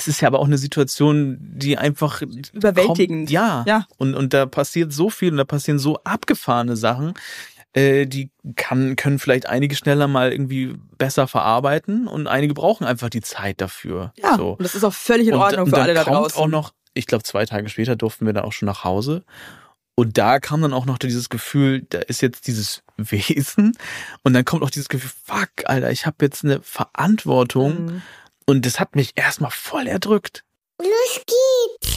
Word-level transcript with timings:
es 0.00 0.08
ist 0.08 0.20
ja 0.20 0.28
aber 0.28 0.38
auch 0.40 0.46
eine 0.46 0.58
Situation, 0.58 1.36
die 1.40 1.78
einfach 1.78 2.22
Überwältigend. 2.52 3.20
Kommt, 3.26 3.30
ja. 3.30 3.64
Ja. 3.66 3.86
Und, 3.98 4.14
und 4.14 4.32
da 4.34 4.46
passiert 4.46 4.92
so 4.92 5.10
viel 5.10 5.30
und 5.30 5.36
da 5.36 5.44
passieren 5.44 5.78
so 5.78 5.98
abgefahrene 6.04 6.76
Sachen. 6.76 7.14
Äh, 7.72 8.06
die 8.06 8.30
kann, 8.56 8.96
können 8.96 9.18
vielleicht 9.20 9.46
einige 9.46 9.76
schneller 9.76 10.08
mal 10.08 10.32
irgendwie 10.32 10.74
besser 10.98 11.28
verarbeiten 11.28 12.08
und 12.08 12.26
einige 12.26 12.52
brauchen 12.54 12.84
einfach 12.84 13.10
die 13.10 13.20
Zeit 13.20 13.60
dafür. 13.60 14.12
Ja, 14.18 14.36
So. 14.36 14.52
und 14.52 14.62
das 14.62 14.74
ist 14.74 14.82
auch 14.82 14.92
völlig 14.94 15.28
in 15.28 15.34
Und- 15.34 15.40
Ordnung 15.40 15.64
und 15.64 15.70
für 15.70 15.76
dann 15.76 15.84
alle 15.84 15.94
da 15.94 16.02
kommt 16.04 16.16
draußen. 16.16 16.38
auch 16.42 16.48
noch, 16.48 16.72
ich 16.94 17.06
glaube, 17.06 17.22
zwei 17.22 17.44
Tage 17.46 17.68
später 17.68 17.94
durften 17.94 18.26
wir 18.26 18.32
dann 18.32 18.44
auch 18.44 18.52
schon 18.52 18.66
nach 18.66 18.82
Hause. 18.82 19.22
Und 19.94 20.16
da 20.18 20.40
kam 20.40 20.62
dann 20.62 20.72
auch 20.72 20.86
noch 20.86 20.98
dieses 20.98 21.28
Gefühl, 21.28 21.86
da 21.90 21.98
ist 21.98 22.22
jetzt 22.22 22.46
dieses 22.48 22.82
Wesen. 22.96 23.76
Und 24.22 24.32
dann 24.32 24.44
kommt 24.44 24.62
auch 24.64 24.70
dieses 24.70 24.88
Gefühl, 24.88 25.10
fuck, 25.24 25.50
Alter, 25.66 25.90
ich 25.92 26.06
habe 26.06 26.16
jetzt 26.22 26.42
eine 26.44 26.60
Verantwortung. 26.62 27.84
Mhm. 27.86 28.02
Und 28.50 28.66
das 28.66 28.80
hat 28.80 28.96
mich 28.96 29.12
erstmal 29.14 29.52
voll 29.52 29.86
erdrückt. 29.86 30.42
Los 30.80 31.20
geht's. 31.24 31.96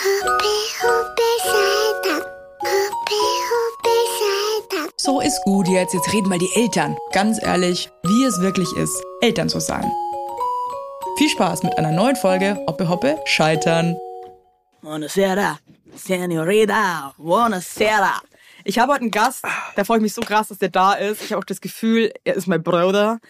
Hoppe, 0.00 0.52
hoppe. 0.82 1.22
Hoppe, 2.60 3.20
hoppe. 3.52 4.92
So 4.96 5.20
ist 5.20 5.40
gut 5.44 5.68
jetzt. 5.68 5.94
Jetzt 5.94 6.12
reden 6.12 6.28
mal 6.28 6.40
die 6.40 6.50
Eltern. 6.56 6.96
Ganz 7.12 7.40
ehrlich, 7.40 7.88
wie 8.02 8.24
es 8.24 8.40
wirklich 8.40 8.68
ist, 8.72 9.00
Eltern 9.20 9.48
zu 9.48 9.60
sein. 9.60 9.88
Viel 11.18 11.28
Spaß 11.28 11.62
mit 11.62 11.78
einer 11.78 11.92
neuen 11.92 12.16
Folge 12.16 12.56
Hoppe 12.66 12.88
Hoppe 12.88 13.20
Scheitern. 13.24 13.96
Buonasera, 14.82 15.60
Senorita, 15.94 17.14
buonasera. 17.16 18.22
Ich 18.64 18.80
habe 18.80 18.90
heute 18.90 19.02
einen 19.02 19.12
Gast, 19.12 19.44
da 19.76 19.84
freue 19.84 19.98
ich 19.98 20.02
mich 20.02 20.14
so 20.14 20.22
krass, 20.22 20.48
dass 20.48 20.58
der 20.58 20.70
da 20.70 20.94
ist. 20.94 21.22
Ich 21.22 21.30
habe 21.30 21.38
auch 21.38 21.44
das 21.44 21.60
Gefühl, 21.60 22.12
er 22.24 22.34
ist 22.34 22.48
mein 22.48 22.64
Bruder, 22.64 23.20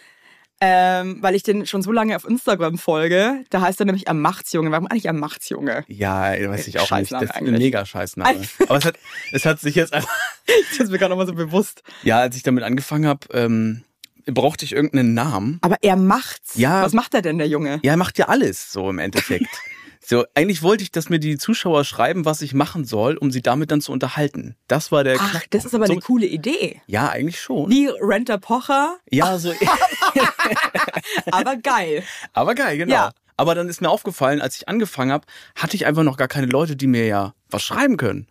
ähm, 0.59 1.17
weil 1.21 1.35
ich 1.35 1.43
den 1.43 1.65
schon 1.65 1.81
so 1.81 1.91
lange 1.91 2.15
auf 2.15 2.25
Instagram 2.25 2.77
folge. 2.77 3.43
Da 3.49 3.61
heißt 3.61 3.79
er 3.79 3.85
nämlich 3.85 4.07
Amachtsjunge. 4.07 4.71
Warum 4.71 4.87
eigentlich 4.87 5.09
Amachtsjunge? 5.09 5.83
Ja, 5.87 6.31
weiß 6.31 6.67
ich 6.67 6.79
auch 6.79 6.87
Scheißname 6.87 7.23
nicht. 7.25 7.35
Das 7.35 7.41
ist 7.41 7.47
ein 7.47 7.53
mega 7.57 7.85
Scheißname. 7.85 8.41
Aber 8.67 8.77
es 8.77 8.85
hat, 8.85 8.95
es 9.31 9.45
hat 9.45 9.59
sich 9.59 9.75
jetzt 9.75 9.93
einfach, 9.93 10.09
Das 10.47 10.79
ist 10.79 10.91
mir 10.91 10.97
gerade 10.97 11.09
nochmal 11.11 11.27
so 11.27 11.33
bewusst. 11.33 11.83
ja, 12.03 12.19
als 12.19 12.35
ich 12.35 12.43
damit 12.43 12.63
angefangen 12.63 13.05
habe, 13.05 13.27
ähm, 13.33 13.83
brauchte 14.25 14.65
ich 14.65 14.73
irgendeinen 14.73 15.13
Namen. 15.13 15.59
Aber 15.61 15.77
er 15.81 15.95
macht's. 15.95 16.55
Ja. 16.55 16.81
Was 16.81 16.93
macht 16.93 17.13
er 17.13 17.21
denn, 17.21 17.37
der 17.37 17.47
Junge? 17.47 17.79
Ja, 17.83 17.91
er 17.91 17.97
macht 17.97 18.17
ja 18.17 18.27
alles 18.27 18.71
so 18.71 18.89
im 18.89 18.99
Endeffekt. 18.99 19.47
so, 20.09 20.23
eigentlich 20.35 20.63
wollte 20.63 20.83
ich, 20.83 20.91
dass 20.91 21.09
mir 21.09 21.19
die 21.19 21.37
Zuschauer 21.37 21.83
schreiben, 21.83 22.23
was 22.23 22.41
ich 22.41 22.53
machen 22.53 22.85
soll, 22.85 23.17
um 23.17 23.29
sie 23.29 23.41
damit 23.41 23.71
dann 23.71 23.81
zu 23.81 23.91
unterhalten. 23.91 24.55
Das 24.69 24.89
war 24.89 25.03
der 25.03 25.17
Ach, 25.19 25.43
das 25.49 25.65
ist 25.65 25.75
aber 25.75 25.83
eine 25.83 25.95
so, 25.95 25.99
coole 25.99 26.25
Idee. 26.25 26.81
Ja, 26.87 27.09
eigentlich 27.09 27.41
schon. 27.41 27.69
Wie 27.69 27.89
Renter 27.99 28.37
Pocher, 28.37 28.99
Ja, 29.11 29.37
so. 29.37 29.51
aber 31.31 31.57
geil. 31.57 32.03
Aber 32.31 32.55
geil, 32.55 32.77
genau. 32.77 32.93
Ja. 32.93 33.11
Aber 33.35 33.53
dann 33.53 33.67
ist 33.67 33.81
mir 33.81 33.89
aufgefallen, 33.89 34.39
als 34.39 34.55
ich 34.55 34.69
angefangen 34.69 35.11
habe, 35.11 35.27
hatte 35.55 35.75
ich 35.75 35.85
einfach 35.85 36.03
noch 36.03 36.15
gar 36.15 36.29
keine 36.29 36.47
Leute, 36.47 36.77
die 36.77 36.87
mir 36.87 37.05
ja 37.05 37.33
was 37.49 37.63
schreiben 37.63 37.97
können. 37.97 38.27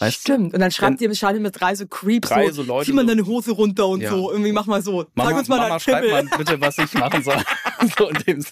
Weißt 0.00 0.16
du? 0.28 0.32
Stimmt. 0.32 0.54
Und 0.54 0.58
dann 0.60 0.72
schreibt 0.72 1.00
ihr 1.00 1.14
schreibt 1.14 1.40
mit 1.40 1.60
drei 1.60 1.76
so 1.76 1.86
Creeps, 1.86 2.28
Drei 2.28 2.46
so, 2.48 2.62
so 2.62 2.62
Leute 2.64 2.86
zieh 2.86 2.92
mal 2.92 3.02
so. 3.02 3.08
deine 3.08 3.24
Hose 3.24 3.52
runter 3.52 3.86
und 3.86 4.00
Ja. 4.00 4.10
so. 4.10 4.32
Irgendwie 4.32 4.50
mach 4.50 4.66
mal 4.66 4.82
so. 4.82 5.06
Mama, 5.14 5.30
Zeig 5.30 5.38
uns 5.38 5.48
mal 5.48 5.58
Mama 5.60 5.78
schreib 5.78 6.10
mal 6.10 6.24
bitte, 6.36 6.60
was 6.60 6.76
ich 6.78 6.92
machen 6.94 7.22
soll. 7.22 7.36
so 7.98 8.08
in 8.08 8.16
dem. 8.26 8.44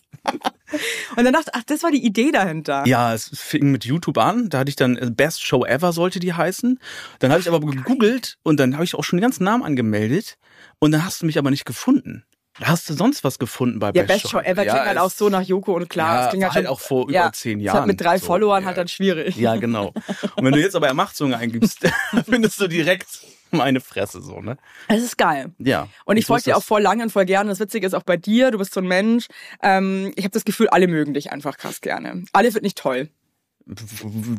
Und 1.16 1.25
dann 1.25 1.33
dachte 1.33 1.50
ich, 1.52 1.55
ach, 1.55 1.62
das 1.66 1.83
war 1.83 1.91
die 1.91 2.05
Idee 2.05 2.30
dahinter. 2.33 2.84
Ja, 2.86 3.12
es 3.12 3.30
fing 3.34 3.70
mit 3.70 3.84
YouTube 3.84 4.19
an. 4.19 4.48
Da 4.48 4.61
hatte 4.61 4.69
ich 4.70 4.77
dann 4.77 4.97
äh, 4.97 5.11
Best 5.11 5.44
Show 5.44 5.64
Ever 5.64 5.92
sollte 5.92 6.20
die 6.20 6.33
heißen. 6.33 6.78
Dann 7.19 7.30
habe 7.30 7.41
ich 7.41 7.48
aber 7.48 7.60
gegoogelt 7.60 8.38
und 8.42 8.58
dann 8.58 8.75
habe 8.75 8.84
ich 8.84 8.94
auch 8.94 9.05
schon 9.05 9.19
den 9.19 9.22
ganzen 9.22 9.44
Namen 9.44 9.62
angemeldet. 9.62 10.38
Und 10.78 10.92
dann 10.92 11.05
hast 11.05 11.22
du 11.22 11.27
mich 11.27 11.38
aber 11.38 11.50
nicht 11.50 11.64
gefunden. 11.64 12.25
Hast 12.60 12.88
du 12.91 12.94
sonst 12.94 13.25
was 13.25 13.38
gefunden 13.38 13.78
bei 13.78 13.86
Ja, 13.88 14.03
Best, 14.03 14.08
Best 14.08 14.30
Show 14.30 14.38
Ever 14.38 14.62
Ja, 14.64 14.72
klingt 14.75 14.86
halt 14.86 14.97
es- 14.98 15.03
auch 15.03 15.10
so 15.10 15.28
nach 15.30 15.41
Joko 15.42 15.75
und 15.75 15.88
klar. 15.88 16.14
Ja, 16.14 16.20
das 16.22 16.30
klingt 16.30 16.44
halt 16.44 16.55
halt 16.55 16.66
auch 16.66 16.80
vor 16.80 17.05
über 17.05 17.12
ja, 17.12 17.33
zehn 17.33 17.60
Jahren. 17.60 17.78
Halt 17.78 17.86
mit 17.86 18.00
drei 18.00 18.19
so. 18.19 18.27
Followern 18.27 18.62
Ja. 18.62 18.66
halt 18.69 18.77
dann 18.77 18.88
schwierig. 18.88 19.36
Ja, 19.36 19.56
genau. 19.56 19.92
Und 20.36 20.44
wenn 20.44 20.53
du 20.53 20.60
jetzt 20.60 20.77
aber 20.77 20.86
Ermachtzunge 20.86 21.36
eingibst, 21.36 21.78
findest 22.27 22.60
du 22.60 22.69
direkt 22.69 23.06
meine 23.56 23.81
Fresse 23.81 24.20
so, 24.20 24.41
ne? 24.41 24.56
Es 24.88 25.03
ist 25.03 25.19
geil. 25.19 25.53
Ja. 25.59 25.88
Und 26.04 26.16
ich 26.16 26.27
folge 26.27 26.44
dir 26.44 26.56
auch 26.56 26.62
voll 26.62 26.82
lange 26.82 27.03
und 27.04 27.10
voll 27.10 27.27
gerne. 27.27 27.50
Das 27.50 27.60
Witzige 27.60 27.87
ist 27.87 27.94
auch 27.94 28.03
bei 28.03 28.16
dir, 28.16 28.50
du 28.50 28.59
bist 28.59 28.75
so 28.75 28.81
ein 28.81 28.87
Mensch. 28.87 29.28
Ähm, 29.62 30.12
ich 30.16 30.25
habe 30.25 30.32
das 30.32 30.44
Gefühl, 30.44 30.69
alle 30.69 30.88
mögen 30.88 31.15
dich 31.15 31.32
einfach 31.32 31.59
krass 31.59 31.81
gerne. 31.81 32.25
Alle 32.32 32.50
finden 32.50 32.65
dich 32.65 32.75
toll. 32.75 33.09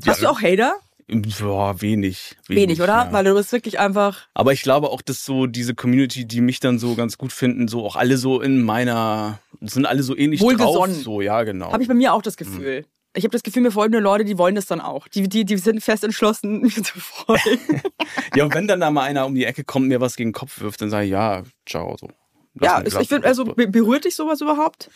Hast 0.06 0.22
du 0.22 0.28
auch 0.28 0.42
Hater? 0.42 0.76
Ja, 1.08 1.82
wenig. 1.82 2.38
Wenig, 2.48 2.82
oder? 2.82 2.94
Ja. 2.94 3.10
Weil 3.12 3.26
du 3.26 3.34
bist 3.34 3.52
wirklich 3.52 3.80
einfach. 3.80 4.28
Aber 4.34 4.54
ich 4.54 4.62
glaube 4.62 4.90
auch, 4.90 5.02
dass 5.02 5.26
so 5.26 5.48
diese 5.48 5.76
Community, 5.76 6.26
die 6.26 6.42
mich 6.42 6.60
dann 6.60 6.80
so 6.80 6.96
ganz 6.96 7.18
gut 7.18 7.34
finden, 7.34 7.68
so 7.68 7.86
auch 7.86 7.96
alle 7.96 8.18
so 8.18 8.42
in 8.42 8.64
meiner, 8.64 9.40
sind 9.62 9.86
alle 9.86 10.04
so 10.04 10.16
ähnlich 10.16 10.40
drauf. 10.40 10.52
Wohlgesonnen. 10.52 10.96
So, 10.96 11.22
ja, 11.22 11.44
genau. 11.44 11.72
Habe 11.72 11.84
ich 11.84 11.90
bei 11.90 11.94
mir 11.94 12.14
auch 12.14 12.22
das 12.22 12.38
Gefühl. 12.38 12.86
Ich 13.16 13.24
habe 13.24 13.32
das 13.32 13.44
Gefühl, 13.44 13.62
mir 13.62 13.72
folgen 13.72 13.92
nur 13.92 14.02
Leute, 14.02 14.26
die 14.26 14.38
wollen 14.38 14.56
das 14.56 14.66
dann 14.66 14.82
auch. 14.82 15.08
Die, 15.08 15.30
die, 15.30 15.46
die 15.46 15.58
sind 15.58 15.84
fest 15.84 16.04
entschlossen, 16.04 16.62
mir 16.62 16.70
zu 16.72 17.00
folgen. 17.00 17.82
ja, 18.36 18.44
und 18.46 18.54
wenn 18.54 18.68
dann 18.68 18.80
da 18.80 18.90
mal 18.92 19.04
einer 19.04 19.26
um 19.26 19.36
die 19.36 19.46
Ecke 19.46 19.64
kommt, 19.64 19.88
mir 19.88 20.02
was 20.02 20.16
gegen 20.16 20.30
den 20.30 20.34
Kopf 20.36 20.60
wirft, 20.62 20.82
dann 20.82 20.90
sage 20.90 21.06
ich, 21.06 21.12
ja, 21.12 21.44
ciao, 21.68 21.96
so. 22.00 22.08
Lass 22.56 22.72
ja, 22.72 22.84
ich, 22.86 22.96
ich 22.96 23.10
finde, 23.10 23.28
also 23.28 23.46
be- 23.46 23.68
berührt 23.68 24.06
dich 24.06 24.16
sowas 24.16 24.42
überhaupt? 24.42 24.90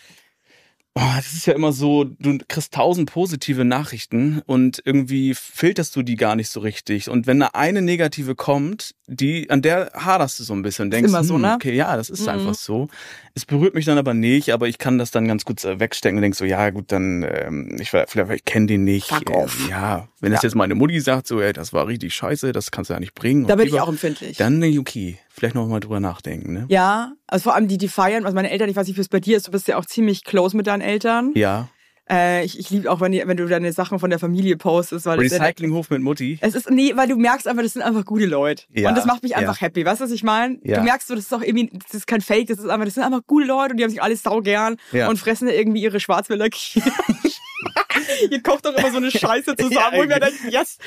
Oh, 0.94 1.12
das 1.16 1.32
ist 1.32 1.46
ja 1.46 1.54
immer 1.54 1.72
so, 1.72 2.04
du 2.04 2.38
kriegst 2.48 2.74
tausend 2.74 3.10
positive 3.12 3.64
Nachrichten 3.64 4.42
und 4.46 4.82
irgendwie 4.84 5.34
filterst 5.34 5.94
du 5.94 6.02
die 6.02 6.16
gar 6.16 6.34
nicht 6.34 6.48
so 6.48 6.58
richtig. 6.58 7.08
Und 7.08 7.28
wenn 7.28 7.38
da 7.38 7.50
eine 7.52 7.82
negative 7.82 8.34
kommt, 8.34 8.94
die, 9.10 9.48
an 9.50 9.62
der 9.62 9.90
haderst 9.94 10.38
du 10.38 10.44
so 10.44 10.52
ein 10.52 10.62
bisschen 10.62 10.84
und 10.86 10.90
denkst, 10.92 11.08
immer 11.08 11.24
so, 11.24 11.34
hm, 11.34 11.42
ne? 11.42 11.54
okay, 11.54 11.74
ja, 11.74 11.96
das 11.96 12.10
ist 12.10 12.22
Mhm. 12.22 12.28
einfach 12.28 12.54
so. 12.54 12.88
Es 13.34 13.46
berührt 13.46 13.74
mich 13.74 13.84
dann 13.86 13.96
aber 13.98 14.12
nicht, 14.14 14.52
aber 14.52 14.68
ich 14.68 14.76
kann 14.78 14.98
das 14.98 15.10
dann 15.10 15.26
ganz 15.26 15.44
gut 15.46 15.64
äh, 15.64 15.80
wegstecken 15.80 16.18
und 16.18 16.22
denk 16.22 16.34
so, 16.34 16.44
ja, 16.44 16.68
gut, 16.70 16.92
dann, 16.92 17.22
ähm, 17.28 17.76
ich, 17.80 17.88
vielleicht, 17.90 18.14
ich 18.16 18.44
kenne 18.44 18.66
den 18.66 18.84
nicht. 18.84 19.08
Fuck 19.08 19.30
Ähm, 19.30 19.36
off. 19.36 19.68
Ja, 19.70 20.08
wenn 20.20 20.30
das 20.32 20.42
Ja. 20.42 20.48
jetzt 20.48 20.54
meine 20.56 20.74
Mutti 20.74 21.00
sagt, 21.00 21.26
so, 21.26 21.40
ey, 21.40 21.52
das 21.52 21.72
war 21.72 21.86
richtig 21.86 22.12
scheiße, 22.14 22.52
das 22.52 22.70
kannst 22.70 22.90
du 22.90 22.94
ja 22.94 23.00
nicht 23.00 23.14
bringen. 23.14 23.46
Da 23.46 23.56
bin 23.56 23.66
ich 23.66 23.72
lieber- 23.72 23.84
auch 23.84 23.88
empfindlich. 23.88 24.36
Dann 24.36 24.60
denke 24.60 24.74
ich, 24.74 24.78
okay, 24.80 25.18
vielleicht 25.30 25.54
noch 25.54 25.66
mal 25.66 25.80
drüber 25.80 26.00
nachdenken, 26.00 26.52
ne? 26.52 26.66
Ja, 26.68 27.12
also 27.26 27.44
vor 27.44 27.54
allem 27.54 27.68
die, 27.68 27.78
die 27.78 27.88
feiern, 27.88 28.24
also 28.26 28.34
meine 28.34 28.50
Eltern, 28.50 28.68
ich 28.68 28.76
weiß 28.76 28.86
nicht, 28.86 28.96
wie 28.96 29.00
es 29.00 29.08
bei 29.08 29.20
dir 29.20 29.36
ist, 29.38 29.46
du 29.46 29.50
bist 29.52 29.68
ja 29.68 29.78
auch 29.78 29.86
ziemlich 29.86 30.24
close 30.24 30.56
mit 30.56 30.66
deinen 30.66 30.82
Eltern. 30.82 31.32
Ja. 31.34 31.68
Äh, 32.10 32.44
ich 32.44 32.58
ich 32.58 32.70
liebe 32.70 32.90
auch, 32.90 33.00
wenn, 33.00 33.12
die, 33.12 33.22
wenn 33.26 33.36
du 33.36 33.46
deine 33.46 33.72
Sachen 33.72 33.98
von 33.98 34.08
der 34.10 34.18
Familie 34.18 34.56
postest, 34.56 35.04
weil 35.06 35.18
das 35.22 35.32
ja- 35.32 35.38
Recyclinghof 35.42 35.90
mit 35.90 36.00
Mutti. 36.00 36.38
es 36.40 36.54
ist, 36.54 36.70
nee, 36.70 36.92
weil 36.96 37.08
du 37.08 37.16
merkst 37.16 37.46
einfach, 37.46 37.62
das 37.62 37.74
sind 37.74 37.82
einfach 37.82 38.04
gute 38.04 38.26
Leute. 38.26 38.64
Ja, 38.72 38.88
und 38.88 38.96
das 38.96 39.04
macht 39.04 39.22
mich 39.22 39.32
ja. 39.32 39.38
einfach 39.38 39.60
happy. 39.60 39.84
Weißt 39.84 40.00
du, 40.00 40.04
was 40.04 40.10
ich 40.10 40.22
meine? 40.22 40.58
Ja. 40.62 40.78
Du 40.78 40.84
merkst 40.84 41.08
so, 41.08 41.14
das 41.14 41.24
ist 41.24 41.34
auch 41.34 41.42
irgendwie, 41.42 41.70
das 41.84 41.94
ist 41.94 42.06
kein 42.06 42.20
Fake, 42.20 42.46
das 42.48 42.58
ist 42.58 42.68
einfach, 42.68 42.84
das 42.84 42.94
sind 42.94 43.02
einfach 43.04 43.20
gute 43.26 43.46
Leute 43.46 43.72
und 43.72 43.76
die 43.76 43.84
haben 43.84 43.90
sich 43.90 44.02
alle 44.02 44.16
saugern 44.16 44.76
Ja. 44.92 45.08
und 45.08 45.18
fressen 45.18 45.48
irgendwie 45.48 45.82
ihre 45.82 46.00
Schwarzwälder 46.00 46.48
Kirsch. 46.48 46.78
Ihr 48.30 48.42
kocht 48.42 48.64
doch 48.64 48.74
immer 48.74 48.90
so 48.90 48.96
eine 48.96 49.10
Scheiße 49.10 49.54
zusammen, 49.56 49.72
Ja, 49.72 49.90
wo 49.92 50.02
ich 50.02 50.08
mir 50.08 50.20
denke, 50.20 50.48
yes. 50.50 50.78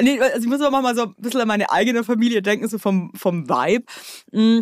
Nee, 0.00 0.20
also 0.20 0.40
ich 0.40 0.46
muss 0.46 0.60
aber 0.60 0.80
mal 0.82 0.94
so 0.94 1.04
ein 1.04 1.14
bisschen 1.18 1.40
an 1.40 1.48
meine 1.48 1.70
eigene 1.70 2.04
Familie 2.04 2.42
denken, 2.42 2.68
so 2.68 2.78
vom, 2.78 3.10
vom 3.14 3.48
Vibe. 3.48 3.84
Mm. 4.32 4.60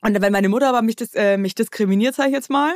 Und 0.00 0.20
wenn 0.20 0.32
meine 0.32 0.48
Mutter 0.48 0.68
aber 0.68 0.82
mich, 0.82 0.96
dis, 0.96 1.14
äh, 1.14 1.36
mich 1.36 1.54
diskriminiert, 1.54 2.14
sag 2.14 2.26
ich 2.28 2.32
jetzt 2.32 2.50
mal, 2.50 2.72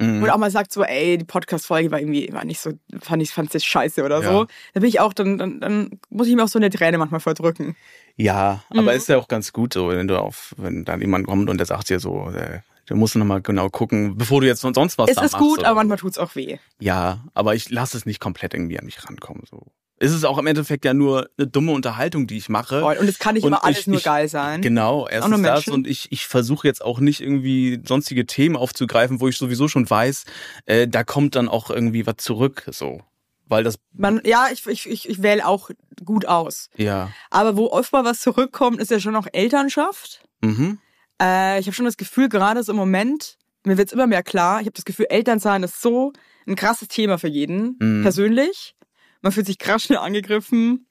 Mhm. 0.00 0.22
oder 0.22 0.34
auch 0.34 0.38
mal 0.38 0.50
sagt 0.50 0.72
so, 0.72 0.82
ey, 0.82 1.18
die 1.18 1.24
Podcast-Folge 1.24 1.90
war 1.90 1.98
irgendwie, 2.00 2.32
war 2.32 2.44
nicht 2.44 2.60
so, 2.60 2.72
fand 3.00 3.22
ich, 3.22 3.30
fand's 3.32 3.52
jetzt 3.54 3.66
scheiße 3.66 4.02
oder 4.04 4.22
Ja. 4.22 4.32
so. 4.32 4.46
Da 4.74 4.80
bin 4.80 4.88
ich 4.88 4.98
auch, 5.00 5.12
dann, 5.12 5.38
dann, 5.38 5.60
dann 5.60 6.00
muss 6.08 6.26
ich 6.26 6.34
mir 6.34 6.42
auch 6.44 6.48
so 6.48 6.58
eine 6.58 6.70
Träne 6.70 6.98
manchmal 6.98 7.20
verdrücken. 7.20 7.76
Ja, 8.16 8.62
Mhm. 8.72 8.80
aber 8.80 8.94
ist 8.94 9.08
ja 9.08 9.18
auch 9.18 9.28
ganz 9.28 9.52
gut 9.52 9.74
so, 9.74 9.88
wenn 9.88 10.08
du 10.08 10.18
auf, 10.18 10.54
wenn 10.58 10.84
dann 10.84 11.00
jemand 11.00 11.26
kommt 11.26 11.48
und 11.50 11.58
der 11.58 11.66
sagt 11.66 11.88
dir 11.90 12.00
so, 12.00 12.30
äh, 12.30 12.60
du 12.86 12.96
musst 12.96 13.14
nochmal 13.16 13.40
genau 13.42 13.68
gucken, 13.68 14.16
bevor 14.16 14.40
du 14.40 14.46
jetzt 14.46 14.60
son- 14.62 14.74
sonst 14.74 14.98
was 14.98 15.10
es 15.10 15.16
da 15.16 15.22
ist 15.24 15.32
machst. 15.32 15.44
gut, 15.44 15.58
oder 15.60 15.68
aber 15.68 15.74
so. 15.76 15.86
manchmal 15.88 15.98
tut's 15.98 16.18
auch 16.18 16.34
weh. 16.34 16.58
Ja, 16.80 17.24
aber 17.34 17.54
ich 17.54 17.70
lasse 17.70 17.96
es 17.96 18.06
nicht 18.06 18.20
komplett 18.20 18.52
irgendwie 18.54 18.78
an 18.78 18.84
mich 18.86 19.04
rankommen. 19.08 19.44
So. 19.48 19.66
Es 20.02 20.12
ist 20.12 20.24
auch 20.24 20.38
im 20.38 20.46
Endeffekt 20.46 20.84
ja 20.86 20.94
nur 20.94 21.28
eine 21.38 21.46
dumme 21.46 21.72
Unterhaltung, 21.72 22.26
die 22.26 22.38
ich 22.38 22.48
mache. 22.48 22.82
Und 22.84 23.06
es 23.08 23.18
kann 23.18 23.34
nicht 23.34 23.44
Und 23.44 23.48
immer 23.52 23.62
alles 23.64 23.80
ich- 23.80 23.86
nur 23.86 23.98
ich- 23.98 24.04
geil 24.04 24.28
sein. 24.28 24.62
Genau, 24.62 25.06
erstens 25.06 25.42
das 25.42 25.68
und 25.68 25.86
ich, 25.86 26.10
ich 26.10 26.26
versuche 26.26 26.66
jetzt 26.66 26.82
auch 26.82 27.00
nicht 27.00 27.20
irgendwie 27.20 27.80
sonstige 27.86 28.24
Themen 28.26 28.56
aufzugreifen, 28.56 29.20
wo 29.20 29.28
ich 29.28 29.36
sowieso 29.36 29.68
schon 29.68 29.88
weiß, 29.88 30.24
äh, 30.66 30.88
da 30.88 31.04
kommt 31.04 31.36
dann 31.36 31.48
auch 31.48 31.68
irgendwie 31.70 32.06
was 32.06 32.16
zurück, 32.16 32.64
so. 32.72 33.02
Weil 33.46 33.62
das, 33.64 33.76
Man, 33.92 34.20
ja, 34.24 34.46
ich, 34.52 34.66
ich, 34.66 34.88
ich, 34.88 35.08
ich 35.08 35.22
wähle 35.22 35.46
auch 35.46 35.70
gut 36.04 36.24
aus. 36.26 36.70
ja, 36.76 37.10
Aber 37.30 37.56
wo 37.58 37.66
oft 37.70 37.92
mal 37.92 38.04
was 38.04 38.20
zurückkommt, 38.20 38.80
ist 38.80 38.90
ja 38.90 39.00
schon 39.00 39.16
auch 39.16 39.26
Elternschaft. 39.32 40.22
mhm, 40.40 40.78
Äh, 41.20 41.60
ich 41.60 41.66
habe 41.66 41.74
schon 41.74 41.84
das 41.84 41.98
Gefühl, 41.98 42.30
gerade 42.30 42.62
so 42.62 42.72
im 42.72 42.78
Moment, 42.78 43.36
mir 43.64 43.76
wird's 43.76 43.92
immer 43.92 44.06
mehr 44.06 44.22
klar, 44.22 44.60
ich 44.60 44.66
habe 44.66 44.72
das 44.76 44.86
Gefühl, 44.86 45.06
Elternsein 45.10 45.62
ist 45.62 45.82
so 45.82 46.12
ein 46.46 46.56
krasses 46.56 46.88
Thema 46.88 47.18
für 47.18 47.28
jeden, 47.28 47.76
Mhm. 47.78 48.02
persönlich. 48.02 48.74
Man 49.22 49.32
fühlt 49.32 49.46
sich 49.46 49.58
krass 49.58 49.84
schnell 49.84 49.98
angegriffen. 49.98 50.86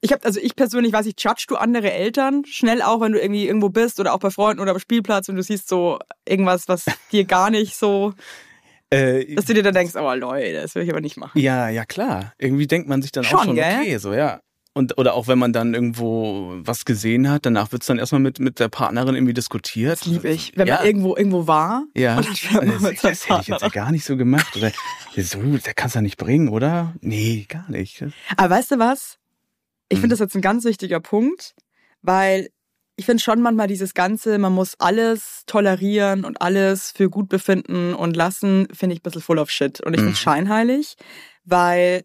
Ich 0.00 0.12
habe, 0.12 0.24
also 0.24 0.38
ich 0.38 0.54
persönlich 0.54 0.92
weiß 0.92 1.06
ich, 1.06 1.14
judge 1.18 1.46
du 1.48 1.56
andere 1.56 1.90
Eltern 1.90 2.44
schnell 2.44 2.82
auch, 2.82 3.00
wenn 3.00 3.12
du 3.12 3.20
irgendwie 3.20 3.46
irgendwo 3.46 3.70
bist 3.70 3.98
oder 4.00 4.12
auch 4.12 4.18
bei 4.18 4.30
Freunden 4.30 4.60
oder 4.60 4.72
am 4.72 4.78
Spielplatz 4.78 5.28
und 5.30 5.36
du 5.36 5.42
siehst 5.42 5.66
so 5.68 5.98
irgendwas, 6.28 6.68
was 6.68 6.84
dir 7.12 7.24
gar 7.24 7.48
nicht 7.50 7.74
so, 7.74 8.12
äh, 8.90 9.34
dass 9.34 9.46
du 9.46 9.54
dir 9.54 9.62
dann 9.62 9.72
denkst, 9.74 9.94
oh 9.96 10.14
Leute, 10.14 10.52
das 10.52 10.74
will 10.74 10.82
ich 10.82 10.90
aber 10.90 11.00
nicht 11.00 11.16
machen. 11.16 11.38
ja, 11.40 11.70
ja 11.70 11.84
klar. 11.86 12.34
Irgendwie 12.38 12.66
denkt 12.66 12.86
man 12.88 13.00
sich 13.00 13.12
dann 13.12 13.24
auch 13.24 13.30
Schon, 13.30 13.44
schon, 13.44 13.54
gell? 13.54 13.80
okay, 13.80 13.96
so, 13.96 14.12
ja. 14.12 14.40
Und, 14.76 14.98
oder 14.98 15.14
auch 15.14 15.28
wenn 15.28 15.38
man 15.38 15.52
dann 15.52 15.72
irgendwo 15.72 16.54
was 16.58 16.84
gesehen 16.84 17.30
hat, 17.30 17.46
danach 17.46 17.70
wird's 17.70 17.86
dann 17.86 17.98
erstmal 17.98 18.20
mit, 18.20 18.40
mit 18.40 18.58
der 18.58 18.68
Partnerin 18.68 19.14
irgendwie 19.14 19.32
diskutiert. 19.32 20.00
Das 20.00 20.06
liebe 20.06 20.28
ich. 20.28 20.52
Wenn 20.56 20.66
Ja. 20.66 20.78
man 20.78 20.86
irgendwo 20.86 21.16
irgendwo 21.16 21.46
war 21.46 21.84
Ja, 21.94 22.16
und 22.16 22.26
dann 22.26 22.34
fährt 22.34 22.54
man 22.54 22.68
das, 22.68 22.82
mit 22.82 22.98
seinem 22.98 23.12
das 23.12 23.28
hätte 23.28 23.40
ich 23.42 23.46
jetzt 23.48 23.62
ja 23.62 23.68
gar 23.68 23.92
nicht 23.92 24.04
so 24.04 24.16
gemacht. 24.16 24.56
Oder 24.56 24.72
so, 25.16 25.40
der 25.58 25.74
kann's 25.74 25.94
ja 25.94 26.00
nicht 26.00 26.16
bringen, 26.16 26.48
oder? 26.48 26.92
Nee, 27.00 27.46
gar 27.48 27.70
nicht. 27.70 28.04
Aber 28.36 28.50
weißt 28.50 28.72
du 28.72 28.78
was? 28.80 29.18
Ich 29.88 29.98
Mhm. 29.98 30.00
finde 30.02 30.14
das 30.14 30.20
jetzt 30.20 30.34
ein 30.34 30.42
ganz 30.42 30.64
wichtiger 30.64 30.98
Punkt, 30.98 31.54
weil 32.02 32.48
ich 32.96 33.06
finde 33.06 33.22
schon 33.22 33.42
manchmal 33.42 33.68
dieses 33.68 33.94
Ganze, 33.94 34.38
man 34.38 34.52
muss 34.52 34.74
alles 34.80 35.44
tolerieren 35.46 36.24
und 36.24 36.40
alles 36.42 36.90
für 36.90 37.08
gut 37.10 37.28
befinden 37.28 37.94
und 37.94 38.16
lassen, 38.16 38.66
finde 38.72 38.94
ich 38.94 39.00
ein 39.00 39.02
bisschen 39.04 39.22
full 39.22 39.38
of 39.38 39.50
shit. 39.50 39.80
Und 39.80 39.94
ich 39.94 39.98
finde 39.98 40.10
Mhm. 40.10 40.14
es 40.14 40.20
scheinheilig, 40.20 40.96
weil 41.44 42.04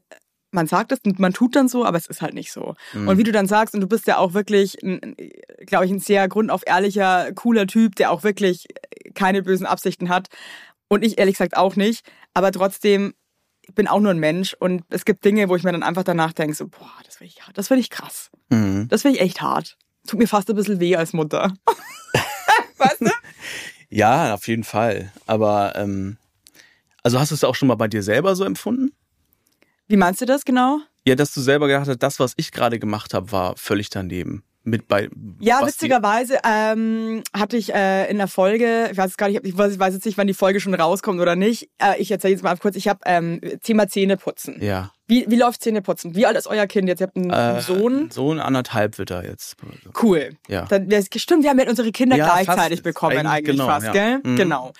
man 0.52 0.68
sagt 0.68 0.92
es 0.92 1.00
und 1.06 1.20
man 1.20 1.34
tut 1.34 1.56
dann 1.56 1.68
so, 1.68 1.86
aber 1.86 1.98
es 1.98 2.08
ist 2.08 2.22
halt 2.22 2.34
nicht 2.34 2.52
so. 2.52 2.76
Mhm. 2.94 3.08
Und 3.08 3.18
wie 3.18 3.24
du 3.24 3.32
dann 3.32 3.48
sagst, 3.48 3.76
und 3.76 3.82
du 3.82 3.88
bist 3.88 4.08
ja 4.08 4.18
auch 4.18 4.34
wirklich, 4.34 4.78
glaube 5.66 5.86
ich, 5.86 5.92
ein 5.92 6.00
sehr 6.00 6.28
grundauf 6.28 6.64
ehrlicher, 6.66 7.32
cooler 7.34 7.68
Typ, 7.68 7.96
der 7.96 8.12
auch 8.12 8.24
wirklich 8.24 8.68
keine 9.14 9.44
bösen 9.44 9.66
Absichten 9.66 10.10
hat. 10.10 10.28
Und 10.88 11.04
ich 11.04 11.20
ehrlich 11.20 11.36
gesagt 11.36 11.56
auch 11.56 11.76
nicht. 11.76 12.06
Aber 12.34 12.52
trotzdem, 12.52 13.14
ich 13.62 13.76
bin 13.76 13.88
auch 13.88 14.00
nur 14.00 14.12
ein 14.12 14.20
Mensch 14.20 14.56
und 14.60 14.84
es 14.90 15.06
gibt 15.06 15.24
Dinge, 15.24 15.50
wo 15.50 15.56
ich 15.56 15.64
mir 15.64 15.72
dann 15.72 15.84
einfach 15.84 16.04
danach 16.04 16.34
denke, 16.34 16.56
so, 16.56 16.68
boah, 16.68 16.92
das 17.06 17.18
finde 17.18 17.34
ich, 17.34 17.42
das 17.54 17.68
finde 17.68 17.82
ich 17.82 17.90
krass. 17.90 18.32
Mhm. 18.50 18.88
Das 18.90 19.04
finde 19.04 19.18
ich 19.18 19.24
echt 19.24 19.42
hart. 19.42 19.78
Tut 20.08 20.20
mir 20.20 20.28
fast 20.28 20.50
ein 20.50 20.56
bisschen 20.56 20.80
weh 20.80 20.96
als 20.96 21.14
Mutter. 21.14 21.54
weißt 22.78 23.02
du? 23.02 23.12
Ja, 23.90 24.34
auf 24.34 24.48
jeden 24.48 24.64
Fall. 24.64 25.12
Aber 25.28 25.76
ähm, 25.76 26.18
also 27.04 27.20
hast 27.20 27.32
du 27.32 27.36
es 27.36 27.44
auch 27.44 27.56
schon 27.56 27.68
mal 27.68 27.76
bei 27.76 27.88
dir 27.88 28.04
selber 28.04 28.36
so 28.36 28.44
empfunden? 28.44 28.92
Wie 29.90 29.98
meinst 29.98 30.22
du 30.22 30.26
das 30.26 30.46
genau? 30.46 30.80
Ja, 31.06 31.16
dass 31.16 31.34
du 31.34 31.42
selber 31.42 31.68
gedacht 31.68 31.88
hast, 31.90 31.98
das, 32.02 32.20
was 32.20 32.34
ich 32.38 32.52
gerade 32.52 32.80
gemacht 32.80 33.14
habe, 33.14 33.32
war 33.32 33.58
völlig 33.58 33.90
daneben. 33.90 34.44
Mit 34.64 34.88
bei 34.88 35.10
Ja, 35.40 35.66
witzigerweise 35.66 36.38
ähm, 36.46 37.24
hatte 37.36 37.58
ich 37.58 37.74
äh, 37.74 38.10
in 38.12 38.18
der 38.18 38.28
Folge, 38.28 38.90
ich 38.92 38.98
weiß 38.98 39.12
es 39.12 39.18
gar 39.18 39.30
nicht, 39.30 39.44
ich 39.44 39.58
weiß, 39.58 39.74
ich 39.74 39.80
weiß 39.80 39.94
jetzt 39.96 40.06
nicht, 40.06 40.18
wann 40.18 40.28
die 40.28 40.34
Folge 40.34 40.60
schon 40.60 40.74
rauskommt 40.76 41.20
oder 41.20 41.36
nicht. 41.36 41.70
Äh, 41.82 42.00
ich 42.00 42.12
erzähle 42.12 42.34
jetzt 42.34 42.44
mal 42.44 42.56
kurz, 42.58 42.76
ich 42.76 42.88
habe 42.88 43.00
ähm, 43.06 43.42
Thema 43.64 43.88
Zähneputzen. 43.88 44.62
Ja. 44.62 44.92
Wie, 45.08 45.26
wie 45.30 45.38
läuft 45.38 45.64
Zähneputzen? 45.64 46.14
Wie 46.14 46.28
alt 46.28 46.38
ist 46.38 46.46
euer 46.46 46.68
Kind 46.68 46.88
jetzt? 46.88 47.00
Ihr 47.00 47.08
habt 47.08 47.16
einen 47.18 47.32
Äh, 47.32 47.62
Sohn? 47.62 48.12
Sohn 48.12 48.40
anderthalb 48.40 49.00
wird 49.00 49.10
er 49.10 49.26
jetzt. 49.26 49.56
Cool. 50.04 50.36
Ja. 50.48 50.66
Dann, 50.66 50.88
das, 50.90 51.08
stimmt, 51.16 51.44
wir 51.44 51.50
haben 51.50 51.60
ja 51.60 51.68
unsere 51.68 51.92
Kinder 51.92 52.18
Ja, 52.18 52.26
gleichzeitig 52.26 52.84
bekommen 52.84 53.18
Eigentlich 53.18 53.32
eigentlich 53.32 53.56
genau, 53.56 53.66
fast, 53.66 53.86
ja. 53.88 53.92
gell? 53.94 54.20
Mhm. 54.24 54.36
Genau. 54.36 54.74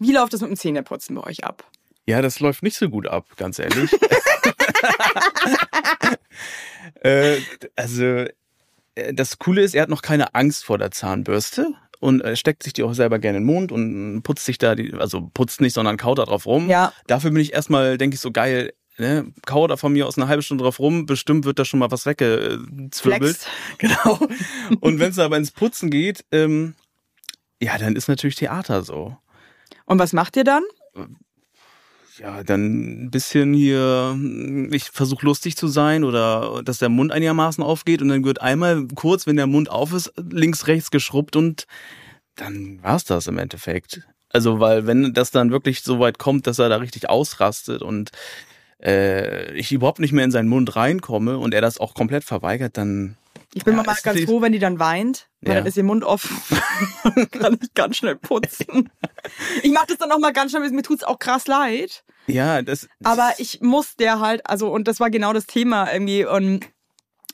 Wie 0.00 0.12
läuft 0.12 0.32
das 0.34 0.40
mit 0.40 0.50
dem 0.50 0.56
Zähneputzen 0.56 1.14
bei 1.14 1.22
euch 1.22 1.44
ab? 1.44 1.64
Ja, 2.10 2.22
das 2.22 2.40
läuft 2.40 2.64
nicht 2.64 2.76
so 2.76 2.88
gut 2.88 3.06
ab, 3.06 3.26
ganz 3.36 3.58
ehrlich. 3.58 3.90
äh, 7.02 7.36
also, 7.76 8.04
äh, 8.94 9.14
das 9.14 9.38
Coole 9.38 9.62
ist, 9.62 9.74
er 9.74 9.82
hat 9.82 9.88
noch 9.88 10.02
keine 10.02 10.34
Angst 10.34 10.64
vor 10.64 10.76
der 10.76 10.90
Zahnbürste 10.90 11.68
und 12.00 12.20
äh, 12.22 12.34
steckt 12.34 12.62
sich 12.62 12.72
die 12.72 12.82
auch 12.82 12.94
selber 12.94 13.18
gerne 13.18 13.38
in 13.38 13.44
den 13.44 13.54
Mund 13.54 13.72
und 13.72 14.22
putzt 14.22 14.44
sich 14.44 14.58
da, 14.58 14.74
die, 14.74 14.92
also 14.94 15.30
putzt 15.32 15.60
nicht, 15.60 15.74
sondern 15.74 15.96
kaut 15.96 16.18
da 16.18 16.24
drauf 16.24 16.46
rum. 16.46 16.68
Ja. 16.68 16.92
Dafür 17.06 17.30
bin 17.30 17.40
ich 17.40 17.52
erstmal, 17.52 17.98
denke 17.98 18.14
ich, 18.14 18.20
so 18.20 18.32
geil, 18.32 18.72
ne, 18.98 19.32
kau 19.46 19.66
da 19.66 19.76
von 19.76 19.92
mir 19.92 20.06
aus 20.06 20.16
eine 20.16 20.28
halbe 20.28 20.42
Stunde 20.42 20.64
drauf 20.64 20.80
rum, 20.80 21.06
bestimmt 21.06 21.44
wird 21.44 21.58
da 21.58 21.64
schon 21.64 21.78
mal 21.78 21.90
was 21.90 22.06
weggezwirbelt. 22.06 23.38
Genau. 23.78 24.18
Und 24.80 24.98
wenn 24.98 25.10
es 25.10 25.18
aber 25.18 25.36
ins 25.36 25.52
Putzen 25.52 25.90
geht, 25.90 26.24
ähm, 26.32 26.74
ja, 27.62 27.76
dann 27.78 27.96
ist 27.96 28.08
natürlich 28.08 28.36
Theater 28.36 28.82
so. 28.82 29.16
Und 29.84 29.98
was 29.98 30.12
macht 30.12 30.36
ihr 30.36 30.44
dann? 30.44 30.62
Ja, 32.20 32.42
dann 32.42 33.04
ein 33.04 33.10
bisschen 33.10 33.54
hier, 33.54 34.14
ich 34.72 34.90
versuche 34.90 35.24
lustig 35.24 35.56
zu 35.56 35.68
sein 35.68 36.04
oder 36.04 36.60
dass 36.62 36.76
der 36.76 36.90
Mund 36.90 37.12
einigermaßen 37.12 37.64
aufgeht 37.64 38.02
und 38.02 38.08
dann 38.08 38.24
wird 38.24 38.42
einmal 38.42 38.86
kurz, 38.94 39.26
wenn 39.26 39.36
der 39.36 39.46
Mund 39.46 39.70
auf 39.70 39.94
ist, 39.94 40.12
links, 40.30 40.66
rechts 40.66 40.90
geschrubbt 40.90 41.34
und 41.34 41.66
dann 42.36 42.78
war's 42.82 43.04
das 43.04 43.26
im 43.26 43.38
Endeffekt. 43.38 44.02
Also, 44.28 44.60
weil 44.60 44.86
wenn 44.86 45.14
das 45.14 45.30
dann 45.30 45.50
wirklich 45.50 45.80
so 45.80 45.98
weit 45.98 46.18
kommt, 46.18 46.46
dass 46.46 46.58
er 46.58 46.68
da 46.68 46.76
richtig 46.76 47.08
ausrastet 47.08 47.80
und 47.80 48.10
äh, 48.82 49.52
ich 49.54 49.72
überhaupt 49.72 49.98
nicht 49.98 50.12
mehr 50.12 50.24
in 50.24 50.30
seinen 50.30 50.48
Mund 50.48 50.74
reinkomme 50.76 51.38
und 51.38 51.54
er 51.54 51.60
das 51.60 51.78
auch 51.78 51.94
komplett 51.94 52.24
verweigert, 52.24 52.76
dann 52.76 53.16
Ich 53.54 53.64
bin 53.64 53.76
Ja, 53.76 53.82
mal 53.82 53.96
ganz 54.02 54.20
froh, 54.22 54.40
wenn 54.42 54.52
die 54.52 54.58
dann 54.58 54.78
weint, 54.78 55.28
weil 55.40 55.52
Ja. 55.54 55.58
dann 55.60 55.66
ist 55.66 55.76
ihr 55.76 55.82
Mund 55.84 56.04
offen. 56.04 56.36
Kann 57.32 57.58
ich 57.60 57.74
ganz 57.74 57.96
schnell 57.96 58.16
putzen. 58.16 58.90
Ich 59.62 59.72
mache 59.72 59.86
das 59.88 59.98
dann 59.98 60.12
auch 60.12 60.18
mal 60.18 60.32
ganz 60.32 60.52
schnell, 60.52 60.68
mir 60.70 60.82
tut's 60.82 61.04
auch 61.04 61.18
krass 61.18 61.46
leid. 61.46 62.04
ja, 62.26 62.62
das 62.62 62.88
Aber 63.02 63.32
ich 63.38 63.60
muss 63.60 63.96
der 63.96 64.20
halt, 64.20 64.46
also, 64.48 64.70
und 64.72 64.86
das 64.88 65.00
war 65.00 65.10
genau 65.10 65.32
das 65.32 65.46
Thema 65.46 65.92
irgendwie. 65.92 66.24
Und, 66.24 66.64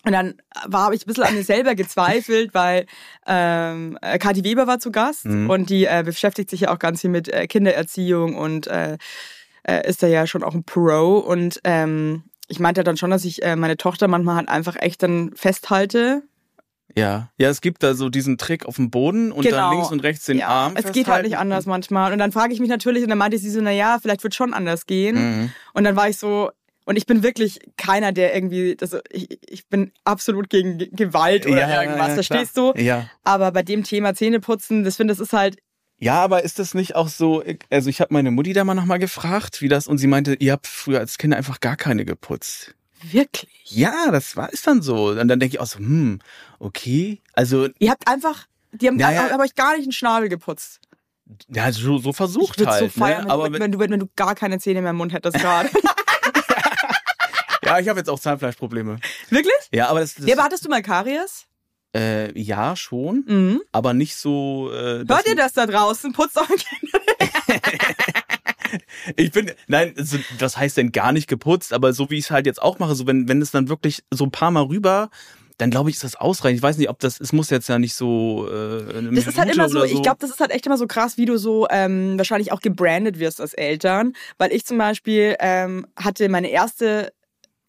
und 0.04 0.12
dann 0.12 0.40
war 0.66 0.84
habe 0.84 0.94
ich 0.94 1.02
ein 1.02 1.06
bisschen 1.06 1.24
an 1.24 1.34
mir 1.34 1.42
selber 1.44 1.74
gezweifelt, 1.74 2.54
weil 2.54 2.86
ähm, 3.26 3.98
äh, 4.02 4.18
Kathi 4.18 4.42
Weber 4.44 4.66
war 4.66 4.78
zu 4.78 4.90
Gast 4.90 5.26
Mhm. 5.26 5.50
und 5.50 5.68
die 5.70 5.84
äh, 5.84 6.02
beschäftigt 6.04 6.48
sich 6.50 6.62
ja 6.62 6.72
auch 6.74 6.78
ganz 6.78 7.02
viel 7.02 7.10
mit 7.10 7.28
äh, 7.28 7.46
Kindererziehung 7.46 8.36
und 8.36 8.66
äh, 8.68 8.96
äh, 9.68 9.88
ist 9.88 10.02
da 10.02 10.06
ja 10.06 10.26
schon 10.26 10.42
auch 10.42 10.54
ein 10.54 10.64
Pro. 10.64 11.18
Und 11.18 11.60
ähm, 11.64 12.24
ich 12.48 12.60
meinte 12.60 12.84
dann 12.84 12.96
schon, 12.96 13.10
dass 13.10 13.24
ich 13.24 13.42
äh, 13.42 13.56
meine 13.56 13.76
Tochter 13.76 14.08
manchmal 14.08 14.36
halt 14.36 14.48
einfach 14.48 14.76
echt 14.78 15.02
dann 15.02 15.32
festhalte. 15.34 16.22
Ja, 16.96 17.30
ja, 17.36 17.50
es 17.50 17.60
gibt 17.60 17.82
da 17.82 17.94
so 17.94 18.08
diesen 18.08 18.38
Trick 18.38 18.64
auf 18.64 18.76
dem 18.76 18.90
Boden 18.90 19.30
und 19.32 19.42
Genau. 19.42 19.56
dann 19.56 19.70
links 19.72 19.90
und 19.92 20.02
rechts 20.02 20.24
den 20.26 20.38
ja, 20.38 20.48
Arm. 20.48 20.72
es 20.76 20.84
geht 20.92 21.08
halt 21.08 21.22
nicht 21.24 21.32
festhalten. 21.32 21.34
anders 21.36 21.66
manchmal. 21.66 22.12
Und 22.12 22.18
dann 22.18 22.32
frage 22.32 22.54
ich 22.54 22.60
mich 22.60 22.70
natürlich, 22.70 23.02
und 23.02 23.10
dann 23.10 23.18
meinte 23.18 23.36
sie 23.38 23.50
so, 23.50 23.60
na 23.60 23.70
ja, 23.72 23.98
vielleicht 24.00 24.22
wird 24.22 24.34
schon 24.34 24.54
anders 24.54 24.86
gehen. 24.86 25.16
Mhm. 25.42 25.50
Und 25.74 25.84
dann 25.84 25.94
war 25.96 26.08
ich 26.08 26.16
so, 26.16 26.50
und 26.86 26.96
ich 26.96 27.04
bin 27.04 27.22
wirklich 27.24 27.58
keiner, 27.76 28.12
der 28.12 28.34
irgendwie, 28.34 28.76
das, 28.76 28.96
ich, 29.10 29.38
ich 29.50 29.66
bin 29.68 29.90
absolut 30.04 30.48
gegen 30.48 30.78
Ge- 30.78 30.88
Gewalt 30.92 31.44
oder 31.46 31.58
Ja, 31.62 31.68
ja, 31.68 31.82
irgendwas, 31.82 32.08
ja, 32.08 32.14
verstehst 32.14 32.54
klar. 32.54 32.72
du? 32.74 32.80
Ja. 32.80 33.10
Aber 33.24 33.50
bei 33.52 33.62
dem 33.64 33.82
Thema 33.82 34.14
Zähneputzen, 34.14 34.84
das 34.84 34.96
finde 34.96 35.12
ich, 35.12 35.18
das 35.18 35.26
ist 35.26 35.32
halt, 35.34 35.58
Ja, 35.98 36.22
aber 36.22 36.44
ist 36.44 36.58
das 36.58 36.74
nicht 36.74 36.94
auch 36.94 37.08
so, 37.08 37.42
also 37.70 37.88
ich 37.88 38.00
habe 38.00 38.12
meine 38.12 38.30
Mutti 38.30 38.52
da 38.52 38.64
mal 38.64 38.74
nochmal 38.74 38.98
gefragt, 38.98 39.62
wie 39.62 39.68
das, 39.68 39.86
und 39.86 39.98
sie 39.98 40.06
meinte, 40.06 40.34
ihr 40.34 40.52
habt 40.52 40.66
früher 40.66 40.98
als 41.00 41.16
Kinder 41.18 41.36
einfach 41.38 41.60
gar 41.60 41.76
keine 41.76 42.04
geputzt. 42.04 42.74
wirklich. 43.02 43.50
Ja, 43.64 44.10
das 44.10 44.36
war 44.36 44.52
ist 44.52 44.66
dann 44.66 44.82
so. 44.82 45.08
Und 45.08 45.28
dann 45.28 45.40
denke 45.40 45.54
ich 45.56 45.60
auch 45.60 45.66
so, 45.66 45.78
hm, 45.78 46.20
okay. 46.58 47.20
Also, 47.32 47.68
Ihr 47.78 47.90
habt 47.90 48.06
einfach, 48.08 48.46
die 48.72 48.88
haben, 48.88 48.98
Ja, 48.98 49.10
ja. 49.10 49.30
haben 49.30 49.40
euch 49.40 49.54
gar 49.54 49.72
nicht 49.74 49.84
einen 49.84 49.92
Schnabel 49.92 50.28
geputzt. 50.28 50.80
ja, 51.48 51.72
so, 51.72 51.96
so 51.98 52.12
versucht 52.12 52.60
ich 52.60 52.66
halt. 52.66 52.92
so 52.92 53.00
feiern, 53.00 53.22
ne? 53.22 53.24
wenn, 53.24 53.30
Aber 53.30 53.48
du, 53.50 53.58
wenn, 53.58 53.72
du, 53.72 53.78
wenn 53.78 53.98
du 54.00 54.08
gar 54.16 54.34
keine 54.34 54.58
Zähne 54.58 54.82
mehr 54.82 54.90
im 54.90 54.96
Mund 54.96 55.12
hättest 55.14 55.38
gerade. 55.38 55.70
ja, 57.64 57.78
ich 57.78 57.88
habe 57.88 57.98
jetzt 57.98 58.08
auch 58.10 58.20
Zahnfleischprobleme. 58.20 58.98
wirklich? 59.30 59.54
Ja, 59.72 59.88
aber 59.88 60.00
das, 60.00 60.14
das 60.14 60.26
Ja, 60.26 60.34
aber 60.34 60.44
hattest 60.44 60.64
du 60.64 60.68
mal 60.68 60.82
Karies? 60.82 61.46
Äh, 61.96 62.38
ja 62.38 62.76
schon, 62.76 63.24
Mhm. 63.26 63.60
aber 63.72 63.94
nicht 63.94 64.16
so. 64.16 64.70
Äh, 64.72 65.04
Hört 65.08 65.26
ihr 65.28 65.36
das 65.36 65.52
da 65.52 65.66
draußen? 65.66 66.12
Putzt 66.12 66.36
eure 66.36 66.46
Kinder. 66.48 67.00
Ich 69.16 69.30
bin, 69.30 69.52
nein, 69.68 69.94
also, 69.96 70.18
was 70.40 70.56
heißt 70.56 70.76
denn 70.76 70.90
gar 70.90 71.12
nicht 71.12 71.28
geputzt, 71.28 71.72
aber 71.72 71.92
so 71.92 72.10
wie 72.10 72.16
ich 72.18 72.24
es 72.26 72.30
halt 72.32 72.46
jetzt 72.46 72.60
auch 72.60 72.80
mache, 72.80 72.96
so 72.96 73.06
wenn, 73.06 73.28
wenn 73.28 73.40
es 73.40 73.52
dann 73.52 73.68
wirklich 73.68 74.02
so 74.10 74.24
ein 74.24 74.32
paar 74.32 74.50
Mal 74.50 74.64
rüber, 74.64 75.08
dann 75.58 75.70
glaube 75.70 75.88
ich, 75.88 75.96
ist 75.96 76.04
das 76.04 76.16
ausreichend. 76.16 76.58
Ich 76.58 76.62
weiß 76.62 76.76
nicht, 76.76 76.90
ob 76.90 76.98
das, 76.98 77.20
es 77.20 77.32
muss 77.32 77.48
jetzt 77.48 77.68
ja 77.68 77.78
nicht 77.78 77.94
so. 77.94 78.46
Äh, 78.50 78.98
eine 78.98 79.12
Das 79.12 79.26
ist 79.28 79.38
halt 79.38 79.54
immer 79.54 79.68
so, 79.68 79.78
oder 79.78 79.86
ich 79.86 80.02
glaube, 80.02 80.18
das 80.20 80.30
ist 80.30 80.40
halt 80.40 80.50
echt 80.50 80.66
immer 80.66 80.76
so 80.76 80.86
krass, 80.86 81.16
wie 81.16 81.24
du 81.24 81.38
so 81.38 81.66
ähm, 81.70 82.18
wahrscheinlich 82.18 82.50
auch 82.52 82.60
gebrandet 82.60 83.18
wirst 83.20 83.40
als 83.40 83.54
Eltern. 83.54 84.12
Weil 84.36 84.52
ich 84.52 84.66
zum 84.66 84.76
Beispiel 84.78 85.36
ähm, 85.38 85.86
hatte 85.96 86.28
meine 86.28 86.48
erste 86.50 87.12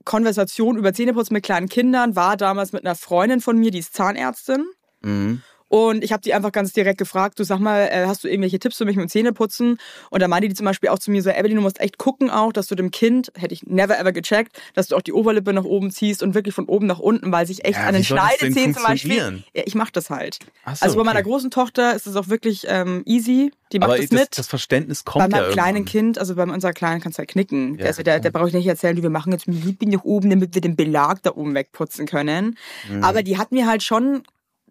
Konversation 0.07 0.77
über 0.77 0.93
Zähneputzen 0.93 1.33
mit 1.33 1.43
kleinen 1.43 1.69
Kindern, 1.69 2.15
war 2.15 2.37
damals 2.37 2.71
mit 2.71 2.85
einer 2.85 2.95
Freundin 2.95 3.41
von 3.41 3.57
mir, 3.57 3.71
die 3.71 3.79
ist 3.79 3.93
Zahnärztin. 3.93 4.65
Mhm. 5.01 5.43
Und 5.69 6.03
ich 6.03 6.13
habe 6.13 6.21
die 6.21 6.33
einfach 6.33 6.51
ganz 6.51 6.71
direkt 6.73 6.97
gefragt, 6.97 7.39
du 7.39 7.43
sag 7.43 7.59
mal, 7.59 7.81
äh, 7.91 8.05
hast 8.07 8.23
du 8.23 8.27
irgendwelche 8.27 8.59
Tipps 8.59 8.77
für 8.77 8.85
mich 8.85 8.95
mit 8.95 9.05
dem 9.05 9.09
Zähneputzen? 9.09 9.77
Und 10.09 10.21
da 10.21 10.27
meinte 10.27 10.47
die 10.47 10.55
zum 10.55 10.65
Beispiel 10.65 10.89
auch 10.89 10.99
zu 10.99 11.11
mir 11.11 11.21
so, 11.21 11.29
Evelyn, 11.29 11.57
du 11.57 11.61
musst 11.61 11.79
echt 11.79 11.97
gucken 11.97 12.29
auch, 12.29 12.53
dass 12.53 12.67
du 12.67 12.75
dem 12.75 12.91
Kind, 12.91 13.31
hätte 13.37 13.53
ich 13.53 13.63
never 13.63 13.99
ever 13.99 14.11
gecheckt, 14.11 14.59
dass 14.75 14.87
du 14.87 14.95
auch 14.95 15.01
die 15.01 15.13
Oberlippe 15.13 15.53
nach 15.53 15.65
oben 15.65 15.91
ziehst 15.91 16.23
und 16.23 16.33
wirklich 16.35 16.55
von 16.55 16.65
oben 16.65 16.87
nach 16.87 16.99
unten, 16.99 17.31
weil 17.31 17.45
sich 17.45 17.65
echt 17.65 17.77
Ja, 17.77 17.87
an 17.87 17.93
den 17.93 18.03
Schneidezähnen 18.03 18.73
zum 18.73 18.83
Beispiel... 18.83 19.43
Ja, 19.53 19.63
ich 19.65 19.75
mach 19.75 19.91
das 19.91 20.09
halt. 20.09 20.39
So, 20.65 20.85
also 20.85 20.97
bei 20.97 21.03
meiner 21.03 21.19
okay. 21.19 21.29
großen 21.29 21.51
Tochter 21.51 21.95
ist 21.95 22.07
es 22.07 22.15
auch 22.15 22.29
wirklich 22.29 22.65
ähm, 22.67 23.03
easy, 23.05 23.51
die 23.71 23.79
macht 23.79 23.89
Aber 23.89 23.97
das 23.97 24.09
das, 24.09 24.19
mit. 24.19 24.37
das 24.37 24.47
Verständnis 24.47 25.03
bei 25.03 25.11
kommt 25.11 25.33
ja 25.33 25.41
meinem 25.41 25.51
kleinen 25.51 25.77
irgendwann. 25.77 25.91
Kind, 25.91 26.19
also 26.19 26.35
bei 26.35 26.43
unserer 26.43 26.73
Kleinen 26.73 27.01
kannst 27.01 27.17
du 27.17 27.19
halt 27.19 27.29
knicken. 27.29 27.71
Ja, 27.71 27.77
der 27.77 27.89
ist, 27.89 28.05
der, 28.05 28.19
der 28.19 28.31
brauche 28.31 28.47
ich 28.47 28.53
nicht 28.53 28.67
erzählen, 28.67 28.95
du, 28.95 29.03
wir 29.03 29.09
machen 29.09 29.33
jetzt 29.33 29.47
mit 29.47 29.63
Liebling 29.63 29.91
nach 29.91 30.03
oben, 30.03 30.29
damit 30.29 30.55
wir 30.55 30.61
den 30.61 30.75
Belag 30.75 31.21
da 31.23 31.31
oben 31.35 31.53
wegputzen 31.53 32.05
können. 32.05 32.57
Mhm. 32.89 33.03
Aber 33.03 33.23
die 33.23 33.37
hat 33.37 33.51
mir 33.51 33.67
halt 33.67 33.83
schon 33.83 34.23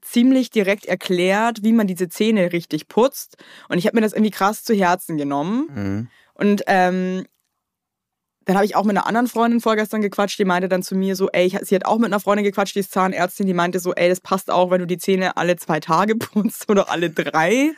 ziemlich 0.07 0.51
direkt 0.51 0.87
erklärt, 0.87 1.63
wie 1.63 1.73
man 1.73 1.87
diese 1.87 2.09
Zähne 2.09 2.53
richtig 2.53 2.89
putzt. 2.89 3.37
Und 3.69 3.79
ich 3.79 3.87
habe 3.87 3.97
mir 3.97 4.01
das 4.03 4.13
irgendwie 4.13 4.31
krass 4.31 4.63
zu 4.65 4.75
Herzen 4.75 5.17
genommen. 5.17 5.69
Mhm. 5.75 6.09
Und 6.35 6.63
ähm, 6.67 7.25
dann 8.45 8.55
habe 8.57 8.65
ich 8.67 8.77
auch 8.77 8.85
mit 8.85 8.97
einer 8.97 9.07
anderen 9.07 9.27
Freundin 9.27 9.61
vorgestern 9.61 10.03
gequatscht, 10.03 10.39
die 10.39 10.45
meinte 10.45 10.69
dann 10.69 10.83
zu 10.85 10.95
mir 10.95 11.17
so, 11.17 11.29
ey, 11.31 11.47
ich- 11.47 11.59
sie 11.63 11.75
hat 11.75 11.85
auch 11.85 11.99
mit 11.99 12.07
einer 12.07 12.21
Freundin 12.21 12.45
gequatscht, 12.45 12.77
die 12.77 12.81
ist 12.81 12.93
Zahnärztin, 12.93 13.47
die 13.47 13.55
meinte 13.55 13.81
so, 13.81 13.93
ey, 13.95 14.09
das 14.09 14.21
passt 14.21 14.51
auch, 14.51 14.71
wenn 14.71 14.79
du 14.81 14.87
die 14.87 14.99
Zähne 14.99 15.37
alle 15.37 15.57
zwei 15.57 15.81
Tage 15.81 16.15
putzt 16.17 16.71
oder 16.71 16.89
alle 16.91 17.11
drei. 17.11 17.73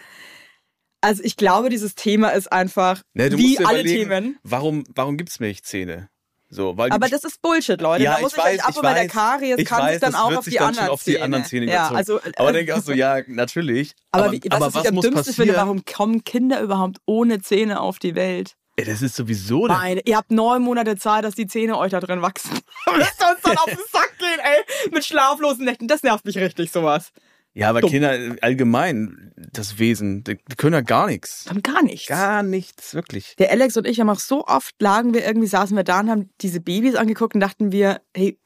Also 1.00 1.22
ich 1.24 1.36
glaube, 1.36 1.70
dieses 1.70 1.94
Thema 1.94 2.30
ist 2.30 2.52
einfach 2.52 3.02
Ne, 3.14 3.30
du 3.30 3.38
wie 3.38 3.56
alle 3.64 3.82
Themen. 3.84 4.38
Warum, 4.42 4.84
warum 4.94 5.16
gibt's 5.16 5.40
Milchzähne? 5.40 6.08
So, 6.50 6.78
weil 6.78 6.90
Aber 6.92 7.08
das 7.08 7.24
ist 7.24 7.42
Bullshit, 7.42 7.80
Leute. 7.80 8.04
Ja, 8.04 8.14
da 8.14 8.20
muss 8.20 8.32
ich 8.32 8.38
ich, 8.38 8.44
weiß, 8.44 8.54
euch 8.54 8.64
ab 8.64 8.70
ich 8.70 8.76
und 8.76 8.82
bei 8.82 8.94
der 8.94 9.08
Karies 9.08 9.58
ich 9.58 9.66
kann 9.66 9.82
weiß, 9.82 9.92
sich 9.92 10.00
dann 10.00 10.14
auch 10.14 10.34
auf 10.34 10.44
die, 10.44 10.56
dann 10.56 10.78
auf 10.88 11.04
die 11.04 11.20
anderen 11.20 11.44
Zähne 11.44 11.66
Ja, 11.70 11.90
also, 11.90 12.20
aber 12.36 12.50
äh, 12.50 12.52
denke 12.52 12.74
auch 12.74 12.80
so, 12.80 12.92
ja, 12.92 13.20
natürlich. 13.26 13.94
aber, 14.12 14.32
wie, 14.32 14.40
aber 14.50 14.66
was, 14.66 14.74
was 14.74 14.82
ich 14.84 14.88
am 14.88 14.94
muss 14.94 15.04
dümmsten 15.04 15.34
finde, 15.34 15.56
warum 15.56 15.84
kommen 15.84 16.24
Kinder 16.24 16.60
überhaupt 16.60 16.98
ohne 17.04 17.42
Zähne 17.42 17.80
auf 17.80 17.98
die 17.98 18.14
Welt? 18.14 18.56
Ey, 18.76 18.84
das 18.84 19.02
ist 19.02 19.16
sowieso 19.16 19.66
Nein, 19.66 20.00
ihr 20.04 20.16
habt 20.16 20.30
neun 20.30 20.62
Monate 20.62 20.96
Zeit, 20.96 21.24
dass 21.24 21.34
die 21.34 21.48
Zähne 21.48 21.76
euch 21.76 21.90
da 21.90 22.00
drin 22.00 22.22
wachsen. 22.22 22.52
Müsst 22.96 23.20
ihr 23.20 23.28
uns 23.28 23.40
dann 23.42 23.58
auf 23.58 23.64
den 23.64 23.76
Sack 23.90 24.16
gehen, 24.18 24.38
ey, 24.38 24.90
mit 24.92 25.04
schlaflosen 25.04 25.64
Nächten. 25.64 25.88
Das 25.88 26.02
nervt 26.02 26.24
mich 26.24 26.38
richtig, 26.38 26.70
sowas. 26.70 27.10
Ja, 27.58 27.70
aber 27.70 27.80
Dumm. 27.80 27.90
Kinder 27.90 28.16
äh, 28.16 28.36
allgemein, 28.40 29.32
das 29.52 29.78
Wesen, 29.80 30.22
die, 30.22 30.36
können 30.56 30.74
ja 30.74 30.80
gar 30.80 31.06
nichts. 31.08 31.44
Dann 31.44 31.60
gar 31.62 31.82
nichts. 31.82 32.06
Gar 32.06 32.42
nichts, 32.44 32.94
wirklich. 32.94 33.34
Der 33.38 33.50
Alex 33.50 33.76
und 33.76 33.86
ich 33.86 33.98
haben 33.98 34.08
auch 34.10 34.20
so 34.20 34.46
oft 34.46 34.80
lagen 34.80 35.12
wir 35.12 35.26
irgendwie, 35.26 35.48
saßen 35.48 35.76
wir 35.76 35.82
da 35.84 36.00
und 36.00 36.10
haben 36.10 36.30
diese 36.40 36.60
Babys 36.60 36.94
angeguckt 36.94 37.34
und 37.34 37.40
dachten 37.40 37.72
wir, 37.72 38.00
hey, 38.14 38.38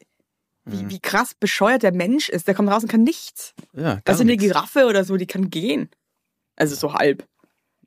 Mhm. 0.65 0.71
wie, 0.71 0.89
wie 0.91 0.99
krass 0.99 1.33
bescheuert 1.37 1.83
der 1.83 1.91
Mensch 1.93 2.29
ist. 2.29 2.47
Der 2.47 2.55
kommt 2.55 2.69
raus 2.69 2.83
und 2.83 2.89
kann 2.89 3.03
nichts. 3.03 3.53
Ja, 3.73 3.95
gar 3.95 4.01
Das 4.05 4.15
ist 4.15 4.21
eine 4.21 4.31
nichts. 4.31 4.45
Giraffe 4.45 4.85
oder 4.85 5.03
so, 5.03 5.17
die 5.17 5.27
kann 5.27 5.49
gehen. 5.49 5.89
Also 6.55 6.73
so 6.75 6.93
halb. 6.93 7.27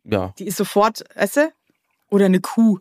Ja. 0.04 0.34
Die 0.38 0.46
ist 0.46 0.58
sofort, 0.58 1.02
weißt 1.14 1.36
du? 1.38 1.52
Oder 2.10 2.26
eine 2.26 2.40
Kuh. 2.40 2.78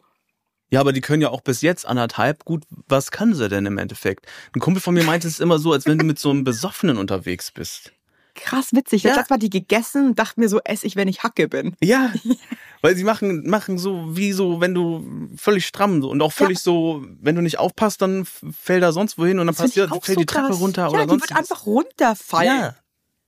ja, 0.70 0.82
aber 0.82 0.92
die 0.92 1.00
können 1.02 1.22
ja 1.22 1.30
auch 1.30 1.40
bis 1.42 1.62
jetzt 1.62 1.86
anderthalb 1.86 2.44
gut. 2.44 2.64
Was 2.90 3.10
kann 3.12 3.34
sie 3.34 3.48
denn 3.48 3.66
im 3.66 3.78
Endeffekt? 3.78 4.26
Ein 4.54 4.60
Kumpel 4.60 4.82
von 4.82 4.94
mir 4.94 5.04
meinte 5.06 5.28
es 5.30 5.36
ist 5.36 5.40
immer 5.40 5.60
so, 5.60 5.72
als 5.72 5.86
wenn 5.86 5.98
du 5.98 6.04
mit 6.04 6.20
so 6.20 6.30
einem 6.30 6.44
Besoffenen 6.44 6.98
unterwegs 6.98 7.52
bist. 7.52 7.94
Krass 8.36 8.74
witzig. 8.74 9.04
Ja. 9.04 9.10
Ja. 9.12 9.16
Letztes 9.16 9.30
Mal 9.30 9.38
die 9.38 9.50
gegessen 9.50 10.08
und 10.08 10.20
dachte 10.20 10.40
mir 10.40 10.50
so, 10.50 10.60
ess 10.64 10.84
ich, 10.84 10.96
wenn 10.96 11.08
ich 11.08 11.24
Hacke 11.24 11.48
bin. 11.48 11.76
Ja, 11.82 12.14
weil 12.82 12.96
sie 12.96 13.04
machen, 13.04 13.50
machen 13.50 13.78
so 13.78 14.16
wie 14.16 14.32
so, 14.34 14.62
wenn 14.62 14.74
du 14.76 15.30
völlig 15.38 15.66
stramm 15.66 16.02
so 16.02 16.10
und 16.10 16.22
auch 16.22 16.34
völlig 16.34 16.60
so, 16.60 17.04
wenn 17.22 17.36
du 17.36 17.42
nicht 17.42 17.58
aufpasst, 17.60 18.02
dann 18.02 18.26
fällt 18.26 18.84
er 18.84 18.92
sonst 18.94 19.18
wohin 19.18 19.40
und 19.40 19.48
dann 19.48 19.56
ich 19.68 19.82
auch 19.82 20.04
fällt 20.04 20.16
so 20.16 20.20
die 20.20 20.26
Treppe 20.26 20.48
krass. 20.50 20.60
runter 20.60 20.82
ja, 20.84 20.90
oder 20.90 21.04
die 21.04 21.10
sonst 21.10 21.30
wird 21.30 21.40
einfach 21.40 21.66
runterfallen. 21.66 22.58
Ja. 22.60 22.76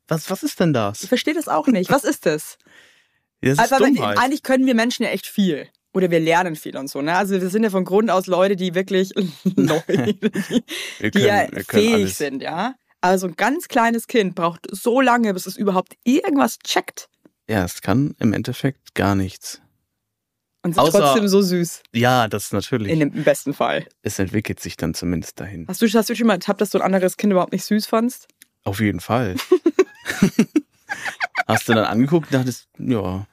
Was, 0.07 0.29
was 0.29 0.43
ist 0.43 0.59
denn 0.59 0.69
Ich 0.69 0.73
das? 0.73 1.05
verstehe 1.05 1.33
das 1.33 1.47
auch 1.47 1.67
nicht. 1.67 1.89
Was 1.89 2.03
ist 2.03 2.25
das? 2.25 2.57
Ja, 3.41 3.55
das 3.55 3.65
ist 3.65 3.73
Also, 3.73 3.85
Dummheit. 3.85 4.17
eigentlich 4.17 4.43
können 4.43 4.65
wir 4.65 4.75
Menschen 4.75 5.03
ja 5.03 5.09
echt 5.09 5.25
viel. 5.27 5.67
Oder 5.93 6.11
wir 6.11 6.19
lernen 6.19 6.55
viel 6.55 6.77
und 6.77 6.89
so. 6.89 7.01
Ne? 7.01 7.15
Also 7.15 7.41
wir 7.41 7.49
sind 7.49 7.63
ja 7.63 7.69
von 7.69 7.83
Grund 7.83 8.11
aus 8.11 8.27
Leute, 8.27 8.55
die 8.55 8.75
wirklich 8.75 9.11
Leute, 9.55 10.13
die, 10.13 10.63
wir 10.99 11.11
die 11.11 11.19
ja 11.19 11.47
fähig 11.67 11.93
alles. 11.93 12.17
sind, 12.17 12.41
ja. 12.41 12.75
Also 13.01 13.27
ein 13.27 13.35
ganz 13.35 13.67
kleines 13.67 14.07
Kind 14.07 14.35
braucht 14.35 14.67
so 14.71 15.01
lange, 15.01 15.33
bis 15.33 15.45
es 15.45 15.55
überhaupt 15.57 15.95
irgendwas 16.03 16.59
checkt. 16.59 17.09
Ja, 17.47 17.63
es 17.63 17.81
kann 17.81 18.15
im 18.19 18.33
Endeffekt 18.33 18.95
gar 18.95 19.15
nichts. 19.15 19.61
Und 20.63 20.73
sind 20.73 20.83
Außer- 20.83 20.99
trotzdem 20.99 21.27
so 21.27 21.41
süß. 21.41 21.83
Ja, 21.93 22.27
das 22.27 22.51
natürlich. 22.51 22.91
In 22.91 22.99
dem 22.99 23.13
im 23.13 23.23
besten 23.23 23.53
Fall. 23.53 23.85
es 24.01 24.19
entwickelt 24.19 24.59
sich 24.59 24.75
dann 24.75 24.93
zumindest 24.93 25.39
dahin. 25.39 25.65
Hast 25.67 25.81
du, 25.81 25.87
hast 25.87 26.09
du 26.09 26.15
schon 26.15 26.27
mal 26.27 26.33
ertappt, 26.33 26.59
dass 26.59 26.71
du 26.71 26.79
ein 26.79 26.83
anderes 26.83 27.15
Kind 27.17 27.31
überhaupt 27.31 27.53
nicht 27.53 27.63
süß 27.63 27.85
fandst? 27.85 28.27
Auf 28.63 28.79
jeden 28.81 28.99
Fall. 28.99 29.35
Hast 31.47 31.69
du 31.69 31.73
dann 31.73 31.85
angeguckt 31.85 32.27
und 32.27 32.33
dachtest, 32.33 32.67
ja, 32.77 33.25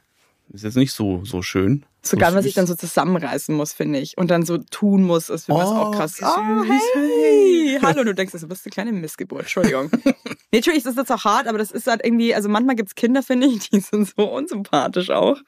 ist 0.51 0.63
jetzt 0.65 0.77
nicht 0.77 0.93
so, 0.93 1.25
so 1.25 1.43
schön. 1.43 1.85
Sogar 2.07 2.33
süß. 2.33 2.43
sich 2.43 2.55
dann 2.55 2.67
so 2.67 2.75
zusammenreißen 2.75 3.55
muss, 3.55 3.73
finde 3.73 3.99
ich. 3.99 4.17
Und 4.19 4.31
dann 4.31 4.45
so 4.45 4.59
tun 4.59 5.03
muss, 5.05 5.31
als 5.31 5.49
wäre 5.49 5.59
Oh, 5.59 5.63
auch 5.63 5.93
krass. 5.93 6.21
Oh, 6.23 6.63
hey. 6.65 7.79
Hallo, 7.83 8.05
du 8.05 8.15
denkst, 8.15 8.33
du 8.39 8.47
bist 8.47 8.67
eine 8.67 8.71
kleine 8.73 8.93
Missgeburt. 8.93 9.43
Entschuldigung. 9.43 9.91
nee, 10.05 10.15
natürlich 10.53 10.79
ist 10.79 10.87
das 10.87 10.97
jetzt 10.97 11.11
auch 11.11 11.25
hart, 11.25 11.49
aber 11.49 11.59
das 11.59 11.71
ist 11.71 11.87
halt 11.87 12.03
irgendwie, 12.05 12.35
also 12.35 12.49
manchmal 12.49 12.77
gibt's 12.77 12.95
Kinder, 12.95 13.23
finde 13.23 13.47
ich, 13.47 13.71
die 13.71 13.81
sind 13.81 14.13
so 14.17 14.25
unsympathisch 14.25 15.11
auch. 15.11 15.39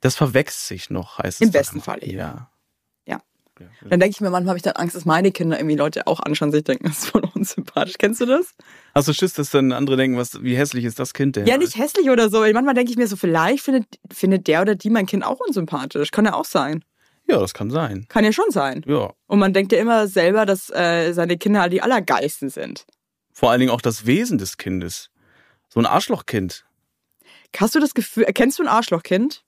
Das 0.00 0.16
verwechselt 0.16 0.66
sich 0.80 0.90
noch, 0.90 1.18
heißt 1.18 1.40
es. 1.40 1.46
Im 1.46 1.50
besten. 1.52 1.80
Fall 1.80 1.98
eben. 2.02 2.18
Ja. 2.18 2.50
Ja. 3.60 3.66
Dann 3.88 4.00
denke 4.00 4.14
ich 4.14 4.20
mir, 4.20 4.30
manchmal 4.30 4.50
habe 4.50 4.58
ich 4.58 4.62
dann 4.62 4.74
Angst, 4.74 4.96
dass 4.96 5.04
meine 5.04 5.30
Kinder 5.30 5.58
irgendwie 5.58 5.76
Leute 5.76 6.06
auch 6.06 6.20
anschauen, 6.20 6.50
sich 6.52 6.64
denken, 6.64 6.84
das 6.88 6.98
ist 6.98 7.06
voll 7.06 7.22
unsympathisch. 7.34 7.94
Kennst 7.98 8.20
du 8.20 8.26
das? 8.26 8.54
Hast 8.94 9.08
du 9.08 9.12
Schiss, 9.12 9.34
dass 9.34 9.50
dann 9.50 9.72
andere 9.72 9.96
denken, 9.96 10.16
was, 10.16 10.42
wie 10.42 10.56
hässlich 10.56 10.84
ist 10.84 10.98
das 10.98 11.14
Kind 11.14 11.36
denn? 11.36 11.46
Ja, 11.46 11.56
nicht 11.56 11.76
hässlich 11.76 12.10
oder 12.10 12.30
so. 12.30 12.40
Manchmal 12.40 12.74
denke 12.74 12.90
ich 12.90 12.96
mir 12.96 13.06
so, 13.06 13.16
vielleicht 13.16 13.64
findet, 13.64 13.86
findet 14.12 14.46
der 14.46 14.62
oder 14.62 14.74
die 14.74 14.90
mein 14.90 15.06
Kind 15.06 15.24
auch 15.24 15.40
unsympathisch. 15.40 16.10
Kann 16.10 16.24
ja 16.24 16.34
auch 16.34 16.44
sein. 16.44 16.84
Ja, 17.26 17.38
das 17.38 17.54
kann 17.54 17.70
sein. 17.70 18.06
Kann 18.08 18.24
ja 18.24 18.32
schon 18.32 18.50
sein. 18.50 18.84
Ja. 18.86 19.12
Und 19.26 19.38
man 19.38 19.52
denkt 19.52 19.72
ja 19.72 19.78
immer 19.78 20.08
selber, 20.08 20.44
dass 20.44 20.70
äh, 20.70 21.12
seine 21.12 21.38
Kinder 21.38 21.62
halt 21.62 21.72
die 21.72 21.80
allergeilsten 21.80 22.50
sind. 22.50 22.86
Vor 23.32 23.50
allen 23.50 23.60
Dingen 23.60 23.72
auch 23.72 23.80
das 23.80 24.06
Wesen 24.06 24.38
des 24.38 24.58
Kindes. 24.58 25.10
So 25.68 25.80
ein 25.80 25.86
Arschlochkind. 25.86 26.64
Hast 27.56 27.74
du 27.74 27.80
das 27.80 27.94
Gefühl, 27.94 28.26
kennst 28.34 28.58
du 28.58 28.62
ein 28.62 28.68
Arschlochkind? 28.68 29.43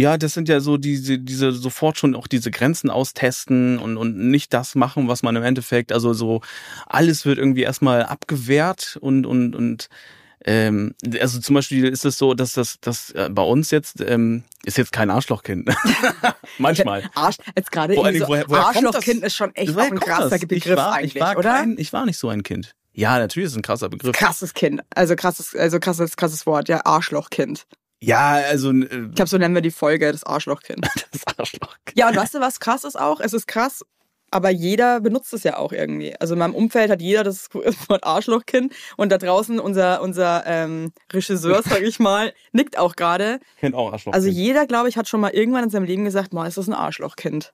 Ja, 0.00 0.16
das 0.16 0.34
sind 0.34 0.48
ja 0.48 0.60
so 0.60 0.76
diese, 0.78 1.18
diese 1.18 1.52
sofort 1.52 1.98
schon 1.98 2.14
auch 2.14 2.26
diese 2.26 2.50
Grenzen 2.50 2.90
austesten 2.90 3.78
und, 3.78 3.96
und 3.96 4.16
nicht 4.16 4.52
das 4.54 4.74
machen, 4.74 5.08
was 5.08 5.22
man 5.22 5.36
im 5.36 5.42
Endeffekt, 5.42 5.92
also 5.92 6.12
so 6.12 6.40
alles 6.86 7.26
wird 7.26 7.38
irgendwie 7.38 7.62
erstmal 7.62 8.02
abgewehrt 8.04 8.96
und, 9.00 9.26
und, 9.26 9.54
und 9.54 9.88
ähm, 10.46 10.94
also 11.20 11.38
zum 11.38 11.54
Beispiel 11.54 11.84
ist 11.86 12.04
es 12.06 12.16
so, 12.16 12.32
dass 12.32 12.54
das, 12.54 12.78
das 12.80 13.10
äh, 13.10 13.28
bei 13.30 13.42
uns 13.42 13.70
jetzt 13.70 14.00
ähm, 14.00 14.44
ist 14.64 14.78
jetzt 14.78 14.90
kein 14.92 15.10
Arschlochkind. 15.10 15.68
Manchmal. 16.58 17.10
Arsch, 17.14 17.36
jetzt 17.56 17.70
gerade 17.70 17.94
so, 17.94 18.00
woher- 18.00 18.48
woher 18.48 18.66
Arschlochkind 18.68 19.22
ist 19.22 19.36
schon 19.36 19.54
echt 19.54 19.76
ein 19.78 20.00
krasser 20.00 20.30
das? 20.30 20.40
Begriff 20.40 20.66
ich 20.66 20.76
war, 20.76 20.92
eigentlich, 20.94 21.14
ich 21.16 21.20
war 21.20 21.36
oder? 21.36 21.52
Kein, 21.52 21.74
ich 21.78 21.92
war 21.92 22.06
nicht 22.06 22.16
so 22.18 22.28
ein 22.30 22.42
Kind. 22.42 22.74
Ja, 22.92 23.18
natürlich 23.18 23.46
ist 23.46 23.52
es 23.52 23.58
ein 23.58 23.62
krasser 23.62 23.88
Begriff. 23.90 24.16
Krasses 24.16 24.54
Kind. 24.54 24.80
Also 24.94 25.14
krasses, 25.14 25.54
also 25.54 25.78
krasses, 25.78 26.16
krasses 26.16 26.46
Wort, 26.46 26.68
ja, 26.70 26.84
Arschlochkind. 26.86 27.66
Ja, 28.02 28.32
also 28.48 28.72
äh, 28.72 28.84
Ich 28.84 29.14
glaube, 29.14 29.28
so 29.28 29.38
nennen 29.38 29.54
wir 29.54 29.62
die 29.62 29.70
Folge, 29.70 30.10
das 30.10 30.24
Arschlochkind. 30.24 30.86
das 31.12 31.38
Arschlochkind. 31.38 31.96
Ja, 31.96 32.08
und 32.08 32.16
weißt 32.16 32.34
du, 32.34 32.40
was 32.40 32.60
krass 32.60 32.84
ist 32.84 32.98
auch? 32.98 33.20
Es 33.20 33.32
ist 33.32 33.46
krass, 33.46 33.84
aber 34.30 34.50
jeder 34.50 35.00
benutzt 35.00 35.32
es 35.34 35.42
ja 35.42 35.58
auch 35.58 35.72
irgendwie. 35.72 36.14
Also 36.20 36.34
in 36.34 36.38
meinem 36.38 36.54
Umfeld 36.54 36.90
hat 36.90 37.02
jeder 37.02 37.24
das 37.24 37.48
Wort 37.88 38.04
Arschlochkind 38.04 38.72
und 38.96 39.10
da 39.10 39.18
draußen 39.18 39.58
unser, 39.58 40.00
unser 40.02 40.44
ähm, 40.46 40.92
Regisseur, 41.12 41.62
sag 41.68 41.82
ich 41.82 41.98
mal, 41.98 42.32
nickt 42.52 42.78
auch 42.78 42.96
gerade. 42.96 43.40
Ich 43.54 43.60
kenn 43.60 43.74
auch 43.74 43.92
Arschlochkind. 43.92 44.14
Also 44.14 44.28
jeder, 44.28 44.66
glaube 44.66 44.88
ich, 44.88 44.96
hat 44.96 45.08
schon 45.08 45.20
mal 45.20 45.30
irgendwann 45.30 45.64
in 45.64 45.70
seinem 45.70 45.84
Leben 45.84 46.04
gesagt, 46.04 46.32
mal 46.32 46.46
ist 46.46 46.58
das 46.58 46.68
ein 46.68 46.74
Arschlochkind. 46.74 47.52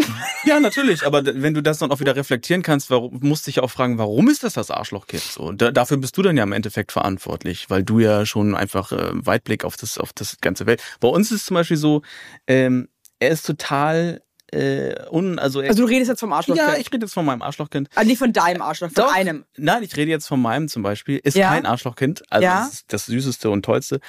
Ja, 0.44 0.58
natürlich, 0.58 1.04
aber 1.04 1.22
wenn 1.24 1.52
du 1.52 1.62
das 1.62 1.78
dann 1.78 1.90
auch 1.92 2.00
wieder 2.00 2.16
reflektieren 2.16 2.62
kannst, 2.62 2.88
warum, 2.90 3.18
musst 3.22 3.46
dich 3.46 3.60
auch 3.60 3.70
fragen, 3.70 3.98
warum 3.98 4.28
ist 4.30 4.42
das 4.42 4.54
das 4.54 4.70
Arschlochkind? 4.70 5.22
So, 5.22 5.52
da, 5.52 5.70
dafür 5.70 5.98
bist 5.98 6.16
du 6.16 6.22
dann 6.22 6.36
ja 6.36 6.42
im 6.44 6.52
Endeffekt 6.52 6.92
verantwortlich, 6.92 7.68
weil 7.68 7.82
du 7.84 7.98
ja 8.00 8.24
schon 8.24 8.54
einfach 8.54 8.90
äh, 8.92 9.10
Weitblick 9.12 9.64
auf 9.64 9.76
das, 9.76 9.98
auf 9.98 10.12
das 10.14 10.38
ganze 10.40 10.64
Welt. 10.66 10.82
Bei 10.98 11.08
uns 11.08 11.30
ist 11.30 11.40
es 11.40 11.46
zum 11.46 11.56
Beispiel 11.56 11.76
so, 11.76 12.00
ähm, 12.46 12.88
er 13.18 13.30
ist 13.30 13.44
total 13.44 14.22
äh, 14.52 14.94
un, 15.10 15.38
also, 15.38 15.60
er, 15.60 15.68
Also 15.70 15.82
du 15.84 15.88
redest 15.88 16.08
jetzt 16.08 16.20
vom 16.20 16.32
Arschlochkind. 16.32 16.68
ja, 16.68 16.76
ich 16.76 16.90
rede 16.92 17.04
jetzt 17.04 17.12
von 17.12 17.24
meinem 17.26 17.42
Arschlochkind. 17.42 17.88
Ah, 17.94 18.02
nicht 18.04 18.18
von 18.18 18.32
deinem 18.32 18.62
Arschloch, 18.62 18.90
von 18.90 19.04
Doch. 19.04 19.14
einem. 19.14 19.44
Nein, 19.58 19.82
ich 19.82 19.94
rede 19.96 20.10
jetzt 20.10 20.26
von 20.26 20.40
meinem 20.40 20.68
zum 20.68 20.82
Beispiel. 20.82 21.20
Ist 21.22 21.36
Ja. 21.36 21.50
kein 21.50 21.66
Arschlochkind, 21.66 22.22
also 22.30 22.44
Ja. 22.44 22.60
das 22.64 22.72
ist 22.72 22.92
das 22.92 23.06
süßeste 23.06 23.50
und 23.50 23.62
tollste. 23.64 24.00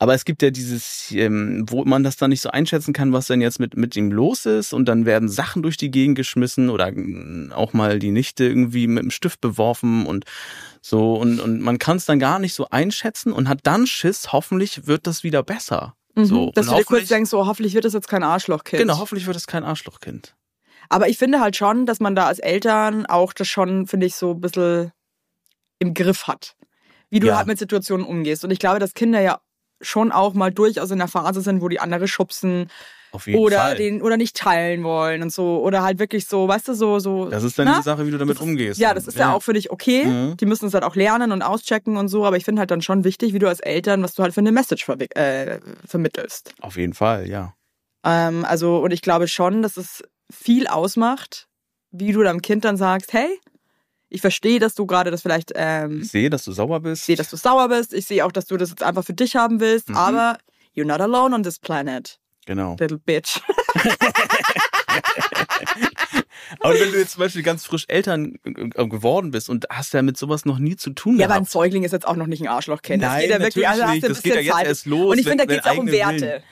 Aber 0.00 0.14
es 0.14 0.24
gibt 0.24 0.42
ja 0.42 0.50
dieses, 0.50 1.10
ähm, 1.10 1.64
wo 1.68 1.84
man 1.84 2.04
das 2.04 2.16
dann 2.16 2.30
nicht 2.30 2.40
so 2.40 2.50
einschätzen 2.50 2.92
kann, 2.92 3.12
was 3.12 3.26
denn 3.26 3.40
jetzt 3.40 3.58
mit, 3.58 3.76
mit 3.76 3.96
ihm 3.96 4.12
los 4.12 4.46
ist. 4.46 4.72
Und 4.72 4.86
dann 4.86 5.06
werden 5.06 5.28
Sachen 5.28 5.62
durch 5.62 5.76
die 5.76 5.90
Gegend 5.90 6.16
geschmissen 6.16 6.70
oder 6.70 6.92
mm, 6.92 7.52
auch 7.52 7.72
mal 7.72 7.98
die 7.98 8.12
Nichte 8.12 8.44
irgendwie 8.44 8.86
mit 8.86 9.02
dem 9.02 9.10
Stift 9.10 9.40
beworfen 9.40 10.06
und 10.06 10.24
so. 10.82 11.14
Und, 11.14 11.40
und 11.40 11.60
man 11.60 11.78
kann 11.78 11.96
es 11.96 12.04
dann 12.06 12.20
gar 12.20 12.38
nicht 12.38 12.54
so 12.54 12.68
einschätzen 12.70 13.32
und 13.32 13.48
hat 13.48 13.60
dann 13.64 13.88
Schiss, 13.88 14.32
hoffentlich 14.32 14.86
wird 14.86 15.08
das 15.08 15.24
wieder 15.24 15.42
besser. 15.42 15.96
Mhm. 16.14 16.24
So. 16.24 16.52
Dass 16.54 16.68
und 16.68 16.74
du 16.74 16.78
dir 16.78 16.84
kurz 16.84 17.08
denkst, 17.08 17.30
so 17.30 17.46
hoffentlich 17.46 17.74
wird 17.74 17.84
das 17.84 17.92
jetzt 17.92 18.08
kein 18.08 18.22
Arschlochkind. 18.22 18.80
Genau, 18.80 18.98
hoffentlich 18.98 19.26
wird 19.26 19.36
es 19.36 19.48
kein 19.48 19.64
Arschlochkind. 19.64 20.36
Aber 20.88 21.08
ich 21.08 21.18
finde 21.18 21.40
halt 21.40 21.56
schon, 21.56 21.86
dass 21.86 21.98
man 21.98 22.14
da 22.14 22.26
als 22.26 22.38
Eltern 22.38 23.04
auch 23.06 23.32
das 23.32 23.48
schon, 23.48 23.88
finde 23.88 24.06
ich, 24.06 24.14
so 24.14 24.30
ein 24.30 24.40
bisschen 24.40 24.92
im 25.80 25.92
Griff 25.92 26.28
hat. 26.28 26.54
Wie 27.10 27.20
du 27.20 27.26
Ja. 27.26 27.38
halt 27.38 27.48
mit 27.48 27.58
Situationen 27.58 28.06
umgehst. 28.06 28.44
Und 28.44 28.52
ich 28.52 28.58
glaube, 28.58 28.78
dass 28.78 28.94
Kinder 28.94 29.20
ja 29.20 29.40
schon 29.80 30.12
auch 30.12 30.34
mal 30.34 30.52
durchaus 30.52 30.90
in 30.90 30.98
der 30.98 31.08
Phase 31.08 31.40
sind, 31.40 31.60
wo 31.60 31.68
die 31.68 31.80
andere 31.80 32.08
schubsen 32.08 32.70
Auf 33.12 33.26
jeden 33.26 33.38
oder 33.38 33.58
Fall. 33.58 33.76
den 33.76 34.02
oder 34.02 34.16
nicht 34.16 34.36
teilen 34.36 34.82
wollen 34.84 35.22
und 35.22 35.32
so. 35.32 35.62
Oder 35.62 35.82
halt 35.82 35.98
wirklich 35.98 36.26
so, 36.26 36.48
weißt 36.48 36.68
du, 36.68 36.74
so, 36.74 36.98
so. 36.98 37.28
das 37.28 37.44
ist 37.44 37.58
dann 37.58 37.66
Na? 37.66 37.78
die 37.78 37.82
Sache, 37.84 38.06
wie 38.06 38.10
du 38.10 38.18
damit 38.18 38.40
umgehst. 38.40 38.80
Ja, 38.80 38.94
das 38.94 39.06
ist 39.06 39.18
ja, 39.18 39.32
auch 39.32 39.42
für 39.42 39.52
dich 39.52 39.70
okay. 39.70 40.04
Mhm. 40.04 40.36
Die 40.36 40.46
müssen 40.46 40.66
es 40.66 40.74
halt 40.74 40.84
auch 40.84 40.96
lernen 40.96 41.32
und 41.32 41.42
auschecken 41.42 41.96
und 41.96 42.08
so, 42.08 42.24
aber 42.24 42.36
ich 42.36 42.44
finde 42.44 42.60
halt 42.60 42.70
dann 42.70 42.82
schon 42.82 43.04
wichtig, 43.04 43.32
wie 43.34 43.38
du 43.38 43.48
als 43.48 43.60
Eltern, 43.60 44.02
was 44.02 44.14
du 44.14 44.22
halt 44.22 44.34
für 44.34 44.40
eine 44.40 44.52
Message 44.52 44.84
verwick- 44.84 45.16
äh, 45.16 45.60
vermittelst. 45.86 46.54
Auf 46.60 46.76
jeden 46.76 46.94
Fall, 46.94 47.28
ja. 47.28 47.54
Ähm, 48.04 48.44
also, 48.44 48.78
und 48.78 48.92
ich 48.92 49.02
glaube 49.02 49.28
schon, 49.28 49.62
dass 49.62 49.76
es 49.76 50.02
viel 50.30 50.66
ausmacht, 50.66 51.48
wie 51.90 52.12
du 52.12 52.22
deinem 52.22 52.42
Kind 52.42 52.64
dann 52.64 52.76
sagst, 52.76 53.12
hey, 53.12 53.28
ich 54.10 54.20
verstehe, 54.20 54.58
dass 54.58 54.74
du 54.74 54.86
gerade 54.86 55.10
das 55.10 55.22
vielleicht, 55.22 55.52
ähm, 55.54 56.00
Ich 56.02 56.10
sehe, 56.10 56.30
dass 56.30 56.44
du 56.44 56.52
sauer 56.52 56.80
bist. 56.80 57.02
ich 57.02 57.06
sehe, 57.06 57.16
dass 57.16 57.30
du 57.30 57.36
sauer 57.36 57.68
bist, 57.68 57.92
ich 57.92 58.06
sehe 58.06 58.24
auch, 58.24 58.32
dass 58.32 58.46
du 58.46 58.56
das 58.56 58.70
jetzt 58.70 58.82
einfach 58.82 59.04
für 59.04 59.14
dich 59.14 59.36
haben 59.36 59.60
willst, 59.60 59.88
Mhm. 59.90 59.96
aber 59.96 60.38
you're 60.76 60.84
not 60.86 61.00
alone 61.00 61.34
on 61.34 61.42
this 61.42 61.58
planet, 61.58 62.18
Genau. 62.46 62.76
little 62.80 62.98
bitch. 62.98 63.40
Aber 66.60 66.74
wenn 66.74 66.90
du 66.92 66.98
jetzt 66.98 67.12
zum 67.12 67.20
Beispiel 67.20 67.42
ganz 67.42 67.64
frisch 67.66 67.84
Eltern 67.88 68.38
äh, 68.44 68.86
geworden 68.86 69.30
bist 69.30 69.48
und 69.50 69.66
hast 69.70 69.92
ja 69.92 70.02
mit 70.02 70.16
sowas 70.16 70.44
noch 70.44 70.58
nie 70.58 70.76
zu 70.76 70.90
tun 70.90 71.18
Ja, 71.18 71.26
aber 71.26 71.34
ein 71.34 71.40
gehabt. 71.42 71.52
Säugling 71.52 71.84
ist 71.84 71.92
jetzt 71.92 72.06
auch 72.06 72.16
noch 72.16 72.26
nicht 72.26 72.40
ein. 72.40 72.46
Das 72.48 72.66
Nein, 72.66 73.20
geht 73.20 73.30
ja 73.30 73.38
wirklich, 73.38 73.64
natürlich 73.64 73.68
also 73.68 73.82
hast 73.84 74.02
du 74.02 74.06
ein 74.06 74.12
Das 74.12 74.22
geht 74.22 74.32
ja 74.34 74.38
bisschen 74.40 74.46
jetzt 74.46 74.54
Zeit. 74.56 74.66
erst 74.66 74.86
los, 74.86 75.12
Und 75.12 75.18
ich 75.18 75.26
finde, 75.28 75.46
da 75.46 75.54
geht 75.54 75.64
es 75.64 75.70
auch 75.70 75.76
um 75.78 75.86
Werte. 75.88 76.20
Willen. 76.20 76.42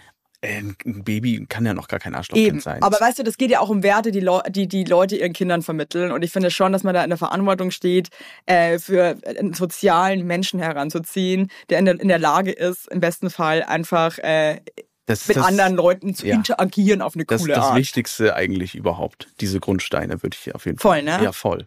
Äh, 0.47 0.63
Ein 0.85 1.05
Baby 1.05 1.45
kann 1.49 1.67
ja 1.67 1.75
noch 1.75 1.89
gar 1.89 1.99
kein 1.99 2.15
Arschlochkind 2.15 2.49
Eben. 2.49 2.61
sein. 2.61 2.83
Aber 2.83 3.01
weißt 3.01 3.19
du, 3.19 3.23
das 3.23 3.37
geht 3.37 3.51
ja 3.51 3.61
auch 3.61 3.69
um 3.69 3.83
Werte, 3.83 4.11
die, 4.11 4.21
Leu 4.21 4.41
die 4.49 4.69
die 4.69 4.85
Leute 4.85 5.17
ihren 5.17 5.33
Kindern 5.33 5.63
vermitteln. 5.63 6.13
Und 6.13 6.23
ich 6.23 6.31
finde 6.33 6.51
schon, 6.51 6.73
dass 6.73 6.85
man 6.85 6.95
da 6.95 7.03
in 7.03 7.11
der 7.11 7.19
Verantwortung 7.19 7.71
steht, 7.71 8.09
äh, 8.47 8.79
für 8.79 9.17
einen 9.27 9.55
sozialen 9.55 10.27
Menschen 10.27 10.61
heranzuziehen, 10.61 11.51
der 11.69 11.79
in 11.81 11.85
der, 11.87 12.01
in 12.01 12.09
der 12.09 12.19
Lage 12.19 12.53
ist, 12.53 12.89
im 12.89 13.01
besten 13.01 13.31
Fall 13.31 13.63
einfach 13.63 14.19
äh, 14.19 14.61
das 15.07 15.29
mit 15.29 15.37
das, 15.37 15.47
anderen 15.47 15.75
Leuten 15.75 16.15
zu 16.15 16.27
ja. 16.27 16.35
interagieren 16.35 17.01
auf 17.03 17.15
eine 17.15 17.25
das, 17.25 17.41
coole 17.41 17.55
das 17.55 17.67
Art. 17.67 17.77
Wichtigste 17.77 18.35
eigentlich 18.35 18.75
überhaupt. 18.75 19.29
Diese 19.41 19.61
Grundsteine 19.61 20.23
würde 20.23 20.35
ich 20.35 20.45
hier 20.45 20.55
auf 20.55 20.67
jeden 20.67 20.79
Voll, 20.79 21.03
Fall. 21.03 21.19
ne? 21.19 21.25
Ja, 21.25 21.33
voll. 21.33 21.67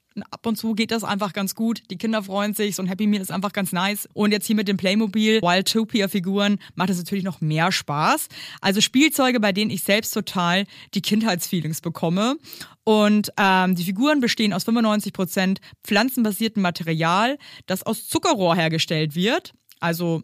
Ab 0.29 0.45
und 0.45 0.57
zu 0.57 0.73
geht 0.73 0.91
das 0.91 1.03
einfach 1.03 1.31
ganz 1.31 1.55
gut. 1.55 1.83
Die 1.89 1.97
Kinder 1.97 2.23
freuen 2.23 2.53
sich. 2.53 2.75
So 2.75 2.83
ein 2.83 2.87
Happy 2.87 3.07
Meal 3.07 3.21
ist 3.21 3.31
einfach 3.31 3.53
ganz 3.53 3.71
nice. 3.71 4.09
Und 4.13 4.31
jetzt 4.31 4.45
hier 4.45 4.55
mit 4.55 4.67
den 4.67 4.77
Playmobil 4.77 5.41
Wildtopia-Figuren 5.41 6.59
macht 6.75 6.89
es 6.89 6.97
natürlich 6.97 7.23
noch 7.23 7.39
mehr 7.39 7.71
Spaß. 7.71 8.27
Also 8.59 8.81
Spielzeuge, 8.81 9.39
bei 9.39 9.53
denen 9.53 9.71
ich 9.71 9.83
selbst 9.83 10.13
total 10.13 10.65
die 10.93 11.01
Kindheitsfeelings 11.01 11.81
bekomme. 11.81 12.35
Und 12.83 13.31
ähm, 13.37 13.75
die 13.75 13.85
Figuren 13.85 14.19
bestehen 14.19 14.53
aus 14.53 14.67
95% 14.67 15.57
pflanzenbasiertem 15.83 16.61
Material, 16.61 17.37
das 17.67 17.83
aus 17.83 18.07
Zuckerrohr 18.07 18.55
hergestellt 18.55 19.15
wird. 19.15 19.53
Also 19.79 20.23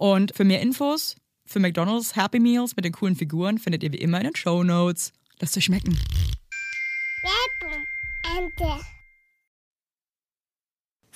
Und 0.00 0.34
für 0.34 0.44
mehr 0.44 0.62
Infos 0.62 1.16
für 1.44 1.58
McDonalds 1.58 2.16
Happy 2.16 2.40
Meals 2.40 2.74
mit 2.74 2.86
den 2.86 2.92
coolen 2.92 3.16
Figuren 3.16 3.58
findet 3.58 3.82
ihr 3.82 3.92
wie 3.92 3.98
immer 3.98 4.16
in 4.16 4.24
den 4.24 4.34
Show 4.34 4.64
Notes. 4.64 5.12
Lasst 5.40 5.58
euch 5.58 5.66
schmecken. 5.66 5.98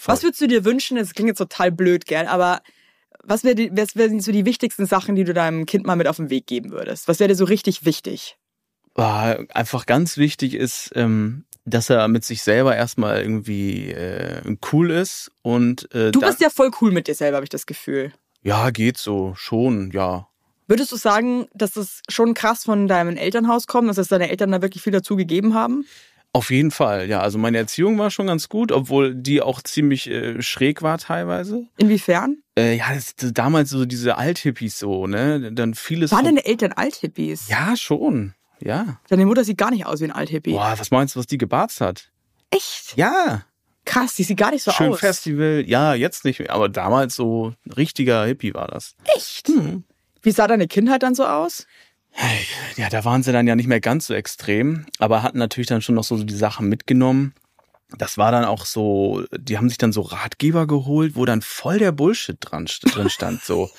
Was 0.05 0.23
würdest 0.23 0.43
du 0.43 0.49
dir 0.49 0.67
wünschen? 0.67 0.99
Das 0.99 1.15
klingt 1.15 1.29
jetzt 1.29 1.39
total 1.39 1.73
blöd, 1.73 2.05
gell? 2.05 2.27
Aber 2.27 2.61
was 3.23 3.43
wären 3.43 3.75
wären 3.75 4.21
so 4.21 4.33
die 4.33 4.45
wichtigsten 4.45 4.85
Sachen, 4.85 5.17
die 5.17 5.25
du 5.25 5.33
deinem 5.33 5.65
Kind 5.65 5.87
mal 5.87 5.97
mit 5.97 6.07
auf 6.07 6.17
den 6.17 6.29
Weg 6.29 6.47
geben 6.47 6.71
würdest? 6.71 7.09
Was 7.09 7.21
wäre 7.21 7.29
dir 7.29 7.37
so 7.37 7.47
richtig 7.47 7.87
wichtig? 7.87 8.37
Ah, 8.97 9.39
einfach 9.55 9.87
ganz 9.87 10.19
wichtig 10.19 10.53
ist, 10.53 10.91
ähm, 10.95 11.47
dass 11.65 11.89
er 11.89 12.07
mit 12.09 12.27
sich 12.27 12.43
selber 12.43 12.77
erstmal 12.77 13.23
irgendwie 13.23 13.93
äh, 13.93 14.43
cool 14.73 14.91
ist 14.91 15.31
und 15.41 15.91
äh, 15.95 16.11
Du 16.11 16.21
bist 16.21 16.43
ja 16.43 16.51
voll 16.51 16.71
cool 16.83 16.93
mit 16.93 17.09
dir 17.09 17.15
selber, 17.15 17.39
habe 17.39 17.47
ich 17.47 17.51
das 17.51 17.65
Gefühl. 17.65 18.13
Ja 18.45 18.71
geht 18.71 18.97
so 18.99 19.35
schon 19.35 19.91
ja 19.93 20.29
Würdest 20.67 20.93
du 20.93 20.97
sagen, 20.97 21.47
dass 21.53 21.73
das 21.73 22.01
schon 22.09 22.33
krass 22.33 22.65
von 22.65 22.89
deinem 22.89 23.19
Elternhaus 23.19 23.67
kommt, 23.67 23.89
dass 23.91 23.99
es 23.99 24.09
deine 24.09 24.31
Eltern 24.31 24.51
da 24.51 24.63
wirklich 24.63 24.83
viel 24.83 24.93
dazu 24.93 25.17
gegeben 25.17 25.55
haben? 25.55 25.85
auf 26.33 26.51
jeden 26.51 26.71
Fall 26.73 27.09
ja 27.09 27.21
also 27.21 27.39
meine 27.39 27.59
Erziehung 27.59 27.97
war 27.99 28.11
schon 28.11 28.27
ganz 28.27 28.49
gut 28.49 28.73
obwohl 28.73 29.15
die 29.15 29.41
auch 29.41 29.63
ziemlich 29.63 30.11
äh, 30.11 30.43
schräg 30.43 30.83
war 30.83 30.99
teilweise 30.99 31.67
Inwiefern? 31.77 32.39
äh, 32.59 32.77
ja 32.77 32.93
das, 32.93 33.15
das, 33.15 33.33
damals 33.33 33.71
so 33.71 33.85
diese 33.85 34.17
Althippies 34.19 34.79
so 34.81 35.07
ne 35.07 35.53
dann 35.53 35.75
vieles 35.75 36.11
Waren 36.11 36.25
deine 36.25 36.45
Eltern 36.45 36.73
Althippies? 36.73 37.49
ja 37.49 37.77
schon 37.77 38.35
ja 38.61 38.99
Deine 39.09 39.27
Mutter 39.27 39.45
sieht 39.45 39.59
gar 39.59 39.71
nicht 39.71 39.87
aus 39.87 40.01
wie 40.01 40.05
ein 40.07 40.11
Althippie. 40.13 40.53
boah 40.55 40.75
was 40.77 40.91
meinst 40.91 41.15
du 41.15 41.21
was 41.21 41.27
die 41.29 41.39
gebarzt 41.39 41.81
hat 41.81 42.11
Echt? 42.51 42.97
ja 42.97 43.43
Krass, 43.85 44.15
die 44.15 44.23
sieht 44.23 44.39
gar 44.39 44.51
nicht 44.51 44.63
so 44.63 44.71
schön 44.71 44.93
aus. 44.93 45.01
Festival 45.01 45.65
ja 45.67 45.95
jetzt 45.95 46.25
nicht 46.25 46.39
mehr 46.39 46.53
aber 46.53 46.69
damals 46.69 47.15
so 47.15 47.55
ein 47.67 47.73
richtiger 47.73 48.25
Hippie 48.25 48.55
war 48.55 48.69
das 48.69 48.95
Echt? 49.17 49.51
Wie 50.23 50.31
sah 50.31 50.47
deine 50.47 50.67
Kindheit 50.69 51.03
dann 51.03 51.15
so 51.15 51.27
aus? 51.27 51.67
Ja, 52.77 52.89
da 52.89 53.05
waren 53.05 53.23
sie 53.23 53.33
dann 53.33 53.47
ja 53.47 53.57
nicht 53.57 53.67
mehr 53.67 53.81
ganz 53.81 54.07
so 54.07 54.15
extrem, 54.15 54.87
aber 54.99 55.23
hatten 55.23 55.39
natürlich 55.39 55.67
dann 55.67 55.83
schon 55.83 55.97
noch 55.97 56.05
so 56.05 56.23
die 56.23 56.35
Sachen 56.35 56.69
mitgenommen. 56.69 57.35
Das 57.97 58.19
war 58.19 58.33
dann 58.33 58.45
auch 58.45 58.65
so, 58.67 59.23
die 59.37 59.57
haben 59.57 59.69
sich 59.69 59.79
dann 59.79 59.93
so 59.93 60.01
Ratgeber 60.01 60.67
geholt, 60.67 61.15
wo 61.15 61.25
dann 61.27 61.43
voll 61.43 61.79
der 61.79 61.93
Bullshit 61.93 62.37
dran, 62.41 62.67
drin 62.83 63.09
stand, 63.11 63.45
so. 63.45 63.71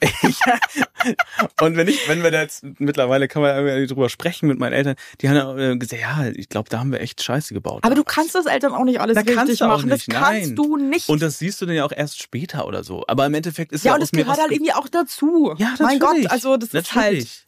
Und 1.60 1.76
wenn 1.76 1.86
ich, 1.88 2.08
wenn 2.08 2.22
wir 2.22 2.30
da 2.30 2.42
jetzt, 2.42 2.64
mittlerweile 2.78 3.28
kann 3.28 3.42
man 3.42 3.86
drüber 3.86 4.08
sprechen 4.08 4.48
mit 4.48 4.58
meinen 4.58 4.72
Eltern, 4.72 4.96
die 5.20 5.28
haben 5.28 5.36
dann 5.36 5.58
äh, 5.58 5.76
gesagt, 5.76 6.00
ja, 6.02 6.26
ich 6.34 6.48
glaube, 6.48 6.68
da 6.70 6.80
haben 6.80 6.90
wir 6.92 7.00
echt 7.00 7.22
Scheiße 7.22 7.54
gebaut. 7.54 7.84
Aber 7.84 7.94
du 7.94 8.04
kannst 8.04 8.34
das 8.34 8.46
Eltern 8.46 8.72
auch 8.74 8.84
nicht 8.84 9.00
alles 9.00 9.14
Da 9.14 9.20
richtig 9.20 9.36
kannst 9.36 9.60
du 9.60 9.64
auch 9.66 9.68
machen. 9.78 9.90
nicht, 9.90 10.08
das 10.08 10.14
kannst 10.14 10.46
nein. 10.48 10.56
du 10.56 10.76
nicht. 10.76 11.08
Und 11.08 11.22
das 11.22 11.38
siehst 11.38 11.60
du 11.60 11.66
dann 11.66 11.76
ja 11.76 11.84
auch 11.84 11.92
erst 11.92 12.20
später 12.20 12.66
oder 12.66 12.82
so. 12.84 13.04
Aber 13.06 13.26
im 13.26 13.34
Endeffekt 13.34 13.72
ist 13.72 13.84
ja, 13.84 13.90
ja, 13.90 13.94
und 13.94 14.00
das 14.00 14.10
gehört 14.10 14.38
halt 14.38 14.48
ge- 14.48 14.56
irgendwie 14.56 14.72
auch 14.72 14.88
dazu. 14.88 15.54
Ja, 15.58 15.74
mein 15.78 15.98
natürlich. 15.98 16.24
Gott, 16.24 16.32
also 16.32 16.56
das 16.56 16.70
ist 16.74 16.94
halt. 16.94 17.45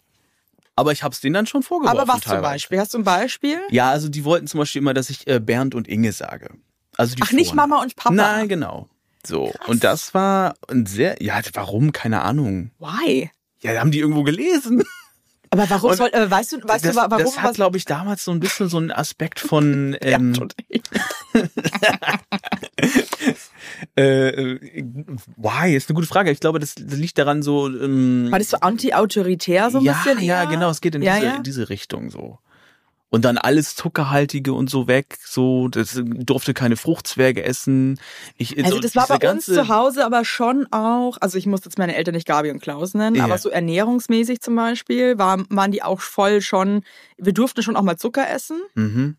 Aber 0.78 0.92
ich 0.92 1.02
hab's 1.02 1.20
denen 1.20 1.34
dann 1.34 1.46
schon 1.48 1.64
vorgeworfen. 1.64 1.98
Aber 1.98 2.06
was 2.06 2.20
zum 2.20 2.30
teilweise. 2.34 2.52
Beispiel? 2.52 2.78
Hast 2.78 2.94
du 2.94 2.98
ein 2.98 3.04
Beispiel? 3.04 3.58
Ja, 3.68 3.90
also 3.90 4.08
die 4.08 4.24
wollten 4.24 4.46
zum 4.46 4.58
Beispiel 4.58 4.80
immer, 4.80 4.94
dass 4.94 5.10
ich 5.10 5.26
äh, 5.26 5.40
Bernd 5.40 5.74
und 5.74 5.88
Inge 5.88 6.12
sage. 6.12 6.50
Also 6.96 7.16
die 7.16 7.22
Ach, 7.24 7.32
nicht 7.32 7.48
Vornamen. 7.48 7.70
Mama 7.70 7.82
und 7.82 7.96
Papa. 7.96 8.14
Nein, 8.14 8.48
genau. 8.48 8.88
So. 9.26 9.52
Und 9.66 9.82
das 9.82 10.14
war 10.14 10.54
ein 10.68 10.86
sehr, 10.86 11.20
ja, 11.20 11.40
warum? 11.54 11.90
Keine 11.90 12.22
Ahnung. 12.22 12.70
Why? 12.78 13.28
Ja, 13.60 13.80
haben 13.80 13.90
die 13.90 13.98
irgendwo 13.98 14.22
gelesen. 14.22 14.84
Aber 15.50 15.68
warum 15.70 15.94
soll, 15.94 16.08
äh, 16.12 16.30
weißt 16.30 16.52
du, 16.52 16.56
weißt 16.62 16.84
das, 16.84 16.94
du, 16.94 17.00
wa- 17.00 17.06
warum 17.10 17.24
das 17.24 17.40
hat, 17.42 17.54
glaube 17.54 17.76
ich, 17.78 17.84
damals 17.84 18.24
so 18.24 18.30
ein 18.32 18.40
bisschen 18.40 18.68
so 18.68 18.76
einen 18.76 18.90
Aspekt 18.90 19.40
von, 19.40 19.96
ähm, 20.02 20.34
äh, 23.96 24.28
äh, 24.28 24.84
why? 25.36 25.74
Ist 25.74 25.88
eine 25.88 25.94
gute 25.94 26.06
Frage. 26.08 26.30
Ich 26.30 26.40
glaube, 26.40 26.58
das, 26.58 26.76
liegt 26.78 27.18
daran 27.18 27.42
so, 27.42 27.68
ähm, 27.68 28.28
war 28.30 28.38
das 28.38 28.50
so 28.50 28.58
anti-autoritär 28.58 29.70
so 29.70 29.78
ein 29.78 29.84
ja, 29.84 29.92
bisschen? 30.04 30.20
ja, 30.22 30.42
eher? 30.42 30.48
genau, 30.50 30.70
es 30.70 30.80
geht 30.80 30.94
in 30.94 31.02
Ja, 31.02 31.14
diese, 31.16 31.26
ja. 31.26 31.36
in 31.36 31.42
diese 31.42 31.68
Richtung 31.68 32.10
so. 32.10 32.38
Und 33.10 33.24
dann 33.24 33.38
alles 33.38 33.74
Zuckerhaltige 33.74 34.52
und 34.52 34.68
so 34.68 34.86
weg, 34.86 35.16
so, 35.24 35.68
das 35.68 35.98
durfte 36.04 36.52
keine 36.52 36.76
Fruchtzwerge 36.76 37.42
essen. 37.42 37.98
Ich, 38.36 38.58
Also 38.62 38.76
so 38.76 38.80
das 38.82 38.94
war 38.96 39.06
bei 39.08 39.30
uns 39.30 39.46
zu 39.46 39.68
Hause 39.68 40.04
aber 40.04 40.26
schon 40.26 40.66
auch, 40.72 41.16
also 41.20 41.38
ich 41.38 41.46
muss 41.46 41.64
jetzt 41.64 41.78
meine 41.78 41.96
Eltern 41.96 42.14
nicht 42.14 42.26
Gabi 42.26 42.50
und 42.50 42.60
Klaus 42.60 42.92
nennen, 42.92 43.16
Ja. 43.16 43.24
aber 43.24 43.38
so 43.38 43.48
ernährungsmäßig 43.48 44.42
zum 44.42 44.56
Beispiel 44.56 45.18
war, 45.18 45.38
waren 45.48 45.72
die 45.72 45.82
auch 45.82 46.00
voll 46.00 46.42
schon, 46.42 46.82
wir 47.16 47.32
durften 47.32 47.62
schon 47.62 47.76
auch 47.76 47.82
mal 47.82 47.96
Zucker 47.96 48.28
essen, 48.28 48.60
Mhm. 48.74 49.16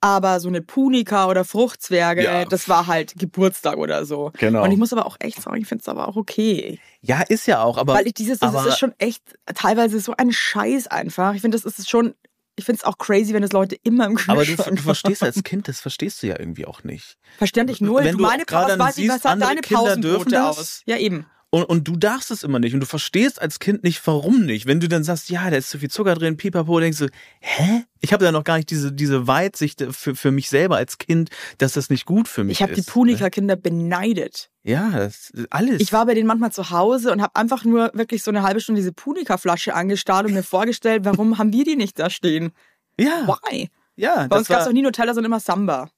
aber 0.00 0.38
so 0.38 0.46
eine 0.46 0.62
Punika 0.62 1.26
oder 1.26 1.44
Fruchtzwerge, 1.44 2.22
Ja. 2.22 2.44
das 2.44 2.68
war 2.68 2.86
halt 2.86 3.14
Geburtstag 3.18 3.78
oder 3.78 4.04
so. 4.04 4.30
Genau. 4.38 4.62
Und 4.62 4.70
ich 4.70 4.78
muss 4.78 4.92
aber 4.92 5.06
auch 5.06 5.16
echt 5.18 5.42
sagen, 5.42 5.56
ich 5.60 5.66
finde 5.66 5.82
es 5.82 5.88
aber 5.88 6.06
auch 6.06 6.14
okay. 6.14 6.78
Ja, 7.00 7.22
ist 7.22 7.46
ja 7.48 7.64
auch, 7.64 7.78
aber. 7.78 7.94
Weil 7.94 8.06
ich 8.06 8.14
dieses, 8.14 8.38
das 8.38 8.54
aber, 8.54 8.68
ist 8.68 8.78
schon 8.78 8.92
echt 8.98 9.22
teilweise 9.56 9.98
so 9.98 10.14
ein 10.16 10.30
Scheiß 10.30 10.86
einfach. 10.86 11.34
Ich 11.34 11.40
finde, 11.40 11.58
das 11.58 11.64
ist 11.64 11.90
schon, 11.90 12.14
ich 12.56 12.64
finde 12.64 12.80
es 12.80 12.84
auch 12.84 12.98
crazy, 12.98 13.34
wenn 13.34 13.42
das 13.42 13.52
Leute 13.52 13.76
immer 13.82 14.06
im 14.06 14.18
aber 14.26 14.44
du, 14.44 14.54
Kühlschrank 14.54 14.76
du 14.76 14.82
verstehst 14.82 15.22
als 15.22 15.42
Kind, 15.42 15.66
das 15.68 15.80
verstehst 15.80 16.22
du 16.22 16.28
ja 16.28 16.38
irgendwie 16.38 16.66
auch 16.66 16.84
nicht. 16.84 17.18
Verstand 17.38 17.70
ich 17.70 17.80
null. 17.80 18.04
Wenn 18.04 18.12
du 18.12 18.18
du 18.18 18.22
meine 18.22 18.44
gerade 18.44 18.78
was, 18.78 18.96
dann 18.96 19.08
was, 19.08 19.26
andere 19.26 19.48
deine 19.48 19.60
Kinder 19.60 19.96
dürfen 19.96 20.30
Pausenbrote 20.30 20.30
das. 20.30 20.58
aus? 20.58 20.82
Ja, 20.86 20.96
eben. 20.96 21.26
Und, 21.54 21.62
und 21.66 21.86
du 21.86 21.94
darfst 21.94 22.32
es 22.32 22.42
immer 22.42 22.58
nicht. 22.58 22.74
Und 22.74 22.80
du 22.80 22.86
verstehst 22.86 23.40
als 23.40 23.60
Kind 23.60 23.84
nicht, 23.84 24.04
warum 24.08 24.44
nicht. 24.44 24.66
Wenn 24.66 24.80
du 24.80 24.88
dann 24.88 25.04
sagst, 25.04 25.30
ja, 25.30 25.48
da 25.50 25.56
ist 25.56 25.70
zu 25.70 25.78
viel 25.78 25.88
Zucker 25.88 26.16
drin, 26.16 26.36
pipapo, 26.36 26.80
denkst 26.80 26.98
du, 26.98 27.06
hä? 27.38 27.84
Ich 28.00 28.12
habe 28.12 28.24
da 28.24 28.32
noch 28.32 28.42
gar 28.42 28.56
nicht 28.56 28.70
diese, 28.70 28.90
diese 28.90 29.28
Weitsicht 29.28 29.80
für, 29.92 30.16
für 30.16 30.32
mich 30.32 30.48
selber 30.48 30.78
als 30.78 30.98
Kind, 30.98 31.30
dass 31.58 31.74
das 31.74 31.90
nicht 31.90 32.06
gut 32.06 32.26
für 32.26 32.42
mich 32.42 32.56
Ich 32.58 32.62
habe 32.62 32.72
die 32.74 32.80
ist. 32.80 32.88
ne? 32.88 32.92
Punika-Kinder 32.92 33.54
beneidet. 33.54 34.50
Ja, 34.64 34.90
das 34.90 35.30
ist 35.30 35.46
alles. 35.52 35.80
Ich 35.80 35.92
war 35.92 36.04
bei 36.06 36.14
denen 36.14 36.26
manchmal 36.26 36.50
zu 36.50 36.70
Hause 36.70 37.12
und 37.12 37.22
habe 37.22 37.36
einfach 37.36 37.64
nur 37.64 37.92
wirklich 37.94 38.24
so 38.24 38.32
eine 38.32 38.42
halbe 38.42 38.60
Stunde 38.60 38.80
diese 38.80 38.92
Punika-Flasche 38.92 39.74
angestarrt 39.74 40.26
und 40.26 40.34
mir 40.34 40.42
vorgestellt, 40.42 41.04
warum 41.04 41.38
haben 41.38 41.52
wir 41.52 41.62
die 41.64 41.76
nicht 41.76 42.00
da 42.00 42.10
stehen? 42.10 42.50
ja, 42.98 43.28
Why? 43.28 43.70
ja, 43.94 44.26
Bei 44.26 44.38
uns 44.38 44.48
das 44.48 44.48
gab 44.48 44.62
es 44.62 44.66
auch 44.66 44.72
nie 44.72 44.82
Nutella, 44.82 45.14
sondern 45.14 45.30
immer 45.30 45.38
Samba. 45.40 45.88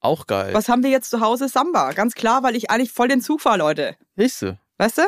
auch 0.00 0.26
geil. 0.26 0.52
Was 0.52 0.68
haben 0.68 0.82
wir 0.82 0.90
jetzt 0.90 1.10
zu 1.10 1.20
Hause? 1.20 1.48
Samba. 1.48 1.92
Ganz 1.92 2.14
klar, 2.14 2.42
weil 2.42 2.56
ich 2.56 2.70
eigentlich 2.72 2.90
voll 2.90 3.06
den 3.06 3.20
Zug 3.20 3.40
fahre, 3.40 3.58
Leute. 3.58 3.94
Siehst 4.16 4.42
du? 4.42 4.58
Weißt 4.78 4.98
du? 4.98 5.02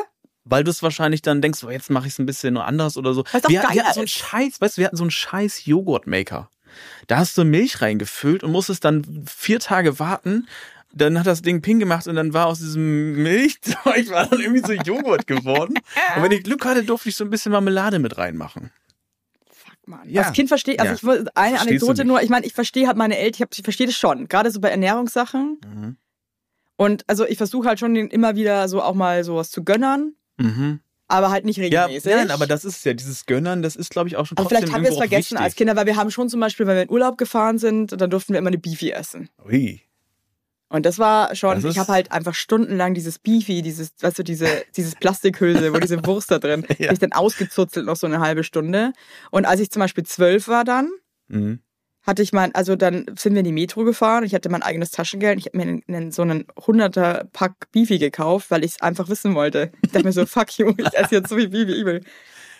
Weil 0.45 0.63
du 0.63 0.71
es 0.71 0.81
wahrscheinlich 0.81 1.21
dann 1.21 1.41
denkst, 1.41 1.63
oh, 1.63 1.69
jetzt 1.69 1.89
mache 1.89 2.07
ich 2.07 2.13
es 2.13 2.19
ein 2.19 2.25
bisschen 2.25 2.57
anders 2.57 2.97
oder 2.97 3.13
so. 3.13 3.21
Auch 3.21 3.49
wir, 3.49 3.61
geiler 3.61 3.73
wir 3.73 3.83
hatten 3.83 3.93
so 3.93 3.99
einen. 4.01 4.07
Scheiß, 4.07 4.61
weißt 4.61 4.77
du, 4.77 4.81
wir 4.81 4.87
hatten 4.87 4.97
so 4.97 5.03
einen 5.03 5.11
Scheiß 5.11 5.65
Joghurtmaker. 5.65 6.49
Da 7.07 7.17
hast 7.17 7.37
du 7.37 7.43
Milch 7.43 7.81
reingefüllt 7.81 8.43
und 8.43 8.51
musstest 8.51 8.85
dann 8.85 9.25
vier 9.27 9.59
Tage 9.59 9.99
warten. 9.99 10.47
Dann 10.91 11.19
hat 11.19 11.27
das 11.27 11.43
Ding 11.43 11.61
Ping 11.61 11.79
gemacht 11.79 12.07
und 12.07 12.15
dann 12.15 12.33
war 12.33 12.47
aus 12.47 12.59
diesem 12.59 13.21
Milchzeug 13.21 14.09
war 14.09 14.25
dann 14.25 14.39
irgendwie 14.39 14.65
so 14.65 14.73
Joghurt 14.73 15.27
geworden. 15.27 15.75
Und 16.15 16.23
wenn 16.23 16.31
ich 16.31 16.43
Glück 16.43 16.65
hatte, 16.65 16.83
durfte 16.83 17.09
ich 17.09 17.15
so 17.15 17.23
ein 17.23 17.29
bisschen 17.29 17.51
Marmelade 17.51 17.99
mit 17.99 18.17
reinmachen. 18.17 18.71
Fuck, 19.51 19.75
Mann. 19.87 20.09
Ja. 20.09 20.23
Als 20.23 20.33
Kind 20.33 20.49
verstehe 20.49 20.79
also 20.79 20.93
Ja. 21.07 21.13
ich 21.13 21.27
eine 21.35 21.57
Verstehst 21.57 21.83
Anekdote 21.83 22.05
nur, 22.05 22.23
ich 22.23 22.29
meine, 22.29 22.43
ich 22.47 22.53
verstehe 22.53 22.87
halt 22.87 22.97
meine 22.97 23.19
Eltern, 23.19 23.47
ich, 23.51 23.59
ich 23.59 23.63
verstehe 23.63 23.85
das 23.85 23.95
schon, 23.97 24.27
gerade 24.27 24.49
so 24.49 24.59
bei 24.59 24.69
Ernährungssachen. 24.69 25.59
Mhm. 25.63 25.97
Und 26.79 27.03
also 27.07 27.25
ich 27.27 27.37
versuche 27.37 27.67
halt 27.67 27.77
schon 27.77 27.93
immer 27.97 28.37
wieder 28.37 28.69
so 28.69 28.81
auch 28.81 28.95
mal 28.95 29.25
sowas 29.25 29.51
zu 29.51 29.65
gönnern, 29.65 30.13
Mhm. 30.37 30.79
aber 31.09 31.29
halt 31.29 31.43
nicht 31.43 31.57
Ja, 31.57 31.83
regelmäßig. 31.83 32.09
nein, 32.15 32.31
aber 32.31 32.47
das 32.47 32.63
ist 32.63 32.85
ja 32.85 32.93
dieses 32.93 33.25
Gönnern, 33.25 33.61
das 33.61 33.75
ist, 33.75 33.89
glaube 33.89 34.07
ich, 34.07 34.15
auch 34.15 34.25
schon 34.25 34.37
aber 34.37 34.45
trotzdem 34.47 34.59
vielleicht 34.59 34.73
haben 34.73 34.83
wir 34.83 34.91
es 34.91 34.97
vergessen 34.97 35.31
wichtig. 35.31 35.39
als 35.43 35.55
Kinder, 35.55 35.75
weil 35.75 35.87
wir 35.87 35.97
haben 35.97 36.09
schon 36.09 36.29
zum 36.29 36.39
Beispiel, 36.39 36.65
wenn 36.67 36.75
wir 36.77 36.83
in 36.83 36.89
Urlaub 36.89 37.17
gefahren 37.17 37.57
sind, 37.57 37.99
dann 37.99 38.09
durften 38.09 38.31
wir 38.31 38.39
immer 38.39 38.47
eine 38.47 38.57
Beefy 38.59 38.91
essen. 38.91 39.27
Ui. 39.45 39.81
Und 40.69 40.85
das 40.85 40.99
war 40.99 41.35
schon, 41.35 41.61
Das 41.61 41.65
ich 41.69 41.77
habe 41.79 41.91
halt 41.91 42.13
einfach 42.13 42.33
stundenlang 42.33 42.93
dieses 42.93 43.19
Beefy, 43.19 43.61
dieses, 43.61 43.91
weißt 43.99 44.19
du, 44.19 44.23
diese, 44.23 44.47
dieses 44.77 44.95
Plastikhülse, 44.95 45.73
wo 45.73 45.79
diese 45.79 46.05
Wurst 46.05 46.31
da 46.31 46.39
drin, 46.39 46.63
Ja. 46.77 46.93
ich 46.93 46.99
dann 46.99 47.11
ausgezuzelt 47.11 47.85
noch 47.87 47.97
so 47.97 48.07
eine 48.07 48.21
halbe 48.21 48.45
Stunde. 48.45 48.93
Und 49.31 49.43
als 49.45 49.59
ich 49.59 49.69
zum 49.69 49.81
Beispiel 49.81 50.05
zwölf 50.05 50.47
war 50.47 50.63
dann, 50.63 50.89
Mhm. 51.27 51.59
Hatte 52.09 52.23
ich 52.23 52.33
mein, 52.33 52.53
also 52.55 52.75
dann 52.75 53.05
sind 53.17 53.33
wir 53.33 53.39
in 53.39 53.45
die 53.45 53.51
Metro 53.51 53.83
gefahren, 53.83 54.23
ich 54.23 54.33
hatte 54.33 54.49
mein 54.49 54.63
eigenes 54.63 54.91
Taschengeld, 54.91 55.39
ich 55.39 55.45
habe 55.45 55.57
mir 55.57 55.63
einen, 55.63 55.83
einen, 55.87 56.11
so 56.11 56.23
einen 56.23 56.45
100er 56.57 57.25
Pack 57.31 57.71
Beefy 57.71 57.99
gekauft, 57.99 58.51
weil 58.51 58.63
ich 58.65 58.71
es 58.71 58.81
einfach 58.81 59.07
wissen 59.09 59.35
wollte. 59.35 59.71
Ich 59.83 59.91
dachte 59.91 60.05
mir 60.05 60.11
so, 60.11 60.25
fuck 60.25 60.57
you, 60.57 60.73
ich 60.77 60.93
esse 60.93 61.15
jetzt 61.15 61.29
so 61.29 61.35
viel 61.35 61.45
ich 61.53 61.85
will. 61.85 62.01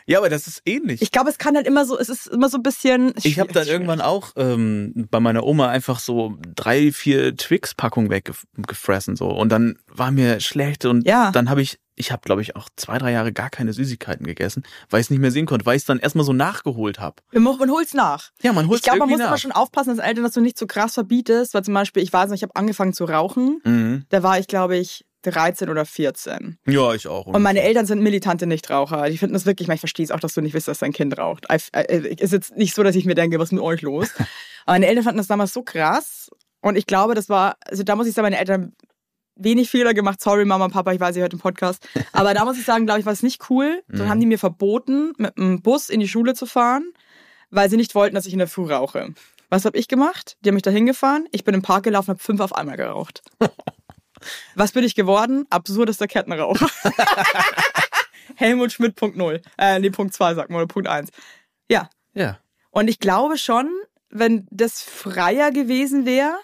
Ja, 0.06 0.18
aber 0.18 0.30
das 0.30 0.48
ist 0.48 0.64
ähnlich. 0.66 1.04
Ich 1.04 1.12
glaube, 1.12 1.30
es 1.30 1.38
kann 1.38 1.56
halt 1.56 1.68
immer 1.68 1.86
so, 1.86 1.98
es 1.98 2.10
ist 2.10 2.26
immer 2.28 2.50
so 2.50 2.58
ein 2.58 2.64
bisschen. 2.64 3.14
Ich 3.22 3.40
habe 3.40 3.54
dann 3.54 3.68
irgendwann 3.68 4.02
auch 4.02 4.32
ähm, 4.38 5.08
bei 5.12 5.20
meiner 5.20 5.44
Oma 5.44 5.70
einfach 5.70 6.00
so 6.00 6.36
drei, 6.56 6.92
vier 6.92 7.36
Twix-Packungen 7.36 8.10
weggefressen 8.10 9.16
so 9.16 9.28
und 9.30 9.50
dann 9.50 9.78
war 9.88 10.12
mir 10.12 10.40
schlecht 10.40 10.86
und 10.86 11.06
Ja. 11.08 11.30
dann 11.32 11.50
habe 11.50 11.62
ich, 11.62 11.78
ich 12.00 12.12
habe 12.12 12.22
glaube 12.24 12.42
ich 12.42 12.56
auch 12.56 12.70
zwei, 12.76 12.98
drei 12.98 13.12
Jahre 13.12 13.32
gar 13.34 13.50
keine 13.50 13.74
Süßigkeiten 13.74 14.26
gegessen, 14.26 14.64
weil 14.90 15.02
ich 15.02 15.08
es 15.08 15.10
nicht 15.12 15.20
mehr 15.20 15.32
sehen 15.32 15.46
konnte, 15.46 15.66
weil 15.66 15.76
ich 15.76 15.82
es 15.84 15.86
dann 15.86 16.00
erstmal 16.00 16.26
so 16.26 16.34
nachgeholt 16.34 17.00
habe. 17.00 17.18
Man, 17.34 17.70
holt's 17.70 17.94
nach. 17.94 18.32
Ja, 18.42 18.54
man 18.54 18.68
holt 18.68 18.78
Ich 18.80 18.84
glaube, 18.84 19.00
man 19.00 19.10
muss 19.10 19.20
nach. 19.20 19.28
immer 19.28 19.38
schon 19.38 19.52
aufpassen, 19.52 19.96
dass 19.96 20.06
Eltern 20.06 20.24
das 20.24 20.34
so 20.34 20.42
nicht 20.42 20.58
so 20.58 20.66
krass 20.66 20.94
verbietest, 20.96 21.54
weil 21.54 21.64
zum 21.64 21.74
Beispiel, 21.74 22.02
ich 22.02 22.12
weiß 22.12 22.30
nicht, 22.30 22.40
ich 22.40 22.44
habe 22.44 22.56
angefangen 22.56 22.94
zu 22.94 23.06
rauchen, 23.06 23.60
Mhm. 23.64 24.06
da 24.10 24.24
war 24.24 24.40
ich, 24.40 24.48
glaube 24.48 24.78
ich, 24.78 25.06
13 25.24 25.70
oder 25.70 25.84
14. 25.86 26.58
Ja, 26.66 26.94
ich 26.94 27.06
auch. 27.08 27.26
Und 27.28 27.42
meine 27.42 27.62
Eltern 27.62 27.86
sind 27.86 28.02
militante 28.02 28.48
Nichtraucher. 28.48 29.10
Die 29.10 29.18
finden 29.18 29.34
das 29.34 29.46
wirklich, 29.46 29.66
ich, 29.66 29.68
meine, 29.68 29.76
ich 29.76 29.82
verstehe 29.82 30.06
es 30.06 30.12
auch, 30.12 30.20
dass 30.22 30.34
du 30.34 30.40
nicht 30.40 30.56
weißt, 30.56 30.70
dass 30.70 30.80
dein 30.80 30.94
Kind 30.94 31.18
raucht. 31.18 31.46
Ich, 31.54 31.68
äh, 31.74 32.14
ist 32.16 32.32
jetzt 32.32 32.56
nicht 32.56 32.74
so, 32.74 32.84
dass 32.84 32.96
ich 32.96 33.04
mir 33.04 33.16
denke, 33.16 33.38
was 33.38 33.50
ist 33.50 33.52
mit 33.52 33.62
euch 33.62 33.82
los? 33.82 34.08
Aber 34.66 34.76
meine 34.76 34.88
Eltern 34.88 35.04
fanden 35.04 35.18
das 35.18 35.28
damals 35.28 35.52
so 35.52 35.62
krass. 35.62 36.30
Und 36.62 36.78
ich 36.78 36.88
glaube, 36.88 37.16
das 37.16 37.28
war, 37.28 37.58
also 37.66 37.84
da 37.84 37.98
muss 37.98 38.08
ich 38.08 38.14
sagen, 38.14 38.26
meine 38.28 38.38
Eltern 38.40 38.72
wenig 39.40 39.70
Fehler 39.70 39.94
gemacht. 39.94 40.22
Sorry, 40.22 40.46
Mama 40.46 40.68
Papa, 40.70 40.92
ich 40.94 41.00
weiß, 41.00 41.16
ihr 41.16 41.22
hört 41.24 41.34
den 41.34 41.40
Podcast. 41.40 41.88
Aber 42.12 42.34
da 42.34 42.46
muss 42.46 42.58
ich 42.58 42.66
sagen, 42.66 42.86
glaube 42.86 43.00
ich, 43.00 43.06
war 43.06 43.14
es 43.14 43.24
nicht 43.24 43.50
cool. 43.50 43.82
Dann 43.88 44.06
Mhm. 44.06 44.10
haben 44.10 44.20
die 44.20 44.26
mir 44.28 44.40
verboten, 44.40 45.14
mit 45.18 45.38
dem 45.38 45.62
Bus 45.62 45.90
in 45.90 46.00
die 46.00 46.08
Schule 46.08 46.34
zu 46.36 46.46
fahren, 46.46 46.92
weil 47.50 47.70
sie 47.70 47.78
nicht 47.78 47.96
wollten, 47.96 48.16
dass 48.16 48.26
ich 48.26 48.34
in 48.34 48.40
der 48.40 48.48
Früh 48.48 48.72
rauche. 48.72 49.14
Was 49.50 49.66
habe 49.66 49.78
ich 49.78 49.88
gemacht? 49.88 50.38
Die 50.42 50.50
haben 50.50 50.54
mich 50.56 50.62
da 50.64 50.70
hingefahren. 50.72 51.28
Ich 51.32 51.44
bin 51.44 51.56
im 51.56 51.62
Park 51.64 51.84
gelaufen, 51.84 52.10
habe 52.10 52.20
fünf 52.20 52.40
auf 52.42 52.54
einmal 52.54 52.78
geraucht. 52.78 53.24
Was 54.56 54.74
bin 54.74 54.84
ich 54.84 54.96
geworden? 54.96 55.46
Absurdester 55.50 56.06
Kettenraucher. 56.06 56.70
Helmut 58.36 58.72
Schmidt 58.72 58.96
Punkt 58.96 59.18
null. 59.18 59.42
Äh, 59.58 59.80
nee, 59.80 59.90
Punkt 59.90 60.14
zwei 60.14 60.34
sagt 60.34 60.50
man, 60.50 60.58
oder 60.58 60.68
Punkt 60.68 60.88
eins. 60.88 61.10
Ja. 61.70 61.90
Ja. 62.14 62.38
Und 62.72 62.90
ich 62.90 63.00
glaube 63.00 63.38
schon, 63.38 63.70
wenn 64.10 64.46
das 64.52 64.82
freier 64.84 65.52
gewesen 65.52 66.06
wäre 66.06 66.36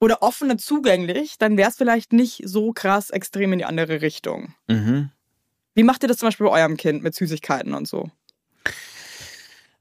oder 0.00 0.22
offener 0.22 0.58
zugänglich, 0.58 1.38
dann 1.38 1.56
wäre 1.56 1.70
es 1.70 1.76
vielleicht 1.76 2.12
nicht 2.12 2.42
so 2.44 2.72
krass 2.72 3.10
extrem 3.10 3.52
in 3.52 3.58
die 3.58 3.64
andere 3.64 4.00
Richtung. 4.02 4.54
Mhm. 4.68 5.10
Wie 5.74 5.82
macht 5.82 6.02
ihr 6.02 6.08
das 6.08 6.18
zum 6.18 6.28
Beispiel 6.28 6.46
bei 6.46 6.60
eurem 6.60 6.76
Kind 6.76 7.02
mit 7.02 7.14
Süßigkeiten 7.14 7.74
und 7.74 7.86
so? 7.86 8.10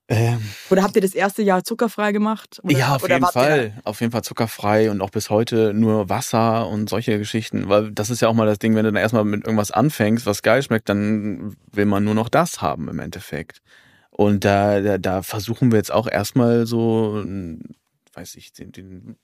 Ähm, 0.10 0.42
Oder 0.70 0.84
habt 0.84 0.96
ihr 0.96 1.02
das 1.02 1.14
erste 1.14 1.42
Jahr 1.42 1.66
zuckerfrei 1.66 2.14
gemacht? 2.14 2.62
Oder, 2.64 2.78
ja, 2.78 2.96
auf 2.96 3.10
jeden 3.10 3.26
Fall. 3.26 3.74
Auf 3.84 4.00
jeden 4.00 4.14
Fall 4.14 4.24
zuckerfrei 4.24 4.90
und 4.90 5.02
auch 5.02 5.10
bis 5.10 5.30
heute 5.30 5.74
nur 5.74 6.08
Wasser 6.08 6.68
und 6.70 6.90
solche 6.90 7.18
Geschichten. 7.18 7.68
Weil 7.68 7.92
das 7.92 8.10
ist 8.10 8.22
ja 8.22 8.30
auch 8.30 8.34
mal 8.34 8.46
das 8.46 8.58
Ding, 8.60 8.74
wenn 8.76 8.86
du 8.86 8.92
dann 8.94 9.02
erstmal 9.02 9.26
mit 9.26 9.44
irgendwas 9.44 9.72
anfängst, 9.72 10.26
was 10.26 10.44
geil 10.44 10.64
schmeckt, 10.64 10.88
dann 10.88 11.58
will 11.74 11.86
man 11.86 12.06
nur 12.06 12.14
noch 12.14 12.30
das 12.30 12.62
haben 12.62 12.88
im 12.88 13.00
Endeffekt. 13.00 13.62
Und 14.10 14.46
da, 14.46 14.80
da, 14.80 14.98
da 14.98 15.24
versuchen 15.24 15.72
wir 15.72 15.78
jetzt 15.78 15.92
auch 15.92 16.08
erstmal 16.08 16.66
so, 16.66 17.20
n- 17.22 17.76
weiß 18.14 18.36
ich, 18.36 18.54
den, 18.54 18.72
den, 18.72 19.18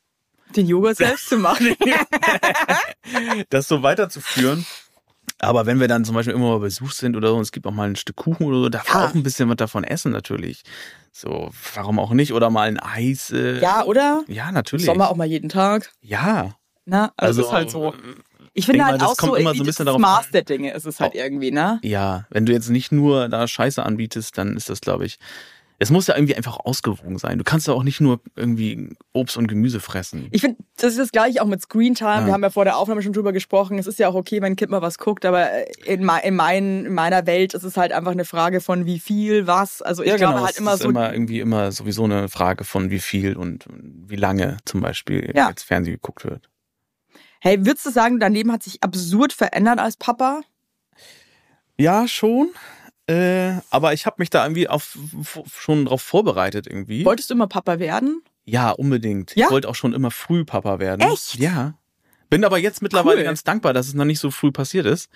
Den 0.56 0.68
Joghurt 0.68 0.98
selbst 0.98 1.30
zu 1.30 1.38
machen. 1.38 1.76
das 3.50 3.68
so 3.68 3.84
weiterzuführen. 3.84 4.66
Aber 5.40 5.66
wenn 5.66 5.80
wir 5.80 5.88
dann 5.88 6.06
zum 6.06 6.16
Beispiel 6.16 6.34
immer 6.34 6.50
mal 6.52 6.60
Besuch 6.60 6.92
sind 6.92 7.16
oder 7.16 7.30
so, 7.30 7.36
und 7.36 7.42
es 7.42 7.52
gibt 7.52 7.66
auch 7.68 7.72
mal 7.72 7.90
ein 7.90 7.96
Stück 7.96 8.16
Kuchen 8.16 8.46
oder 8.46 8.58
so, 8.58 8.70
darf 8.70 8.88
Ja. 8.88 9.06
auch 9.06 9.14
ein 9.14 9.24
bisschen 9.24 9.50
was 9.50 9.58
davon 9.58 9.84
essen 9.84 10.12
natürlich. 10.12 10.64
So, 11.12 11.52
warum 11.76 12.00
auch 12.00 12.12
nicht? 12.12 12.34
Oder 12.34 12.50
mal 12.50 12.68
ein 12.68 12.80
Eis. 12.80 13.30
Äh, 13.32 13.60
ja, 13.60 13.84
oder? 13.84 14.24
ja, 14.28 14.52
natürlich. 14.52 14.86
Sommer 14.86 15.10
auch 15.10 15.16
mal 15.16 15.28
jeden 15.28 15.50
Tag. 15.50 15.92
Ja. 16.02 16.56
Ne? 16.86 17.12
Also, 17.18 17.42
Also, 17.42 17.42
ist 17.44 17.52
halt 17.52 17.72
so. 17.72 17.94
Ich 18.56 18.66
denk 18.66 18.78
finde 18.78 18.84
mal, 18.84 18.92
halt 18.92 19.02
das 19.02 19.10
auch 19.10 19.18
kommt 19.18 19.32
so 19.34 19.36
immer 19.36 19.56
so 19.56 19.64
ein 19.64 19.66
bisschen 19.66 19.86
das 19.86 19.98
Maß 19.98 20.30
der 20.32 20.44
Dinge 20.44 20.74
ist 20.74 20.86
es 20.86 21.00
halt 21.00 21.16
irgendwie, 21.16 21.52
ne? 21.52 21.80
Ja, 21.82 22.26
wenn 22.30 22.46
du 22.46 22.52
jetzt 22.54 22.70
nicht 22.70 22.92
nur 22.92 23.28
da 23.30 23.48
Scheiße 23.48 23.82
anbietest, 23.84 24.38
dann 24.38 24.56
ist 24.56 24.70
das, 24.70 24.80
glaube 24.80 25.06
ich, 25.06 25.18
es 25.84 25.92
muss 25.92 26.08
ja 26.08 26.16
irgendwie 26.16 26.36
einfach 26.36 26.60
ausgewogen 26.60 27.18
sein. 27.18 27.38
Du 27.38 27.44
kannst 27.44 27.68
ja 27.68 27.74
auch 27.74 27.84
nicht 27.84 28.02
nur 28.02 28.20
irgendwie 28.36 28.96
Obst 29.12 29.38
und 29.38 29.48
Gemüse 29.48 29.80
fressen. 29.80 30.28
Ich 30.32 30.42
finde, 30.42 30.58
das 30.78 30.92
ist 30.94 31.00
das 31.00 31.12
gleiche 31.12 31.42
auch 31.42 31.46
mit 31.46 31.62
Screen 31.62 31.94
Time. 31.94 32.10
Ja. 32.22 32.26
Wir 32.26 32.34
haben 32.34 32.42
ja 32.42 32.50
vor 32.50 32.64
der 32.64 32.78
Aufnahme 32.78 33.02
schon 33.02 33.14
drüber 33.14 33.34
gesprochen. 33.34 33.78
Es 33.78 33.86
ist 33.86 34.00
ja 34.00 34.08
auch 34.08 34.16
okay, 34.16 34.38
wenn 34.42 34.54
ein 34.54 34.56
Kind 34.56 34.72
mal 34.72 34.82
was 34.82 34.98
guckt, 34.98 35.26
aber 35.26 35.50
in, 35.86 36.00
in, 36.00 36.36
mein, 36.36 36.86
in 36.86 36.94
meiner 36.94 37.28
Welt 37.28 37.54
ist 37.54 37.64
es 37.64 37.78
halt 37.78 37.92
einfach 37.92 38.12
eine 38.12 38.26
Frage 38.26 38.62
von 38.62 38.86
wie 38.86 38.98
viel, 39.00 39.46
was. 39.46 39.82
Also 39.82 40.04
ich 40.04 40.16
glaube 40.16 40.42
halt 40.42 40.52
es 40.52 40.58
immer 40.58 40.74
ist 40.74 40.82
so. 40.84 40.90
immer 40.90 41.14
irgendwie 41.14 41.40
immer 41.42 41.72
sowieso 41.72 42.06
eine 42.06 42.30
Frage 42.30 42.64
von 42.64 42.90
wie 42.90 43.00
viel 43.00 43.36
und 43.36 43.66
wie 43.70 44.16
lange 44.16 44.58
zum 44.66 44.82
Beispiel 44.82 45.32
Ja. 45.36 45.50
jetzt 45.50 45.64
Fernsehen 45.64 45.94
geguckt 45.96 46.24
wird. 46.26 46.50
hey, 47.42 47.66
würdest 47.66 47.86
du 47.86 47.92
sagen, 47.92 48.20
dein 48.20 48.34
Leben 48.34 48.52
hat 48.52 48.64
sich 48.64 48.82
absurd 48.82 49.34
verändert 49.34 49.80
als 49.80 49.98
Papa? 49.98 50.42
Ja, 51.78 52.08
schon. 52.08 52.50
Äh, 53.08 53.56
aber 53.70 53.94
ich 53.94 54.06
habe 54.06 54.16
mich 54.20 54.30
da 54.30 54.44
irgendwie 54.44 54.70
auf, 54.70 54.98
schon 55.54 55.86
drauf 55.86 56.02
vorbereitet 56.02 56.68
irgendwie. 56.68 57.04
Wolltest 57.06 57.30
du 57.30 57.34
immer 57.34 57.48
Papa 57.48 57.80
werden? 57.80 58.22
Ja, 58.46 58.72
unbedingt. 58.72 59.36
Ja? 59.36 59.46
Ich 59.46 59.52
wollte 59.52 59.70
auch 59.70 59.76
schon 59.76 59.94
immer 59.94 60.12
früh 60.12 60.46
Papa 60.46 60.80
werden. 60.80 61.02
Echt? 61.02 61.36
Ja. 61.36 61.74
Bin 62.30 62.46
aber 62.46 62.58
jetzt 62.58 62.82
mittlerweile 62.82 63.20
Cool. 63.20 63.26
ganz 63.26 63.44
dankbar, 63.44 63.74
dass 63.74 63.88
es 63.88 63.94
noch 63.94 64.06
nicht 64.06 64.20
so 64.20 64.32
früh 64.32 64.52
passiert 64.52 64.86
ist. 64.86 65.10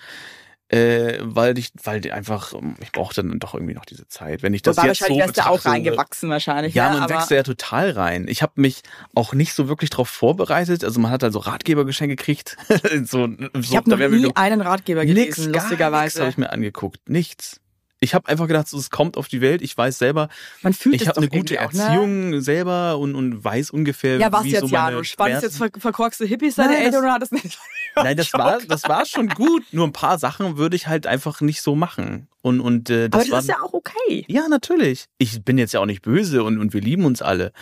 Äh, 0.70 1.20
weil 1.22 1.56
ich, 1.56 1.70
weil 1.82 2.02
die 2.02 2.12
einfach, 2.12 2.52
ich 2.82 2.92
brauchte 2.92 3.22
dann 3.22 3.38
doch 3.38 3.54
irgendwie 3.54 3.72
noch 3.72 3.86
diese 3.86 4.06
Zeit. 4.06 4.42
Wenn 4.42 4.52
ich 4.52 4.60
das 4.60 4.76
Wobei 4.76 4.88
jetzt 4.88 4.98
so 4.98 5.04
wahrscheinlich 5.04 5.26
wärst 5.26 5.38
du 5.38 5.50
auch 5.50 5.64
reingewachsen 5.64 6.28
wahrscheinlich. 6.28 6.74
Ja, 6.74 6.92
ne? 6.92 7.00
man 7.00 7.08
wächst 7.08 7.30
ja 7.30 7.42
total 7.42 7.92
rein. 7.92 8.28
Ich 8.28 8.42
habe 8.42 8.52
mich 8.56 8.82
auch 9.14 9.32
nicht 9.32 9.54
so 9.54 9.68
wirklich 9.68 9.88
drauf 9.88 10.10
vorbereitet. 10.10 10.84
Also 10.84 11.00
man 11.00 11.10
hat 11.10 11.24
also 11.24 11.38
Ratgebergeschenke 11.38 12.16
gekriegt. 12.16 12.58
so, 12.68 13.02
so, 13.04 13.28
ich 13.58 13.76
habe 13.76 14.10
nie 14.10 14.30
einen 14.36 14.60
Ratgeber 14.60 15.04
nix, 15.06 15.36
gelesen, 15.36 15.52
gar 15.52 15.62
lustigerweise. 15.62 16.04
nichts 16.04 16.20
habe 16.20 16.30
ich 16.30 16.36
mir 16.36 16.52
angeguckt. 16.52 17.08
Nichts. 17.08 17.62
Ich 18.00 18.14
habe 18.14 18.28
einfach 18.28 18.46
gedacht, 18.46 18.68
so, 18.68 18.78
es 18.78 18.90
kommt 18.90 19.16
auf 19.16 19.28
die 19.28 19.40
Welt. 19.40 19.60
Ich 19.62 19.76
weiß 19.76 19.98
selber, 19.98 20.28
Man 20.62 20.72
fühlt 20.72 21.00
ich 21.00 21.08
habe 21.08 21.18
eine 21.18 21.28
gute 21.28 21.54
ne? 21.54 21.60
Erziehung 21.60 22.40
selber 22.40 22.98
und, 22.98 23.14
und 23.14 23.42
weiß 23.44 23.70
ungefähr, 23.70 24.18
Ja, 24.18 24.30
was 24.32 24.44
wie 24.44 24.52
jetzt, 24.52 24.60
so 24.60 24.68
meine 24.68 24.92
Janusz? 24.92 25.18
Waren 25.18 25.32
das 25.32 25.42
jetzt 25.42 25.56
ver 25.58 25.70
verkorkste 25.76 26.24
Hippies 26.24 26.54
deine 26.56 26.76
Eltern 26.76 26.92
das- 26.92 27.00
oder 27.02 27.12
hat 27.12 27.22
das 27.22 27.30
nicht? 27.32 27.58
Nein, 27.96 28.16
das 28.16 28.32
war, 28.32 28.60
das 28.60 28.84
war 28.84 29.04
schon 29.06 29.28
gut. 29.28 29.64
Nur 29.72 29.86
ein 29.86 29.92
paar 29.92 30.18
Sachen 30.18 30.56
würde 30.56 30.76
ich 30.76 30.86
halt 30.86 31.06
einfach 31.06 31.40
nicht 31.40 31.62
so 31.62 31.74
machen. 31.74 32.28
Und, 32.42 32.60
und 32.60 32.90
äh, 32.90 33.08
das 33.08 33.22
Aber 33.22 33.30
war, 33.32 33.36
das 33.38 33.44
ist 33.46 33.50
ja 33.50 33.62
auch 33.62 33.72
okay. 33.72 34.24
Ja, 34.28 34.46
natürlich. 34.48 35.06
Ich 35.18 35.42
bin 35.44 35.58
jetzt 35.58 35.74
ja 35.74 35.80
auch 35.80 35.86
nicht 35.86 36.02
böse 36.02 36.44
und, 36.44 36.58
und 36.58 36.72
wir 36.72 36.80
lieben 36.80 37.04
uns 37.04 37.22
alle. 37.22 37.52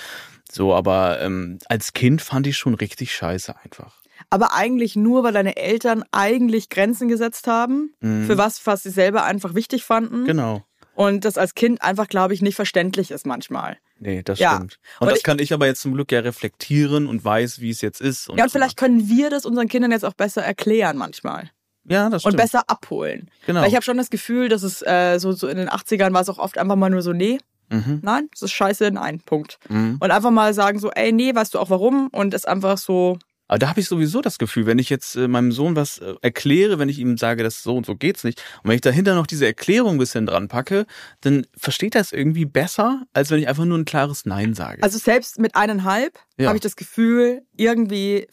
So, 0.50 0.74
aber 0.74 1.20
ähm, 1.20 1.58
als 1.68 1.92
Kind 1.92 2.22
fand 2.22 2.46
ich 2.46 2.56
schon 2.56 2.74
richtig 2.74 3.14
scheiße 3.14 3.54
einfach. 3.64 3.94
Aber 4.30 4.54
eigentlich 4.54 4.96
nur, 4.96 5.22
weil 5.24 5.32
deine 5.32 5.56
Eltern 5.56 6.04
eigentlich 6.12 6.68
Grenzen 6.68 7.08
gesetzt 7.08 7.46
haben, 7.46 7.94
Mhm. 8.00 8.26
für 8.26 8.38
was, 8.38 8.64
was 8.66 8.82
sie 8.82 8.90
selber 8.90 9.24
einfach 9.24 9.54
wichtig 9.54 9.84
fanden. 9.84 10.24
Genau. 10.24 10.62
Und 10.94 11.24
das 11.26 11.36
als 11.36 11.54
Kind 11.54 11.82
einfach, 11.82 12.08
glaube 12.08 12.32
ich, 12.34 12.40
nicht 12.42 12.54
verständlich 12.56 13.10
ist 13.10 13.26
manchmal. 13.26 13.76
Nee, 13.98 14.22
das 14.22 14.38
Ja. 14.38 14.54
stimmt. 14.54 14.78
Und, 14.98 15.02
Und 15.06 15.10
das 15.10 15.18
ich- 15.18 15.24
kann 15.24 15.38
ich 15.38 15.52
aber 15.52 15.66
jetzt 15.66 15.82
zum 15.82 15.92
Glück 15.92 16.10
ja 16.10 16.20
reflektieren 16.20 17.06
und 17.06 17.24
weiß, 17.24 17.60
wie 17.60 17.70
es 17.70 17.80
jetzt 17.82 18.00
ist. 18.00 18.28
ja, 18.34 18.44
und 18.44 18.50
vielleicht 18.50 18.76
können 18.76 19.08
wir 19.08 19.28
das 19.30 19.44
unseren 19.44 19.68
Kindern 19.68 19.90
jetzt 19.90 20.04
auch 20.04 20.14
besser 20.14 20.42
erklären 20.42 20.96
manchmal. 20.96 21.50
Ja, 21.88 22.08
das 22.10 22.24
Und 22.24 22.32
stimmt. 22.32 22.36
besser 22.42 22.64
abholen. 22.68 23.30
Genau. 23.46 23.60
Weil 23.60 23.68
ich 23.68 23.74
habe 23.74 23.84
schon 23.84 23.96
das 23.96 24.10
Gefühl, 24.10 24.48
dass 24.48 24.62
es 24.64 24.82
äh, 24.82 25.18
so, 25.18 25.32
so 25.32 25.46
in 25.48 25.56
den 25.56 25.68
80ern 25.68 26.12
war 26.14 26.22
es 26.22 26.28
auch 26.28 26.38
oft 26.38 26.58
einfach 26.58 26.76
mal 26.76 26.90
nur 26.90 27.02
so, 27.02 27.12
nee, 27.12 27.38
Mhm. 27.70 28.00
nein, 28.02 28.28
das 28.32 28.42
ist 28.42 28.52
scheiße, 28.52 28.90
nein, 28.90 29.20
Punkt. 29.20 29.58
Mhm. 29.68 29.98
Und 30.00 30.10
einfach 30.10 30.30
mal 30.30 30.52
sagen 30.54 30.78
so, 30.78 30.90
ey, 30.92 31.12
nee, 31.12 31.34
weißt 31.34 31.54
du 31.54 31.58
auch 31.58 31.70
warum? 31.70 32.08
Und 32.08 32.32
es 32.34 32.44
einfach 32.44 32.78
so 32.78 33.18
Aber 33.48 33.58
da 33.58 33.68
habe 33.68 33.80
ich 33.80 33.86
sowieso 33.86 34.20
das 34.20 34.38
Gefühl, 34.38 34.66
wenn 34.66 34.78
ich 34.78 34.90
jetzt 34.90 35.14
äh, 35.16 35.28
meinem 35.28 35.52
Sohn 35.52 35.76
was 35.76 35.98
äh, 35.98 36.14
erkläre, 36.22 36.78
wenn 36.78 36.88
ich 36.88 36.98
ihm 36.98 37.16
sage, 37.16 37.42
dass 37.42 37.62
so 37.62 37.76
und 37.76 37.86
so 37.86 37.94
geht's 37.94 38.24
nicht, 38.24 38.42
und 38.62 38.70
wenn 38.70 38.74
ich 38.74 38.80
dahinter 38.80 39.14
noch 39.14 39.26
diese 39.26 39.46
Erklärung 39.46 39.96
ein 39.96 39.98
bisschen 39.98 40.26
dran 40.26 40.48
packe, 40.48 40.86
dann 41.20 41.46
versteht 41.56 41.94
er 41.94 42.00
es 42.00 42.12
irgendwie 42.12 42.44
besser, 42.44 43.02
als 43.12 43.30
wenn 43.30 43.38
ich 43.38 43.48
einfach 43.48 43.64
nur 43.64 43.78
ein 43.78 43.84
klares 43.84 44.26
Nein 44.26 44.54
sage. 44.54 44.82
Also 44.82 44.98
selbst 44.98 45.38
mit 45.38 45.54
eineinhalb 45.54 46.18
Ja. 46.38 46.48
habe 46.48 46.56
ich 46.56 46.62
das 46.62 46.76
Gefühl, 46.76 47.42
irgendwie 47.56 48.26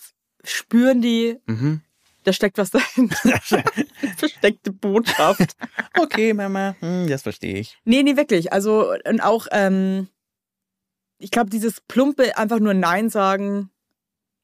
spüren 0.44 1.02
die, 1.02 1.38
mhm. 1.46 1.82
da 2.24 2.34
steckt 2.34 2.58
was 2.58 2.72
dahinter. 2.72 3.40
Versteckte 4.18 4.72
Botschaft. 4.72 5.54
Okay, 6.00 6.34
Mama, 6.34 6.76
hm, 6.80 7.08
das 7.08 7.22
verstehe 7.22 7.60
ich. 7.60 7.78
Nee, 7.86 8.02
nee, 8.02 8.18
wirklich. 8.18 8.52
Also, 8.52 8.94
und 9.08 9.22
auch, 9.22 9.46
ähm, 9.52 10.08
ich 11.20 11.30
glaube, 11.30 11.52
dieses 11.52 11.82
plumpe 11.82 12.36
einfach 12.36 12.60
nur 12.60 12.74
Nein 12.74 13.10
sagen, 13.10 13.70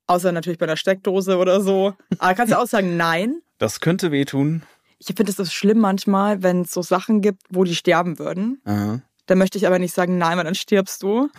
außer 0.09 0.31
natürlich 0.31 0.59
bei 0.59 0.65
einer 0.65 0.77
Steckdose 0.77 1.37
oder 1.37 1.61
so. 1.61 1.93
Aber 2.17 2.33
kannst 2.33 2.51
du 2.53 2.59
auch 2.59 2.67
sagen 2.67 2.97
Nein? 2.97 3.41
Das 3.57 3.79
könnte 3.79 4.11
wehtun. 4.11 4.63
Ich 4.97 5.07
finde 5.07 5.29
es 5.31 5.37
so 5.37 5.45
schlimm 5.45 5.79
manchmal, 5.79 6.43
wenn 6.43 6.61
es 6.61 6.71
so 6.73 6.81
Sachen 6.81 7.21
gibt, 7.21 7.43
wo 7.49 7.63
die 7.63 7.75
sterben 7.75 8.19
würden. 8.19 8.61
Aha. 8.65 9.01
Da 9.27 9.35
möchte 9.35 9.57
ich 9.57 9.67
aber 9.67 9.79
nicht 9.79 9.93
sagen 9.93 10.17
Nein, 10.17 10.37
weil 10.37 10.43
dann 10.45 10.55
stirbst 10.55 11.03
du. 11.03 11.29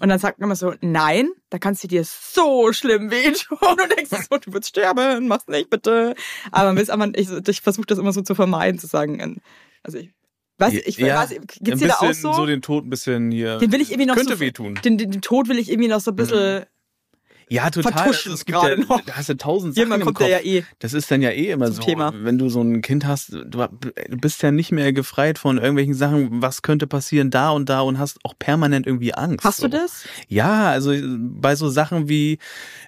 Und 0.00 0.08
dann 0.08 0.18
sagt 0.18 0.38
man 0.38 0.48
immer 0.48 0.56
so, 0.56 0.72
nein, 0.80 1.28
da 1.50 1.58
kannst 1.58 1.84
du 1.84 1.88
dir 1.88 2.04
so 2.04 2.72
schlimm 2.72 3.10
wehtun. 3.10 3.58
Und 3.60 3.80
du 3.80 3.86
denkst 3.94 4.10
so, 4.30 4.38
du 4.38 4.52
wirst 4.54 4.68
sterben, 4.70 5.28
mach's 5.28 5.46
nicht 5.46 5.68
bitte. 5.68 6.14
Aber 6.52 6.72
man 6.72 6.76
will 6.78 6.90
aber, 6.90 7.18
ich, 7.18 7.28
ich 7.48 7.60
versuche 7.60 7.86
das 7.86 7.98
immer 7.98 8.12
so 8.12 8.22
zu 8.22 8.34
vermeiden, 8.34 8.78
zu 8.78 8.86
sagen, 8.86 9.42
also 9.82 9.98
ich 9.98 10.10
weiß, 10.56 10.72
ich 10.72 10.96
Ja, 10.96 11.16
weiß, 11.16 11.34
geht's 11.60 11.80
dir 11.80 11.88
da 11.88 11.94
auch 11.96 12.08
bisschen 12.08 12.32
so? 12.32 12.46
den 12.46 12.62
Tod 12.62 12.86
ein 12.86 12.90
bisschen 12.90 13.30
hier. 13.30 13.58
Den 13.58 13.72
will 13.72 13.82
ich 13.82 13.90
irgendwie 13.90 14.06
noch 14.06 14.14
könnte 14.16 14.34
so, 14.36 14.40
wehtun. 14.40 14.78
Den, 14.82 14.96
den, 14.96 15.10
den 15.10 15.20
Tod 15.20 15.48
will 15.48 15.58
ich 15.58 15.70
irgendwie 15.70 15.88
noch 15.90 16.00
so 16.00 16.12
ein 16.12 16.16
bisschen, 16.16 16.64
Ja, 17.48 17.70
total. 17.70 17.92
vertuschen 17.92 18.32
Also 18.32 18.34
es 18.34 18.44
gibt 18.44 18.62
ja, 18.62 18.76
noch. 18.76 19.00
da 19.02 19.16
hast 19.16 19.28
du 19.28 19.36
tausend 19.36 19.74
Sachen 19.74 19.92
im 19.92 20.00
kommt 20.00 20.16
Kopf. 20.16 20.26
der 20.26 20.42
ja 20.42 20.58
eh. 20.58 20.64
Das 20.78 20.92
ist 20.92 21.10
dann 21.10 21.22
ja 21.22 21.30
eh 21.30 21.50
immer 21.50 21.70
so, 21.70 21.82
Thema. 21.82 22.12
wenn 22.16 22.38
du 22.38 22.48
so 22.48 22.60
ein 22.60 22.82
Kind 22.82 23.06
hast, 23.06 23.32
du, 23.32 23.68
bist 24.08 24.42
ja 24.42 24.50
nicht 24.50 24.72
mehr 24.72 24.92
gefreit 24.92 25.38
von 25.38 25.58
irgendwelchen 25.58 25.94
Sachen, 25.94 26.42
was 26.42 26.62
könnte 26.62 26.86
passieren 26.86 27.30
da 27.30 27.50
und 27.50 27.68
da 27.68 27.80
und 27.80 27.98
hast 27.98 28.18
auch 28.24 28.34
permanent 28.38 28.86
irgendwie 28.86 29.14
Angst. 29.14 29.44
Hast 29.44 29.58
so. 29.58 29.68
du 29.68 29.76
das? 29.78 30.04
Ja, 30.28 30.70
also 30.70 30.92
bei 31.02 31.56
so 31.56 31.68
Sachen 31.68 32.08
wie 32.08 32.38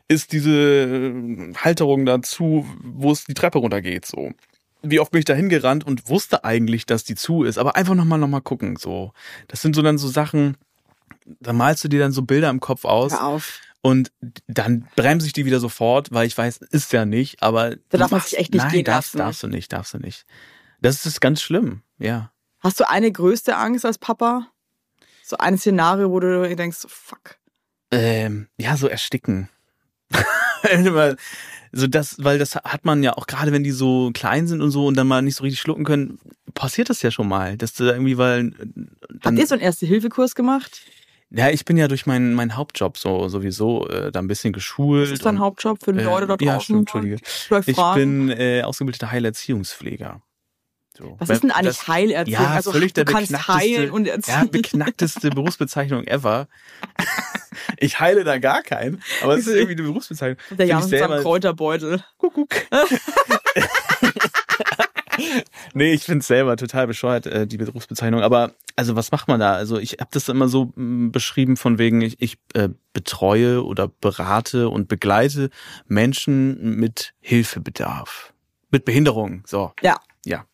ist 0.08 0.32
diese 0.32 1.12
Halterung 1.56 2.06
dazu, 2.06 2.66
wo 2.82 3.12
es 3.12 3.24
die 3.24 3.34
Treppe 3.34 3.58
runtergeht, 3.58 4.06
so. 4.06 4.32
Wie 4.82 5.00
oft 5.00 5.10
bin 5.10 5.18
ich 5.18 5.24
da 5.24 5.34
hingerannt 5.34 5.84
und 5.84 6.08
wusste 6.08 6.44
eigentlich, 6.44 6.86
dass 6.86 7.02
die 7.02 7.16
zu 7.16 7.42
ist, 7.42 7.58
aber 7.58 7.76
einfach 7.76 7.94
nochmal 7.94 8.18
noch 8.18 8.28
mal 8.28 8.40
gucken, 8.40 8.76
so. 8.76 9.12
Das 9.48 9.62
sind 9.62 9.74
so 9.74 9.82
dann 9.82 9.98
so 9.98 10.08
Sachen, 10.08 10.56
da 11.40 11.52
malst 11.52 11.84
du 11.84 11.88
dir 11.88 12.00
dann 12.00 12.12
so 12.12 12.22
Bilder 12.22 12.50
im 12.50 12.60
Kopf 12.60 12.84
aus 12.84 13.12
Hör 13.12 13.24
auf. 13.24 13.60
Und 13.86 14.10
dann 14.48 14.88
bremse 14.96 15.26
ich 15.26 15.32
die 15.32 15.44
wieder 15.44 15.60
sofort, 15.60 16.10
weil 16.12 16.26
ich 16.26 16.36
weiß, 16.36 16.58
ist 16.70 16.92
ja 16.92 17.04
nicht, 17.04 17.42
aber 17.42 17.76
Da 17.88 17.98
darf 17.98 18.10
man 18.10 18.20
sich 18.20 18.36
echt 18.38 18.52
nicht 18.52 18.62
nein, 18.62 18.72
gehen 18.72 18.84
darfst, 18.84 19.14
lassen. 19.14 19.18
darfst 19.18 19.42
du 19.44 19.46
nicht, 19.48 19.72
darfst 19.72 19.94
du 19.94 19.98
nicht. 19.98 20.26
Das 20.80 21.06
ist 21.06 21.20
ganz 21.20 21.40
schlimm, 21.40 21.82
ja. 21.98 22.32
Hast 22.60 22.80
du 22.80 22.88
eine 22.88 23.12
größte 23.12 23.56
Angst 23.56 23.84
als 23.84 23.98
Papa? 23.98 24.48
So 25.22 25.36
ein 25.38 25.56
Szenario, 25.58 26.10
wo 26.10 26.18
du 26.20 26.54
denkst, 26.56 26.78
fuck. 26.88 27.38
Ähm, 27.92 28.48
ja, 28.58 28.76
so 28.76 28.88
ersticken. 28.88 29.48
Weil- 30.62 31.16
so 31.72 31.86
das, 31.86 32.16
weil 32.24 32.38
das 32.38 32.54
hat 32.54 32.84
man 32.86 33.02
ja 33.02 33.12
auch 33.18 33.26
gerade, 33.26 33.52
wenn 33.52 33.62
die 33.62 33.70
so 33.72 34.10
klein 34.14 34.46
sind 34.46 34.62
und 34.62 34.70
so 34.70 34.86
und 34.86 34.96
dann 34.96 35.06
mal 35.06 35.20
nicht 35.20 35.34
so 35.36 35.44
richtig 35.44 35.60
schlucken 35.60 35.84
können, 35.84 36.18
passiert 36.54 36.88
das 36.88 37.02
ja 37.02 37.10
schon 37.10 37.28
mal, 37.28 37.56
dass 37.58 37.74
du 37.74 37.84
irgendwie, 37.84 38.16
weil 38.16 38.52
Habt 39.12 39.26
dann, 39.26 39.36
ihr 39.36 39.46
so 39.46 39.54
einen 39.54 39.62
Erste-Hilfe-Kurs 39.62 40.34
gemacht? 40.34 40.80
Ja, 41.30 41.50
ich 41.50 41.64
bin 41.64 41.76
ja 41.76 41.88
durch 41.88 42.06
meinen 42.06 42.34
meinen 42.34 42.56
Hauptjob 42.56 42.96
so 42.98 43.28
sowieso 43.28 43.88
äh, 43.88 44.12
da 44.12 44.20
ein 44.20 44.28
bisschen 44.28 44.52
geschult. 44.52 45.04
Was 45.06 45.10
ist 45.10 45.26
dein 45.26 45.38
Hauptjob 45.40 45.78
für 45.84 45.92
die 45.92 46.00
äh, 46.00 46.04
Leute 46.04 46.26
da 46.26 46.36
draußen? 46.36 46.46
Ja, 46.46 46.60
stimmt, 46.60 46.78
entschuldige. 46.80 47.16
Ich 47.66 47.76
bin 47.94 48.30
äh, 48.30 48.62
ausgebildeter 48.62 49.10
Heilerziehungspfleger. 49.10 50.22
So. 50.96 51.16
Was 51.18 51.28
ist 51.28 51.42
denn 51.42 51.50
eigentlich 51.50 51.76
Das- 51.76 51.88
Heilerziehung? 51.88 52.42
Ja, 52.42 52.50
also 52.50 52.72
völlig 52.72 52.94
du 52.94 53.04
der 53.04 53.12
kannst 53.12 53.48
heilen 53.48 53.90
und 53.90 54.06
ja, 54.06 54.14
erziehen. 54.14 54.50
beknackteste 54.50 55.30
Berufsbezeichnung 55.34 56.04
ever. 56.04 56.48
Ich 57.78 58.00
heile 58.00 58.22
da 58.22 58.36
gar 58.38 58.62
keinen, 58.62 59.02
aber 59.22 59.34
es 59.34 59.46
ist 59.46 59.54
irgendwie 59.54 59.72
eine 59.72 59.82
Berufsbezeichnung. 59.84 60.36
der 60.58 60.66
Jan 60.66 60.82
seinem 60.82 60.90
selber- 60.90 61.22
Kräuterbeutel. 61.22 62.04
Kuckuck. 62.18 62.50
nee, 65.74 65.92
ich 65.92 66.04
find's 66.04 66.26
selber 66.26 66.56
total 66.56 66.86
bescheuert, 66.86 67.26
äh, 67.26 67.46
die 67.46 67.56
Berufsbezeichnung. 67.56 68.22
Aber 68.22 68.54
also 68.76 68.96
was 68.96 69.12
macht 69.12 69.28
man 69.28 69.40
da? 69.40 69.54
Also 69.54 69.78
ich 69.78 69.92
habe 70.00 70.10
das 70.12 70.28
immer 70.28 70.48
so 70.48 70.72
mm, 70.74 71.10
beschrieben 71.10 71.56
von 71.56 71.78
wegen, 71.78 72.00
ich, 72.02 72.20
ich 72.20 72.38
äh, 72.54 72.68
betreue 72.92 73.64
oder 73.64 73.88
berate 73.88 74.68
und 74.68 74.88
begleite 74.88 75.50
Menschen 75.86 76.76
mit 76.76 77.14
Hilfebedarf. 77.20 78.32
Mit 78.70 78.84
Behinderung. 78.84 79.42
So, 79.46 79.72
Ja. 79.82 80.00
ja. 80.24 80.44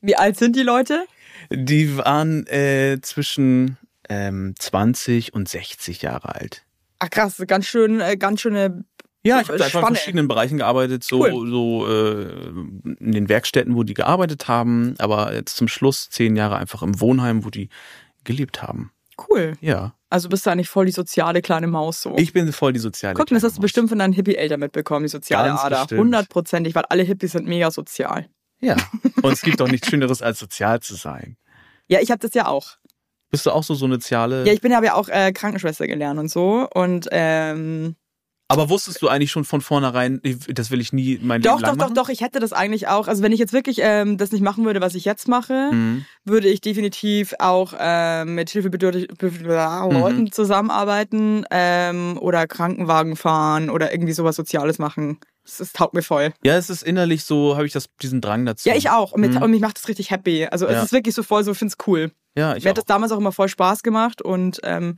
Wie 0.00 0.16
alt 0.16 0.36
sind 0.36 0.54
die 0.54 0.62
Leute? 0.62 1.06
Die 1.50 1.96
waren 1.96 2.46
äh, 2.46 2.98
zwischen 3.00 3.78
ähm, 4.08 4.54
20 4.58 5.34
und 5.34 5.48
60 5.48 6.02
Jahre 6.02 6.34
alt. 6.34 6.64
Ach 6.98 7.10
krass, 7.10 7.42
ganz 7.46 7.66
schön, 7.66 8.00
äh, 8.00 8.16
ganz 8.16 8.40
schöne. 8.40 8.84
Ja, 9.26 9.40
ich 9.40 9.48
habe 9.48 9.64
einfach 9.64 9.80
in 9.88 9.94
verschiedenen 9.94 10.28
Bereichen 10.28 10.58
gearbeitet, 10.58 11.02
so, 11.02 11.24
Cool. 11.24 11.48
so 11.50 11.86
äh, 11.88 12.22
in 13.00 13.12
den 13.12 13.28
Werkstätten, 13.28 13.74
wo 13.74 13.82
die 13.82 13.94
gearbeitet 13.94 14.48
haben, 14.48 14.94
aber 14.98 15.32
jetzt 15.34 15.56
zum 15.56 15.66
Schluss 15.68 16.10
zehn 16.10 16.36
Jahre 16.36 16.56
einfach 16.58 16.82
im 16.82 17.00
Wohnheim, 17.00 17.44
wo 17.44 17.50
die 17.50 17.68
gelebt 18.24 18.62
haben. 18.62 18.90
Cool. 19.30 19.56
Ja, 19.60 19.94
Also 20.10 20.28
bist 20.28 20.44
du 20.44 20.50
eigentlich 20.50 20.68
voll 20.68 20.86
die 20.86 20.92
soziale 20.92 21.40
kleine 21.40 21.68
Maus 21.68 22.02
so. 22.02 22.14
ich 22.18 22.32
bin 22.32 22.52
voll 22.52 22.72
die 22.72 22.80
soziale. 22.80 23.14
Guck, 23.14 23.28
das 23.28 23.42
hast 23.44 23.52
du 23.56 23.60
Maus. 23.60 23.62
bestimmt 23.62 23.88
von 23.88 23.98
deinen 23.98 24.12
Hippie-Eltern 24.12 24.60
mitbekommen, 24.60 25.04
die 25.04 25.08
soziale 25.10 25.48
Ganz 25.48 25.60
Ader. 25.62 25.86
Hundertprozentig, 25.96 26.74
weil 26.74 26.84
alle 26.88 27.02
Hippies 27.04 27.32
sind 27.32 27.46
mega 27.46 27.70
sozial. 27.70 28.28
Ja, 28.60 28.76
und 29.22 29.32
es 29.32 29.40
gibt 29.42 29.60
doch 29.60 29.68
nichts 29.68 29.88
Schöneres, 29.88 30.20
als 30.20 30.38
sozial 30.38 30.80
zu 30.80 30.94
sein. 30.96 31.36
Ja, 31.88 32.00
ich 32.00 32.10
habe 32.10 32.18
das 32.18 32.34
ja 32.34 32.46
auch. 32.46 32.76
Bist 33.30 33.46
du 33.46 33.50
auch 33.50 33.62
so 33.64 33.74
soziale? 33.74 34.44
Ja, 34.46 34.52
ich 34.52 34.60
bin 34.60 34.74
habe 34.74 34.86
ja 34.86 34.94
auch 34.94 35.08
äh, 35.08 35.32
Krankenschwester 35.32 35.86
gelernt 35.86 36.18
und 36.20 36.28
so. 36.30 36.68
Und 36.74 37.08
ähm, 37.10 37.96
aber 38.48 38.68
wusstest 38.68 39.00
du 39.02 39.08
eigentlich 39.08 39.30
schon 39.30 39.44
von 39.44 39.60
vornherein, 39.60 40.20
das 40.48 40.70
will 40.70 40.80
ich 40.80 40.92
nie 40.92 41.18
mein 41.22 41.40
doch, 41.42 41.52
Leben 41.56 41.62
lang 41.62 41.70
doch, 41.72 41.76
doch, 41.76 41.84
machen? 41.86 41.94
doch, 41.94 42.08
ich 42.10 42.20
hätte 42.20 42.40
das 42.40 42.52
eigentlich 42.52 42.88
auch. 42.88 43.08
Also 43.08 43.22
wenn 43.22 43.32
ich 43.32 43.38
jetzt 43.40 43.52
wirklich 43.52 43.78
ähm, 43.80 44.18
das 44.18 44.32
nicht 44.32 44.42
machen 44.42 44.64
würde, 44.64 44.80
was 44.80 44.94
ich 44.94 45.04
jetzt 45.04 45.28
mache, 45.28 45.70
Mhm. 45.72 46.04
würde 46.24 46.48
ich 46.48 46.60
definitiv 46.60 47.34
auch 47.38 47.72
ähm, 47.78 48.34
mit 48.34 48.50
hilfebedürftigen 48.50 49.44
Leuten 49.46 50.30
zusammenarbeiten 50.32 51.44
ähm, 51.50 52.18
oder 52.20 52.46
Krankenwagen 52.46 53.16
fahren 53.16 53.70
oder 53.70 53.92
irgendwie 53.92 54.12
sowas 54.12 54.36
Soziales 54.36 54.78
machen. 54.78 55.18
Das, 55.44 55.58
das 55.58 55.72
taugt 55.72 55.94
mir 55.94 56.02
voll. 56.02 56.32
Ja, 56.42 56.56
es 56.56 56.70
ist 56.70 56.82
innerlich 56.82 57.24
so, 57.24 57.54
habe 57.56 57.66
ich 57.66 57.72
das, 57.72 57.86
diesen 58.00 58.20
Drang 58.20 58.46
dazu. 58.46 58.68
Ja, 58.68 58.74
ich 58.76 58.90
auch. 58.90 59.12
Und, 59.12 59.20
mit, 59.20 59.34
Mhm. 59.34 59.42
und 59.42 59.50
mich 59.50 59.60
macht 59.60 59.76
das 59.78 59.88
richtig 59.88 60.10
happy. 60.10 60.46
Also 60.46 60.66
Ja. 60.66 60.72
es 60.78 60.84
ist 60.84 60.92
wirklich 60.92 61.14
so 61.14 61.22
voll 61.22 61.44
so, 61.44 61.52
ich 61.52 61.58
find's 61.58 61.76
cool. 61.86 62.12
Ja, 62.36 62.56
ich 62.56 62.64
Mir 62.64 62.70
auch. 62.70 62.70
hat 62.72 62.78
das 62.78 62.84
damals 62.86 63.12
auch 63.12 63.18
immer 63.18 63.32
voll 63.32 63.48
Spaß 63.48 63.82
gemacht 63.82 64.20
und 64.22 64.60
ähm, 64.64 64.96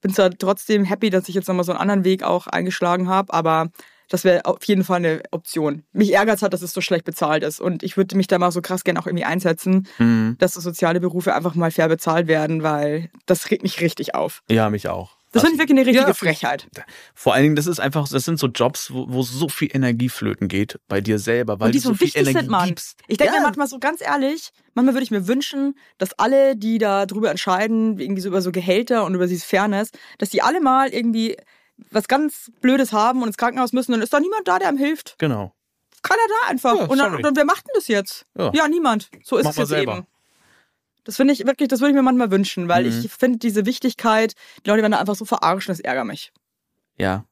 bin 0.00 0.12
zwar 0.14 0.30
trotzdem 0.30 0.84
happy, 0.84 1.10
dass 1.10 1.28
ich 1.28 1.34
jetzt 1.34 1.48
nochmal 1.48 1.64
so 1.64 1.72
einen 1.72 1.80
anderen 1.80 2.04
Weg 2.04 2.22
auch 2.22 2.46
eingeschlagen 2.46 3.08
habe, 3.08 3.32
aber 3.32 3.68
das 4.10 4.24
wäre 4.24 4.46
auf 4.46 4.64
jeden 4.64 4.84
Fall 4.84 4.96
eine 4.96 5.20
Option. 5.32 5.82
Mich 5.92 6.14
ärgert 6.14 6.40
halt, 6.40 6.54
dass 6.54 6.62
es 6.62 6.72
so 6.72 6.80
schlecht 6.80 7.04
bezahlt 7.04 7.42
ist 7.44 7.60
und 7.60 7.82
ich 7.82 7.98
würde 7.98 8.16
mich 8.16 8.26
da 8.26 8.38
mal 8.38 8.50
so 8.50 8.62
krass 8.62 8.82
gerne 8.84 8.98
auch 9.00 9.06
irgendwie 9.06 9.26
einsetzen, 9.26 9.86
Mhm. 9.98 10.36
dass 10.38 10.54
so 10.54 10.60
soziale 10.60 10.98
Berufe 11.00 11.34
einfach 11.34 11.54
mal 11.54 11.70
fair 11.70 11.88
bezahlt 11.88 12.26
werden, 12.26 12.62
weil 12.62 13.10
das 13.26 13.50
regt 13.50 13.62
mich 13.64 13.82
richtig 13.82 14.14
auf. 14.14 14.42
Ja, 14.48 14.70
mich 14.70 14.88
auch. 14.88 15.17
Das 15.32 15.42
Also- 15.42 15.46
finde 15.50 15.54
ich 15.54 15.58
wirklich 15.68 15.78
eine 15.78 15.86
richtige 15.86 16.06
Ja, 16.08 16.14
Frechheit. 16.14 16.66
Vor 17.14 17.34
allen 17.34 17.42
Dingen, 17.42 17.56
das 17.56 17.66
ist 17.66 17.80
einfach, 17.80 18.08
das 18.08 18.24
sind 18.24 18.38
so 18.38 18.46
Jobs, 18.46 18.90
wo, 18.92 19.06
wo 19.10 19.22
so 19.22 19.48
viel 19.48 19.68
Energie 19.74 20.08
flöten 20.08 20.48
geht 20.48 20.78
bei 20.88 21.00
dir 21.02 21.18
selber, 21.18 21.60
weil 21.60 21.66
und 21.66 21.74
die 21.74 21.78
du 21.78 21.82
so 21.84 21.88
so 21.90 21.94
viel 21.96 22.06
wichtig 22.06 22.22
Energie 22.22 22.38
sind, 22.40 22.50
Mann. 22.50 22.68
gibst. 22.68 22.98
Ich 23.08 23.18
denke 23.18 23.34
ja, 23.34 23.40
mir 23.40 23.44
manchmal 23.46 23.66
so 23.68 23.78
ganz 23.78 24.00
ehrlich, 24.00 24.50
manchmal 24.74 24.94
würde 24.94 25.04
ich 25.04 25.10
mir 25.10 25.26
wünschen, 25.28 25.74
dass 25.98 26.18
alle, 26.18 26.56
die 26.56 26.78
da 26.78 27.04
drüber 27.04 27.30
entscheiden, 27.30 27.98
irgendwie 27.98 28.22
so 28.22 28.28
über 28.28 28.40
so 28.40 28.52
Gehälter 28.52 29.04
und 29.04 29.14
über 29.14 29.26
diese 29.26 29.44
Fairness, 29.44 29.90
dass 30.16 30.30
die 30.30 30.40
alle 30.42 30.60
mal 30.60 30.88
irgendwie 30.88 31.36
was 31.90 32.08
ganz 32.08 32.50
Blödes 32.60 32.92
haben 32.92 33.20
und 33.22 33.28
ins 33.28 33.36
Krankenhaus 33.36 33.72
müssen, 33.72 33.92
dann 33.92 34.02
ist 34.02 34.12
da 34.12 34.20
niemand 34.20 34.48
da, 34.48 34.58
der 34.58 34.68
einem 34.68 34.78
hilft. 34.78 35.14
Genau. 35.18 35.52
Keiner 36.02 36.20
da 36.42 36.50
einfach. 36.50 36.74
Ja, 36.76 36.84
und, 36.86 36.98
dann, 36.98 37.24
und 37.24 37.36
wer 37.36 37.44
macht 37.44 37.66
denn 37.66 37.72
das 37.74 37.88
jetzt? 37.88 38.24
Ja. 38.36 38.66
niemand. 38.68 39.10
So 39.24 39.36
ist 39.36 39.44
Mach 39.44 39.50
es 39.52 39.56
jetzt 39.58 39.68
selber. 39.68 39.92
eben. 39.98 40.06
Das 41.08 41.16
finde 41.16 41.32
ich 41.32 41.46
wirklich, 41.46 41.68
das 41.70 41.80
würde 41.80 41.88
ich 41.92 41.96
mir 41.96 42.02
manchmal 42.02 42.30
wünschen, 42.30 42.68
weil 42.68 42.84
Mhm. 42.84 42.90
ich 42.90 43.10
finde 43.10 43.38
diese 43.38 43.64
Wichtigkeit, 43.64 44.34
die 44.66 44.68
Leute 44.68 44.82
werden 44.82 44.92
da 44.92 44.98
einfach 44.98 45.14
so 45.14 45.24
verarschen, 45.24 45.72
das 45.72 45.80
ärgert 45.80 46.04
mich. 46.04 46.32
Ja. 46.98 47.24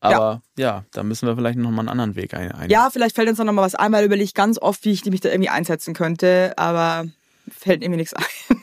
Aber 0.00 0.42
ja, 0.58 0.84
da 0.92 1.02
müssen 1.02 1.26
wir 1.26 1.34
vielleicht 1.34 1.56
noch 1.58 1.70
mal 1.70 1.78
einen 1.80 1.88
anderen 1.88 2.14
Weg 2.14 2.34
ein. 2.34 2.52
ein. 2.52 2.68
Ja, 2.68 2.90
vielleicht 2.90 3.14
fällt 3.14 3.30
uns 3.30 3.38
dann 3.38 3.46
nochmal 3.46 3.64
was 3.64 3.74
ein, 3.74 3.90
weil 3.90 4.04
überlege 4.04 4.24
ich 4.24 4.34
ganz 4.34 4.58
oft, 4.58 4.84
wie 4.84 4.90
ich 4.92 5.02
mich 5.06 5.22
da 5.22 5.30
irgendwie 5.30 5.48
einsetzen 5.48 5.94
könnte, 5.94 6.52
aber 6.58 7.06
fällt 7.48 7.82
irgendwie 7.82 8.00
nichts 8.00 8.12
ein. 8.12 8.24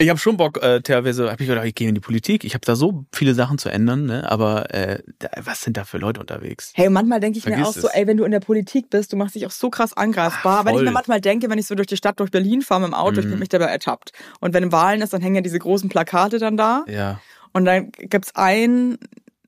Ich 0.00 0.08
habe 0.10 0.18
schon 0.20 0.36
Bock, 0.36 0.62
äh, 0.62 0.80
teilweise 0.80 1.28
habe 1.28 1.42
ich 1.42 1.48
gedacht, 1.48 1.66
ich 1.66 1.74
gehe 1.74 1.88
in 1.88 1.94
die 1.96 2.00
Politik. 2.00 2.44
Ich 2.44 2.54
habe 2.54 2.64
da 2.64 2.76
so 2.76 3.04
viele 3.12 3.34
Sachen 3.34 3.58
zu 3.58 3.68
ändern, 3.68 4.06
ne? 4.06 4.30
aber 4.30 4.72
äh, 4.72 5.02
da, 5.18 5.28
was 5.42 5.62
sind 5.62 5.76
da 5.76 5.82
für 5.84 5.98
Leute 5.98 6.20
unterwegs? 6.20 6.70
Hey, 6.76 6.86
und 6.86 6.92
manchmal 6.92 7.18
denke 7.18 7.36
ich 7.40 7.44
mir 7.44 7.54
Vergiss 7.54 7.68
auch 7.68 7.72
so, 7.82 7.88
es. 7.88 7.94
ey, 7.94 8.06
wenn 8.06 8.16
du 8.16 8.22
in 8.22 8.30
der 8.30 8.38
Politik 8.38 8.90
bist, 8.90 9.12
du 9.12 9.16
machst 9.16 9.34
dich 9.34 9.44
auch 9.44 9.50
so 9.50 9.70
krass 9.70 9.92
angreifbar. 9.96 10.60
Ach, 10.60 10.64
weil 10.66 10.76
ich 10.76 10.82
mir 10.82 10.92
manchmal 10.92 11.20
denke, 11.20 11.50
wenn 11.50 11.58
ich 11.58 11.66
so 11.66 11.74
durch 11.74 11.88
die 11.88 11.96
Stadt, 11.96 12.20
durch 12.20 12.30
Berlin 12.30 12.62
fahre 12.62 12.82
mit 12.82 12.90
dem 12.90 12.94
Auto, 12.94 13.18
ich 13.18 13.26
Mhm. 13.26 13.30
bin 13.30 13.38
mich 13.40 13.48
dabei 13.48 13.64
ertappt. 13.64 14.12
Und 14.38 14.54
wenn 14.54 14.70
Wahlen 14.70 15.02
ist, 15.02 15.12
dann 15.12 15.20
hängen 15.20 15.34
ja 15.34 15.40
diese 15.40 15.58
großen 15.58 15.88
Plakate 15.88 16.38
dann 16.38 16.56
da. 16.56 16.84
Ja. 16.86 17.20
Und 17.52 17.64
dann 17.64 17.90
gibt's 17.90 18.36
einen, 18.36 18.98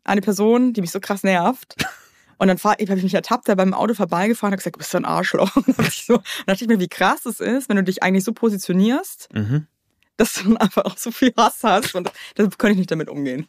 eine 0.02 0.20
Person, 0.20 0.72
die 0.72 0.80
mich 0.80 0.90
so 0.90 0.98
krass 0.98 1.22
nervt. 1.22 1.76
Und 2.38 2.48
dann 2.48 2.56
fahr, 2.58 2.72
habe 2.72 2.96
ich 2.96 3.02
mich 3.04 3.12
ertappt, 3.14 3.48
da 3.48 3.54
beim 3.54 3.74
Auto 3.74 3.92
vorbeigefahren 3.92 4.54
und 4.54 4.56
gesagt, 4.56 4.74
du 4.74 4.78
bist 4.78 4.90
so 4.92 4.96
ein 4.96 5.04
Arschloch. 5.04 5.54
Und 5.56 5.78
dann, 5.78 5.86
ich 5.86 6.06
so, 6.06 6.16
dachte 6.46 6.64
ich 6.64 6.68
mir, 6.68 6.80
wie 6.80 6.88
krass 6.88 7.26
es 7.26 7.38
ist, 7.38 7.68
wenn 7.68 7.76
du 7.76 7.84
dich 7.84 8.02
eigentlich 8.02 8.24
so 8.24 8.32
positionierst, 8.32 9.28
Mhm. 9.34 9.66
Dass 10.20 10.35
du 10.35 10.44
dann 10.44 10.56
einfach 10.59 10.85
auch 10.85 10.96
so 10.96 11.11
viel 11.11 11.33
Hass 11.37 11.64
hast. 11.64 11.94
Und 11.94 12.11
da 12.35 12.46
könnte 12.46 12.72
ich 12.72 12.78
nicht 12.78 12.90
damit 12.90 13.09
umgehen. 13.09 13.48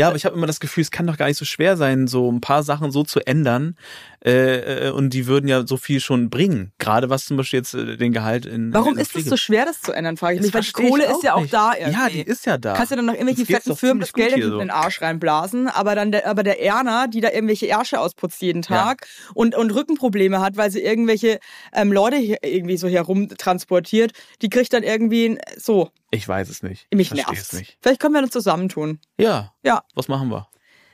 Ja, 0.00 0.08
aber 0.08 0.16
ich 0.16 0.24
habe 0.24 0.36
immer 0.36 0.46
das 0.46 0.60
Gefühl, 0.60 0.82
es 0.82 0.90
kann 0.90 1.06
doch 1.06 1.16
gar 1.16 1.26
nicht 1.26 1.36
so 1.36 1.44
schwer 1.44 1.76
sein, 1.76 2.06
so 2.06 2.30
ein 2.30 2.40
paar 2.40 2.62
Sachen 2.62 2.90
so 2.90 3.04
zu 3.04 3.20
ändern. 3.20 3.76
Äh, 4.22 4.88
äh, 4.88 4.90
und 4.90 5.10
die 5.14 5.26
würden 5.26 5.48
ja 5.48 5.66
so 5.66 5.78
viel 5.78 5.98
schon 5.98 6.28
bringen. 6.28 6.72
Gerade 6.78 7.08
was 7.08 7.24
zum 7.24 7.38
Beispiel 7.38 7.60
jetzt 7.60 7.72
äh, 7.72 7.96
den 7.96 8.12
Gehalt 8.12 8.44
in. 8.44 8.72
Warum 8.74 8.94
in 8.94 9.00
ist 9.00 9.16
es 9.16 9.24
so 9.24 9.36
schwer, 9.38 9.64
das 9.64 9.80
zu 9.80 9.92
ändern, 9.92 10.18
frage 10.18 10.36
ich 10.36 10.42
mich. 10.42 10.52
Weil 10.52 10.60
die 10.60 10.72
Kohle 10.72 11.04
ist 11.04 11.22
ja 11.22 11.34
auch 11.34 11.40
nicht. 11.40 11.54
da 11.54 11.72
irgendwie. 11.74 11.98
Ja, 11.98 12.08
die 12.10 12.20
ist 12.20 12.44
ja 12.44 12.58
da. 12.58 12.74
Kannst 12.74 12.92
du 12.92 12.96
dann 12.96 13.06
noch 13.06 13.14
irgendwelche 13.14 13.46
fetten 13.46 13.74
Firmen 13.74 14.00
das 14.00 14.12
Geld 14.12 14.32
in 14.32 14.42
hier 14.42 14.58
den 14.58 14.70
Arsch 14.70 15.00
reinblasen, 15.00 15.68
aber 15.68 15.94
dann 15.94 16.12
der, 16.12 16.26
aber 16.26 16.42
der 16.42 16.62
Erna, 16.62 17.06
die 17.06 17.20
da 17.20 17.30
irgendwelche 17.30 17.66
Ärsche 17.66 17.98
ausputzt 17.98 18.42
jeden 18.42 18.60
Tag 18.60 19.06
und, 19.32 19.54
und 19.54 19.70
Rückenprobleme 19.70 20.40
hat, 20.40 20.58
weil 20.58 20.70
sie 20.70 20.80
irgendwelche 20.80 21.40
ähm, 21.72 21.90
Leute 21.90 22.16
hier 22.16 22.38
irgendwie 22.42 22.76
so 22.76 22.88
herumtransportiert, 22.88 24.12
die 24.42 24.50
kriegt 24.50 24.72
dann 24.74 24.82
irgendwie 24.82 25.38
so, 25.56 25.90
Ich 26.10 26.26
weiß 26.26 26.48
es 26.48 26.62
nicht. 26.62 26.86
mich 26.94 27.12
nervt. 27.14 27.32
es 27.32 27.52
nicht. 27.52 27.78
Vielleicht 27.80 28.00
können 28.00 28.14
wir 28.14 28.22
das 28.22 28.30
zusammentun. 28.30 28.98
Ja. 29.18 29.52
Ja. 29.62 29.84
Was 29.94 30.08
machen 30.08 30.28
wir? 30.30 30.48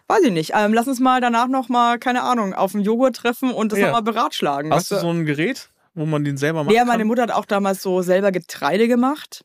Weiß 0.09 0.23
ich 0.23 0.33
nicht. 0.33 0.53
Ähm, 0.55 0.73
lass 0.75 0.87
uns 0.87 1.01
mal 1.01 1.21
danach 1.21 1.49
noch 1.49 1.69
mal, 1.69 1.99
keine 1.99 2.23
Ahnung, 2.23 2.55
auf 2.55 2.73
den 2.73 2.83
Joghurt 2.83 3.17
treffen 3.17 3.51
und 3.53 3.73
das 3.73 3.79
Ja. 3.79 3.87
noch 3.87 3.95
mal 3.95 4.03
beratschlagen. 4.03 4.73
Hast 4.73 4.91
du 4.91 4.97
so 4.97 5.11
ein 5.11 5.25
Gerät, 5.25 5.71
wo 5.95 6.07
man 6.07 6.25
den 6.25 6.37
selber 6.37 6.65
macht? 6.65 6.75
Ja, 6.75 6.85
meine 6.85 7.05
Mutter 7.05 7.23
hat 7.23 7.31
auch 7.33 7.47
damals 7.47 7.83
so 7.83 8.03
selber 8.03 8.31
Getreide 8.31 8.89
gemacht. 8.89 9.45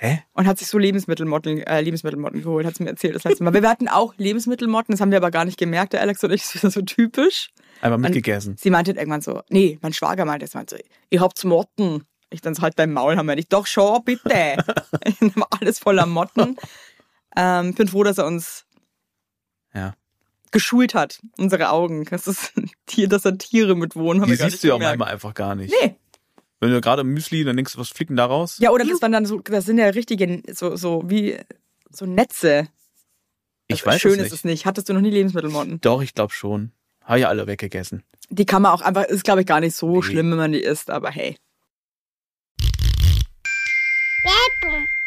Hä? 0.00 0.22
und 0.32 0.46
hat 0.46 0.58
sich 0.60 0.68
so 0.68 0.78
Lebensmittelmotten, 0.78 1.58
äh, 1.62 1.80
Lebensmittelmotten 1.80 2.42
geholt, 2.44 2.64
hat 2.64 2.76
sie 2.76 2.84
mir 2.84 2.90
erzählt 2.90 3.16
das 3.16 3.24
letzte 3.24 3.42
Mal. 3.42 3.52
Wir 3.52 3.68
hatten 3.68 3.88
auch 3.88 4.14
Lebensmittelmotten, 4.16 4.92
das 4.92 5.00
haben 5.00 5.10
wir 5.10 5.18
aber 5.18 5.32
gar 5.32 5.44
nicht 5.44 5.58
gemerkt, 5.58 5.92
der 5.92 6.02
Alex 6.02 6.22
und 6.22 6.30
ich, 6.30 6.42
das 6.52 6.62
ist 6.62 6.74
so 6.74 6.82
typisch. 6.82 7.50
Einmal 7.80 7.98
mitgegessen. 7.98 8.56
Sie 8.56 8.70
meinte 8.70 8.92
irgendwann 8.92 9.22
so, 9.22 9.42
nee, 9.48 9.76
mein 9.82 9.92
Schwager 9.92 10.24
meinte 10.24 10.44
jetzt 10.44 10.54
meinte 10.54 10.76
so, 10.76 10.82
ihr 11.10 11.20
habt's 11.20 11.42
Motten. 11.42 12.04
Ich 12.30 12.40
dann 12.42 12.54
so 12.54 12.62
halt 12.62 12.76
beim 12.76 12.92
Maul 12.92 13.16
haben 13.16 13.26
wir 13.26 13.36
nicht, 13.36 13.52
doch 13.52 13.66
schon, 13.66 14.04
bitte. 14.04 14.56
Alles 15.60 15.78
voller 15.78 16.06
Motten. 16.06 16.56
Ähm, 17.36 17.74
bin 17.74 17.88
froh, 17.88 18.02
dass 18.04 18.18
er 18.18 18.26
uns 18.26 18.66
Ja. 19.74 19.94
geschult 20.50 20.94
hat, 20.94 21.20
unsere 21.38 21.70
Augen. 21.70 22.04
Das 22.10 22.26
ist 22.26 22.52
Tier, 22.86 23.08
dass 23.08 23.22
da 23.22 23.32
Tiere 23.32 23.74
mitwohnen. 23.76 24.20
haben 24.22 24.28
Die 24.30 24.36
siehst 24.36 24.62
du 24.62 24.68
ja 24.68 24.78
manchmal 24.78 25.12
einfach 25.12 25.34
gar 25.34 25.54
nicht. 25.54 25.74
Nee. 25.82 25.96
Wenn 26.60 26.70
du 26.72 26.80
gerade 26.80 27.04
Müsli, 27.04 27.44
dann 27.44 27.56
denkst 27.56 27.74
du, 27.74 27.78
was 27.78 27.88
fliegt 27.90 28.10
denn 28.10 28.16
da 28.16 28.24
raus? 28.26 28.56
Ja, 28.58 28.70
oder 28.72 28.84
das 28.84 29.00
waren 29.00 29.12
dann 29.12 29.24
so, 29.26 29.38
das 29.38 29.64
sind 29.64 29.78
ja 29.78 29.86
richtige, 29.86 30.42
so, 30.52 30.74
so 30.76 31.02
wie, 31.06 31.38
so 31.90 32.04
Netze. 32.04 32.66
ich 33.68 33.82
Also 33.82 33.86
weiß 33.86 34.00
schön 34.00 34.10
es 34.12 34.16
nicht. 34.18 34.26
ist 34.26 34.32
es 34.32 34.44
nicht. 34.44 34.66
Hattest 34.66 34.88
du 34.88 34.92
noch 34.92 35.00
nie 35.00 35.10
Lebensmittelmotten? 35.10 35.80
Doch, 35.80 36.02
ich 36.02 36.14
glaube 36.14 36.32
schon. 36.32 36.72
Habe 37.04 37.20
ja 37.20 37.28
alle 37.28 37.46
weggegessen. 37.46 38.02
Die 38.28 38.44
kann 38.44 38.60
man 38.62 38.72
auch 38.72 38.82
einfach, 38.82 39.04
ist 39.04 39.24
glaube 39.24 39.40
ich 39.42 39.46
gar 39.46 39.60
nicht 39.60 39.76
so 39.76 39.96
Nee. 39.96 40.02
schlimm, 40.02 40.30
wenn 40.32 40.36
man 40.38 40.52
die 40.52 40.60
isst, 40.60 40.90
aber 40.90 41.10
hey. 41.10 41.36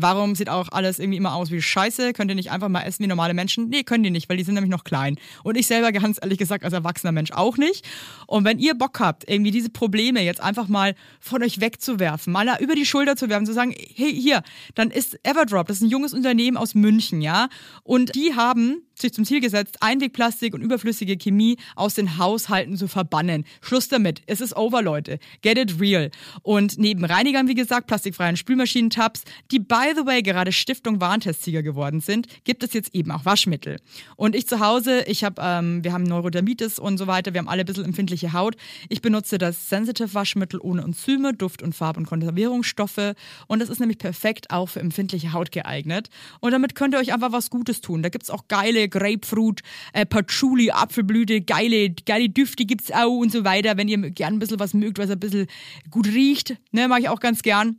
Warum 0.00 0.36
sieht 0.36 0.48
auch 0.48 0.68
alles 0.70 1.00
irgendwie 1.00 1.18
immer 1.18 1.34
aus 1.34 1.50
wie 1.50 1.60
Scheiße? 1.60 2.12
Könnt 2.12 2.30
ihr 2.30 2.36
nicht 2.36 2.52
einfach 2.52 2.68
mal 2.68 2.82
essen 2.82 3.02
wie 3.02 3.08
normale 3.08 3.34
Menschen? 3.34 3.68
Nee, 3.68 3.82
können 3.82 4.04
die 4.04 4.10
nicht, 4.10 4.28
weil 4.28 4.36
die 4.36 4.44
sind 4.44 4.54
nämlich 4.54 4.70
noch 4.70 4.84
klein. 4.84 5.16
Und 5.42 5.56
ich 5.56 5.66
selber 5.66 5.90
ganz 5.90 6.18
ehrlich 6.22 6.38
gesagt 6.38 6.62
als 6.62 6.72
erwachsener 6.72 7.10
Mensch 7.10 7.32
auch 7.32 7.56
nicht. 7.56 7.84
Und 8.28 8.44
wenn 8.44 8.60
ihr 8.60 8.74
Bock 8.74 9.00
habt, 9.00 9.28
irgendwie 9.28 9.50
diese 9.50 9.70
Probleme 9.70 10.22
jetzt 10.22 10.40
einfach 10.40 10.68
mal 10.68 10.94
von 11.18 11.42
euch 11.42 11.60
wegzuwerfen, 11.60 12.32
mal 12.32 12.48
über 12.60 12.76
die 12.76 12.86
Schulter 12.86 13.16
zu 13.16 13.28
werfen, 13.28 13.44
zu 13.44 13.52
sagen, 13.52 13.74
hey, 13.96 14.14
hier, 14.14 14.44
dann 14.76 14.92
ist 14.92 15.18
Everdrop, 15.24 15.66
das 15.66 15.78
ist 15.78 15.82
ein 15.82 15.90
junges 15.90 16.14
Unternehmen 16.14 16.56
aus 16.56 16.76
München, 16.76 17.20
ja? 17.20 17.48
Und 17.82 18.14
die 18.14 18.36
haben 18.36 18.82
sich 19.00 19.12
zum 19.12 19.24
Ziel 19.24 19.40
gesetzt, 19.40 19.78
Einwegplastik 19.80 20.54
und 20.54 20.62
überflüssige 20.62 21.16
Chemie 21.16 21.56
aus 21.76 21.94
den 21.94 22.18
Haushalten 22.18 22.76
zu 22.76 22.88
verbannen. 22.88 23.44
Schluss 23.60 23.88
damit. 23.88 24.22
Es 24.26 24.40
ist 24.40 24.56
over, 24.56 24.82
Leute. 24.82 25.18
Get 25.42 25.58
it 25.58 25.80
real. 25.80 26.10
Und 26.42 26.78
neben 26.78 27.04
Reinigern, 27.04 27.48
wie 27.48 27.54
gesagt, 27.54 27.86
plastikfreien 27.86 28.36
Spülmaschinentabs, 28.36 29.22
die 29.50 29.58
by 29.88 29.94
the 29.98 30.06
way 30.06 30.22
gerade 30.22 30.52
Stiftung 30.52 31.00
Warentestsieger 31.00 31.62
geworden 31.62 32.00
sind, 32.00 32.26
gibt 32.44 32.62
es 32.62 32.72
jetzt 32.72 32.94
eben 32.94 33.10
auch 33.10 33.24
Waschmittel. 33.24 33.78
Und 34.16 34.34
ich 34.34 34.46
zu 34.46 34.60
Hause, 34.60 35.04
ich 35.06 35.24
habe, 35.24 35.40
ähm, 35.42 35.82
wir 35.82 35.92
haben 35.92 36.02
Neurodermitis 36.02 36.78
und 36.78 36.98
so 36.98 37.06
weiter, 37.06 37.32
wir 37.32 37.38
haben 37.38 37.48
alle 37.48 37.62
ein 37.62 37.66
bisschen 37.66 37.84
empfindliche 37.84 38.32
Haut. 38.32 38.56
Ich 38.88 39.00
benutze 39.00 39.38
das 39.38 39.68
Sensitive 39.68 40.12
Waschmittel 40.12 40.60
ohne 40.60 40.82
Enzyme, 40.82 41.32
Duft- 41.32 41.62
und 41.62 41.74
Farb- 41.74 41.96
und 41.96 42.06
Konservierungsstoffe. 42.06 43.14
Und 43.46 43.60
das 43.60 43.70
ist 43.70 43.80
nämlich 43.80 43.98
perfekt 43.98 44.50
auch 44.50 44.66
für 44.66 44.80
empfindliche 44.80 45.32
Haut 45.32 45.52
geeignet. 45.52 46.08
Und 46.40 46.52
damit 46.52 46.74
könnt 46.74 46.94
ihr 46.94 46.98
euch 46.98 47.12
einfach 47.12 47.32
was 47.32 47.48
Gutes 47.48 47.80
tun. 47.80 48.02
Da 48.02 48.10
gibt's 48.10 48.30
auch 48.30 48.48
geile 48.48 48.88
Grapefruit, 48.88 49.62
äh, 49.94 50.04
Patchouli, 50.04 50.70
Apfelblüte, 50.70 51.40
geile, 51.40 51.90
geile 51.90 52.28
Düfte 52.28 52.66
gibt's 52.66 52.92
auch 52.92 53.18
und 53.18 53.32
so 53.32 53.44
weiter. 53.44 53.76
Wenn 53.76 53.88
ihr 53.88 53.98
gern 54.10 54.34
ein 54.34 54.38
bisschen 54.38 54.60
was 54.60 54.74
mögt, 54.74 54.98
was 54.98 55.10
ein 55.10 55.20
bisschen 55.20 55.46
gut 55.90 56.08
riecht, 56.08 56.56
ne, 56.72 56.88
mag 56.88 57.00
ich 57.00 57.08
auch 57.08 57.20
ganz 57.20 57.42
gern. 57.42 57.78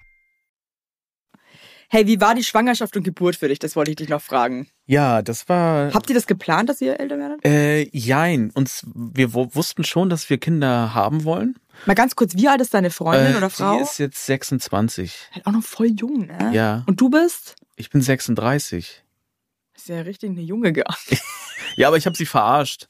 Hey, 1.93 2.07
wie 2.07 2.21
war 2.21 2.35
die 2.35 2.43
Schwangerschaft 2.45 2.95
und 2.95 3.03
Geburt 3.03 3.35
für 3.35 3.49
dich? 3.49 3.59
Das 3.59 3.75
wollte 3.75 3.91
ich 3.91 3.97
dich 3.97 4.07
noch 4.07 4.21
fragen. 4.21 4.69
Ja, 4.85 5.21
das 5.21 5.49
war. 5.49 5.93
Habt 5.93 6.07
ihr 6.09 6.15
das 6.15 6.25
geplant, 6.25 6.69
dass 6.69 6.79
ihr 6.79 6.97
älter 7.01 7.17
werdet? 7.19 7.43
Äh, 7.43 7.89
jein. 7.91 8.49
Uns, 8.51 8.85
wir 8.95 9.33
wu- 9.33 9.49
wussten 9.51 9.83
schon, 9.83 10.09
dass 10.09 10.29
wir 10.29 10.37
Kinder 10.37 10.93
haben 10.93 11.25
wollen. 11.25 11.55
Mal 11.85 11.95
ganz 11.95 12.15
kurz, 12.15 12.35
wie 12.35 12.47
alt 12.47 12.61
ist 12.61 12.73
deine 12.73 12.91
Freundin 12.91 13.33
Äh, 13.33 13.37
oder 13.37 13.49
Frau? 13.49 13.75
Sie 13.75 13.83
ist 13.83 13.97
jetzt 13.97 14.25
26. 14.25 15.13
halt 15.33 15.45
auch 15.45 15.51
noch 15.51 15.63
voll 15.63 15.87
jung, 15.87 16.27
ne? 16.27 16.51
Ja. 16.53 16.83
Und 16.87 17.01
du 17.01 17.09
bist? 17.09 17.55
Ich 17.75 17.89
bin 17.89 18.01
36. 18.01 19.03
Ist 19.81 19.89
ja 19.89 20.01
richtig 20.01 20.29
eine 20.29 20.41
Junge 20.41 20.73
gar. 20.73 20.95
Ja, 21.77 21.87
aber 21.87 21.95
ich 21.95 22.05
habe 22.05 22.17
sie 22.17 22.25
verarscht. 22.25 22.87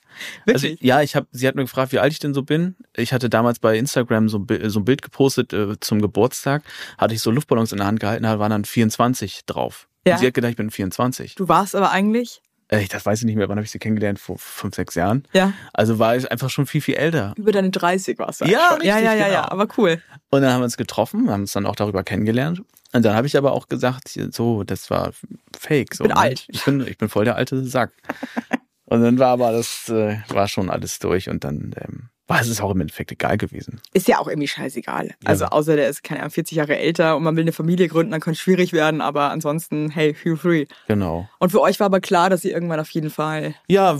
Also, 0.47 0.63
Wirklich? 0.63 0.81
ja, 0.81 1.03
ich 1.03 1.15
habe, 1.15 1.27
sie 1.31 1.47
hat 1.47 1.53
mir 1.53 1.61
gefragt, 1.61 1.91
wie 1.91 1.99
alt 1.99 2.13
ich 2.13 2.17
denn 2.17 2.33
so 2.33 2.41
bin. 2.41 2.75
Ich 2.95 3.13
hatte 3.13 3.29
damals 3.29 3.59
bei 3.59 3.77
Instagram 3.77 4.27
so, 4.27 4.43
so 4.65 4.79
ein 4.79 4.85
Bild 4.85 5.03
gepostet 5.03 5.53
äh, 5.53 5.79
zum 5.79 6.01
Geburtstag. 6.01 6.63
Hatte 6.97 7.13
ich 7.13 7.21
so 7.21 7.29
Luftballons 7.29 7.73
in 7.73 7.77
der 7.77 7.85
Hand 7.85 7.99
gehalten, 7.99 8.23
da 8.23 8.39
waren 8.39 8.49
dann 8.49 8.65
24 8.65 9.45
drauf. 9.45 9.87
Ja. 10.07 10.13
Und 10.13 10.19
sie 10.19 10.25
hat 10.25 10.33
gedacht, 10.33 10.51
ich 10.51 10.57
bin 10.57 10.71
24. 10.71 11.35
Du 11.35 11.47
warst 11.47 11.75
aber 11.75 11.91
eigentlich, 11.91 12.41
Äh, 12.71 12.87
das 12.87 13.05
weiß 13.05 13.19
ich 13.19 13.25
nicht 13.25 13.35
mehr, 13.35 13.47
wann 13.49 13.57
habe 13.57 13.65
ich 13.65 13.71
sie 13.71 13.77
kennengelernt? 13.79 14.17
Vor 14.17 14.37
fünf, 14.39 14.75
sechs 14.75 14.95
Jahren. 14.95 15.27
ja, 15.33 15.53
Also 15.73 15.99
war 15.99 16.15
ich 16.15 16.31
einfach 16.31 16.49
schon 16.49 16.65
viel, 16.65 16.81
viel 16.81 16.95
älter. 16.95 17.33
über 17.37 17.51
deine 17.51 17.69
30 17.69 18.17
warst 18.17 18.41
du 18.41 18.45
Ja, 18.45 18.69
schon. 18.71 18.85
ja, 18.85 18.95
richtig, 18.95 19.05
ja, 19.05 19.13
ja, 19.13 19.27
ja, 19.27 19.41
genau. 19.41 19.51
aber 19.51 19.67
cool. 19.77 20.01
Und 20.29 20.41
dann 20.41 20.51
haben 20.53 20.61
wir 20.61 20.65
uns 20.65 20.77
getroffen, 20.77 21.29
haben 21.29 21.41
uns 21.41 21.51
dann 21.53 21.65
auch 21.67 21.75
darüber 21.75 22.03
kennengelernt. 22.03 22.63
Und 22.93 23.05
dann 23.05 23.15
habe 23.15 23.27
ich 23.27 23.37
aber 23.37 23.51
auch 23.53 23.67
gesagt, 23.67 24.09
so, 24.31 24.63
das 24.63 24.89
war 24.89 25.11
fake. 25.57 25.93
So, 25.95 26.03
bin 26.05 26.11
ne? 26.13 26.17
alt. 26.17 26.45
Ich 26.49 26.65
bin, 26.65 26.85
ich 26.87 26.97
bin 26.97 27.07
voll 27.09 27.25
der 27.25 27.35
alte 27.35 27.63
Sack. 27.65 27.91
und 28.85 29.01
dann 29.03 29.19
war 29.19 29.29
aber 29.29 29.51
das, 29.51 29.87
äh, 29.89 30.17
war 30.29 30.47
schon 30.47 30.69
alles 30.69 30.99
durch 30.99 31.29
und 31.29 31.43
dann 31.43 31.73
ähm, 31.77 32.09
war 32.31 32.39
es 32.39 32.47
ist 32.47 32.61
auch 32.61 32.71
im 32.71 32.79
Endeffekt 32.79 33.11
egal 33.11 33.37
gewesen. 33.37 33.81
Ist 33.93 34.07
ja 34.07 34.19
auch 34.19 34.27
irgendwie 34.29 34.47
scheißegal. 34.47 35.15
Also 35.25 35.45
außer 35.45 35.75
der 35.75 35.89
ist, 35.89 36.01
keine 36.01 36.21
Ahnung, 36.21 36.31
40 36.31 36.55
Jahre 36.55 36.77
älter 36.77 37.17
und 37.17 37.23
man 37.23 37.35
will 37.35 37.43
eine 37.43 37.51
Familie 37.51 37.89
gründen, 37.89 38.11
dann 38.11 38.21
könnte 38.21 38.37
es 38.37 38.39
schwierig 38.39 38.71
werden, 38.71 39.01
aber 39.01 39.31
ansonsten, 39.31 39.89
hey, 39.89 40.13
feel 40.13 40.37
free. 40.37 40.65
Genau. 40.87 41.27
Und 41.39 41.49
für 41.49 41.59
euch 41.59 41.81
war 41.81 41.87
aber 41.87 41.99
klar, 41.99 42.29
dass 42.29 42.45
ihr 42.45 42.53
irgendwann 42.53 42.79
auf 42.79 42.89
jeden 42.91 43.09
Fall. 43.09 43.55
Ja, 43.67 43.99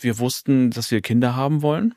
wir 0.00 0.18
wussten, 0.18 0.70
dass 0.70 0.90
wir 0.90 1.00
Kinder 1.00 1.36
haben 1.36 1.62
wollen. 1.62 1.94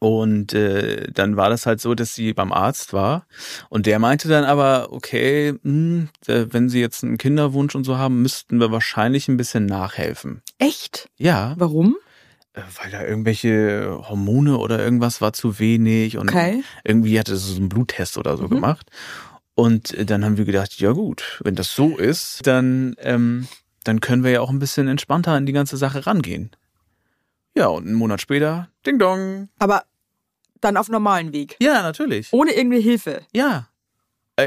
Und 0.00 0.52
äh, 0.52 1.10
dann 1.12 1.36
war 1.36 1.48
das 1.48 1.64
halt 1.64 1.80
so, 1.80 1.94
dass 1.94 2.14
sie 2.14 2.34
beim 2.34 2.52
Arzt 2.52 2.92
war. 2.92 3.26
Und 3.70 3.86
der 3.86 3.98
meinte 3.98 4.28
dann 4.28 4.44
aber, 4.44 4.92
okay, 4.92 5.54
mh, 5.62 6.08
äh, 6.26 6.46
wenn 6.50 6.68
sie 6.68 6.80
jetzt 6.80 7.04
einen 7.04 7.16
Kinderwunsch 7.16 7.74
und 7.74 7.84
so 7.84 7.96
haben, 7.96 8.20
müssten 8.20 8.60
wir 8.60 8.70
wahrscheinlich 8.70 9.28
ein 9.28 9.38
bisschen 9.38 9.64
nachhelfen. 9.64 10.42
Echt? 10.58 11.08
Ja, 11.16 11.54
Warum? 11.56 11.96
Äh, 12.54 12.60
weil 12.82 12.90
da 12.90 13.04
irgendwelche 13.04 14.00
Hormone 14.08 14.58
oder 14.58 14.78
irgendwas 14.82 15.20
war 15.20 15.32
zu 15.32 15.58
wenig. 15.58 16.16
Und 16.18 16.30
Okay. 16.30 16.62
irgendwie 16.84 17.18
hatte 17.18 17.36
sie 17.36 17.52
so 17.52 17.56
einen 17.58 17.68
Bluttest 17.68 18.18
oder 18.18 18.36
so 18.36 18.44
Mhm. 18.44 18.50
gemacht. 18.50 18.90
Und 19.54 19.92
äh, 19.94 20.04
dann 20.06 20.24
haben 20.24 20.36
wir 20.38 20.44
gedacht, 20.44 20.78
ja 20.80 20.92
gut, 20.92 21.40
wenn 21.44 21.54
das 21.54 21.74
so 21.74 21.96
ist, 21.98 22.46
dann, 22.46 22.94
ähm, 22.98 23.46
dann 23.84 24.00
können 24.00 24.24
wir 24.24 24.30
ja 24.30 24.40
auch 24.40 24.50
ein 24.50 24.58
bisschen 24.58 24.88
entspannter 24.88 25.32
an 25.32 25.46
die 25.46 25.52
ganze 25.52 25.76
Sache 25.76 26.06
rangehen. 26.06 26.50
Ja, 27.54 27.66
und 27.66 27.84
einen 27.86 27.94
Monat 27.96 28.20
später, 28.20 28.68
Ding 28.86 28.98
Dong. 28.98 29.48
Aber 29.58 29.84
dann 30.60 30.76
auf 30.76 30.88
normalen 30.88 31.32
Weg. 31.32 31.56
Ja, 31.60 31.82
natürlich. 31.82 32.28
Ohne 32.32 32.52
irgendwie 32.52 32.80
Hilfe. 32.80 33.22
Ja. 33.32 33.66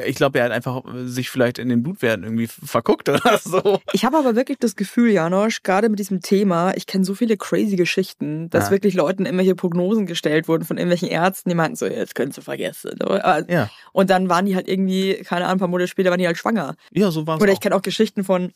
Äh, 0.02 0.10
Ich 0.10 0.16
glaube, 0.16 0.40
er 0.40 0.46
hat 0.46 0.52
einfach 0.52 0.84
äh, 0.86 1.06
sich 1.06 1.30
vielleicht 1.30 1.60
in 1.60 1.70
den 1.70 1.84
Blutwerten 1.84 2.24
irgendwie 2.24 2.48
verguckt 2.48 3.10
oder 3.10 3.38
so. 3.44 3.80
Ich 3.94 4.06
habe 4.06 4.18
aber 4.18 4.36
wirklich 4.36 4.58
das 4.60 4.76
Gefühl, 4.76 5.12
Janosch, 5.12 5.64
gerade 5.64 5.90
mit 5.90 6.00
diesem 6.00 6.22
Thema, 6.22 6.74
ich 6.76 6.88
kenne 6.88 7.04
so 7.06 7.14
viele 7.16 7.38
crazy 7.38 7.76
Geschichten, 7.76 8.50
dass 8.50 8.66
Ja. 8.66 8.72
wirklich 8.72 8.94
Leuten 8.94 9.26
irgendwelche 9.26 9.56
Prognosen 9.56 10.06
gestellt 10.06 10.48
wurden 10.48 10.64
von 10.66 10.78
irgendwelchen 10.78 11.10
Ärzten, 11.10 11.50
die 11.50 11.56
meinten 11.56 11.76
so, 11.76 11.86
jetzt 11.86 12.16
können 12.16 12.32
sie 12.32 12.42
vergessen. 12.42 13.02
Aber- 13.02 13.50
Ja. 13.52 13.70
Und 13.92 14.10
dann 14.10 14.30
waren 14.30 14.46
die 14.46 14.56
halt 14.56 14.68
irgendwie, 14.68 15.16
keine 15.24 15.46
Ahnung, 15.46 15.58
ein 15.58 15.60
paar 15.60 15.68
Monate 15.68 15.88
später 15.88 16.10
waren 16.10 16.20
die 16.20 16.28
halt 16.28 16.38
schwanger. 16.38 16.76
Ja, 16.92 17.12
so 17.12 17.26
war 17.28 17.38
es. 17.38 17.42
Oder 17.42 17.52
ich 17.52 17.60
kenne 17.60 17.76
auch 17.76 17.82
Geschichten 17.82 18.24
von 18.24 18.52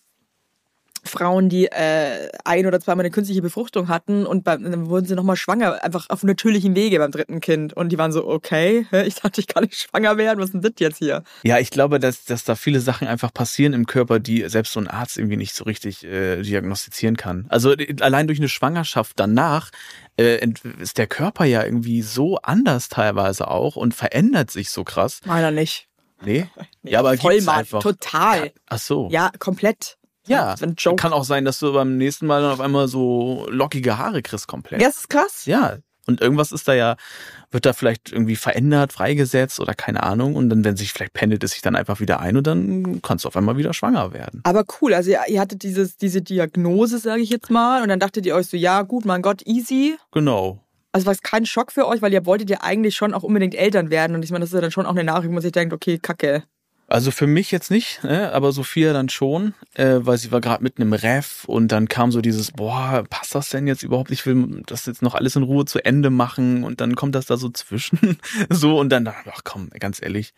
Frauen, 1.07 1.49
die 1.49 1.65
äh, 1.67 2.29
ein 2.43 2.65
oder 2.65 2.79
zweimal 2.79 3.03
eine 3.03 3.11
künstliche 3.11 3.41
Befruchtung 3.41 3.87
hatten 3.87 4.25
und 4.25 4.43
beim, 4.43 4.63
dann 4.63 4.89
wurden 4.89 5.05
sie 5.05 5.15
nochmal 5.15 5.35
schwanger, 5.35 5.83
einfach 5.83 6.09
auf 6.09 6.23
natürlichem 6.23 6.75
Wege 6.75 6.99
beim 6.99 7.11
dritten 7.11 7.39
Kind. 7.39 7.73
Und 7.73 7.89
die 7.89 7.97
waren 7.97 8.11
so, 8.11 8.27
okay, 8.27 8.85
ich 9.05 9.15
dachte, 9.15 9.41
ich 9.41 9.47
kann 9.47 9.63
nicht 9.63 9.75
schwanger 9.75 10.17
werden, 10.17 10.39
was 10.39 10.47
ist 10.47 10.53
denn 10.53 10.61
das 10.61 10.73
jetzt 10.77 10.97
hier? 10.97 11.23
Ja, 11.43 11.59
ich 11.59 11.71
glaube, 11.71 11.99
dass, 11.99 12.25
dass 12.25 12.43
da 12.43 12.55
viele 12.55 12.79
Sachen 12.79 13.07
einfach 13.07 13.33
passieren 13.33 13.73
im 13.73 13.85
Körper, 13.85 14.19
die 14.19 14.47
selbst 14.47 14.73
so 14.73 14.79
ein 14.79 14.87
Arzt 14.87 15.17
irgendwie 15.17 15.37
nicht 15.37 15.53
so 15.55 15.63
richtig 15.63 16.03
äh, 16.03 16.41
diagnostizieren 16.41 17.17
kann. 17.17 17.45
Also 17.49 17.73
äh, 17.73 17.95
allein 18.01 18.27
durch 18.27 18.39
eine 18.39 18.49
Schwangerschaft 18.49 19.13
danach 19.19 19.71
äh, 20.19 20.45
ist 20.79 20.97
der 20.97 21.07
Körper 21.07 21.45
ja 21.45 21.63
irgendwie 21.63 22.01
so 22.01 22.37
anders 22.37 22.89
teilweise 22.89 23.47
auch 23.49 23.75
und 23.75 23.93
verändert 23.93 24.51
sich 24.51 24.69
so 24.69 24.83
krass. 24.83 25.21
Meiner 25.25 25.51
nicht. 25.51 25.87
Nee? 26.23 26.47
Ja, 26.83 26.99
aber 26.99 27.17
Voll, 27.17 27.33
gibt's 27.33 27.45
Mann, 27.45 27.57
einfach. 27.57 27.83
total. 27.83 28.53
Ach 28.67 28.77
so. 28.77 29.09
Ja, 29.11 29.29
komplett. 29.39 29.96
Ja, 30.27 30.55
kann 30.97 31.13
auch 31.13 31.23
sein, 31.23 31.45
dass 31.45 31.59
du 31.59 31.73
beim 31.73 31.97
nächsten 31.97 32.27
Mal 32.27 32.41
dann 32.41 32.51
auf 32.51 32.59
einmal 32.59 32.87
so 32.87 33.47
lockige 33.49 33.97
Haare 33.97 34.21
kriegst 34.21 34.47
komplett. 34.47 34.81
Ja, 34.81 34.87
das 34.87 34.97
ist 34.97 35.09
krass. 35.09 35.45
Ja, 35.45 35.77
und 36.07 36.21
irgendwas 36.21 36.53
ist 36.53 36.67
da 36.67 36.73
ja, 36.73 36.95
wird 37.51 37.65
da 37.65 37.73
vielleicht 37.73 38.11
irgendwie 38.13 38.37
verändert, 38.37 38.93
freigesetzt 38.93 39.59
oder 39.59 39.73
keine 39.73 40.03
Ahnung. 40.03 40.35
Und 40.35 40.49
dann, 40.49 40.63
wenn 40.63 40.77
sich 40.77 40.93
vielleicht 40.93 41.13
pendelt 41.13 41.43
es 41.43 41.51
sich 41.51 41.61
dann 41.61 41.75
einfach 41.75 41.99
wieder 41.99 42.21
ein 42.21 42.37
und 42.37 42.47
dann 42.47 43.01
kannst 43.01 43.25
du 43.25 43.27
auf 43.27 43.35
einmal 43.35 43.57
wieder 43.57 43.73
schwanger 43.73 44.13
werden. 44.13 44.41
Aber 44.45 44.63
cool, 44.81 44.93
also 44.93 45.11
ihr, 45.11 45.19
ihr 45.27 45.41
hattet 45.41 45.63
dieses, 45.63 45.97
diese 45.97 46.21
Diagnose, 46.21 46.99
sage 46.99 47.21
ich 47.21 47.29
jetzt 47.29 47.51
mal, 47.51 47.83
und 47.83 47.89
dann 47.89 47.99
dachtet 47.99 48.25
ihr 48.25 48.35
euch 48.35 48.47
so, 48.47 48.55
ja 48.55 48.81
gut, 48.83 49.05
mein 49.05 49.21
Gott, 49.21 49.41
easy. 49.45 49.97
Genau. 50.11 50.63
Also 50.93 51.05
war 51.05 51.13
es 51.13 51.21
kein 51.21 51.45
Schock 51.45 51.73
für 51.73 51.85
euch, 51.85 52.01
weil 52.01 52.13
ihr 52.13 52.25
wolltet 52.25 52.49
ja 52.49 52.61
eigentlich 52.61 52.95
schon 52.95 53.13
auch 53.13 53.23
unbedingt 53.23 53.53
Eltern 53.53 53.89
werden. 53.89 54.15
Und 54.15 54.23
ich 54.23 54.31
meine, 54.31 54.43
das 54.43 54.49
ist 54.49 54.55
ja 54.55 54.61
dann 54.61 54.71
schon 54.71 54.85
auch 54.85 54.91
eine 54.91 55.03
Nachricht, 55.03 55.29
wo 55.29 55.33
man 55.33 55.41
sich 55.41 55.51
denkt, 55.51 55.73
okay, 55.73 55.99
kacke. 55.99 56.43
Also 56.89 57.11
für 57.11 57.27
mich 57.27 57.51
jetzt 57.51 57.69
nicht, 57.69 58.01
ne? 58.05 58.31
aber 58.31 58.53
Sophia 58.53 58.93
dann 58.93 59.09
schon, 59.09 59.53
äh, 59.73 59.99
weil 59.99 60.17
sie 60.17 60.31
war 60.31 60.39
gerade 60.39 60.63
mitten 60.63 60.81
im 60.81 60.93
Ref 60.93 61.43
und 61.43 61.69
dann 61.73 61.89
kam 61.89 62.13
so 62.13 62.21
dieses, 62.21 62.51
boah, 62.51 63.03
passt 63.09 63.35
das 63.35 63.49
denn 63.49 63.67
jetzt 63.67 63.83
überhaupt? 63.83 64.09
Ich 64.09 64.25
will 64.25 64.63
das 64.65 64.85
jetzt 64.85 65.01
noch 65.01 65.13
alles 65.13 65.35
in 65.35 65.43
Ruhe 65.43 65.65
zu 65.65 65.83
Ende 65.83 66.09
machen 66.09 66.63
und 66.63 66.79
dann 66.79 66.95
kommt 66.95 67.13
das 67.13 67.25
da 67.25 67.35
so 67.35 67.49
zwischen, 67.49 68.17
so 68.49 68.79
und 68.79 68.87
dann, 68.89 69.05
ach 69.05 69.41
komm, 69.43 69.69
ganz 69.71 70.01
ehrlich, 70.01 70.33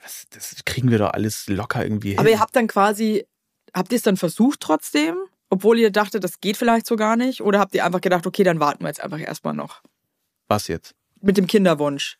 was, 0.00 0.26
das 0.30 0.54
kriegen 0.64 0.92
wir 0.92 0.98
doch 0.98 1.10
alles 1.10 1.48
locker 1.48 1.82
irgendwie 1.82 2.10
hin. 2.10 2.20
Aber 2.20 2.30
ihr 2.30 2.38
habt 2.38 2.54
dann 2.54 2.68
quasi, 2.68 3.26
habt 3.74 3.90
ihr 3.90 3.96
es 3.96 4.02
dann 4.02 4.16
versucht 4.16 4.60
trotzdem? 4.60 5.16
Obwohl 5.50 5.78
ihr 5.78 5.90
dachtet, 5.90 6.22
das 6.22 6.40
geht 6.40 6.56
vielleicht 6.56 6.86
so 6.86 6.94
gar 6.94 7.16
nicht? 7.16 7.40
Oder 7.40 7.58
habt 7.58 7.74
ihr 7.74 7.84
einfach 7.84 8.02
gedacht, 8.02 8.26
okay, 8.26 8.44
dann 8.44 8.60
warten 8.60 8.84
wir 8.84 8.88
jetzt 8.88 9.02
einfach 9.02 9.18
erstmal 9.18 9.54
noch? 9.54 9.82
Was 10.46 10.68
jetzt? 10.68 10.94
Mit 11.20 11.36
dem 11.36 11.48
Kinderwunsch. 11.48 12.18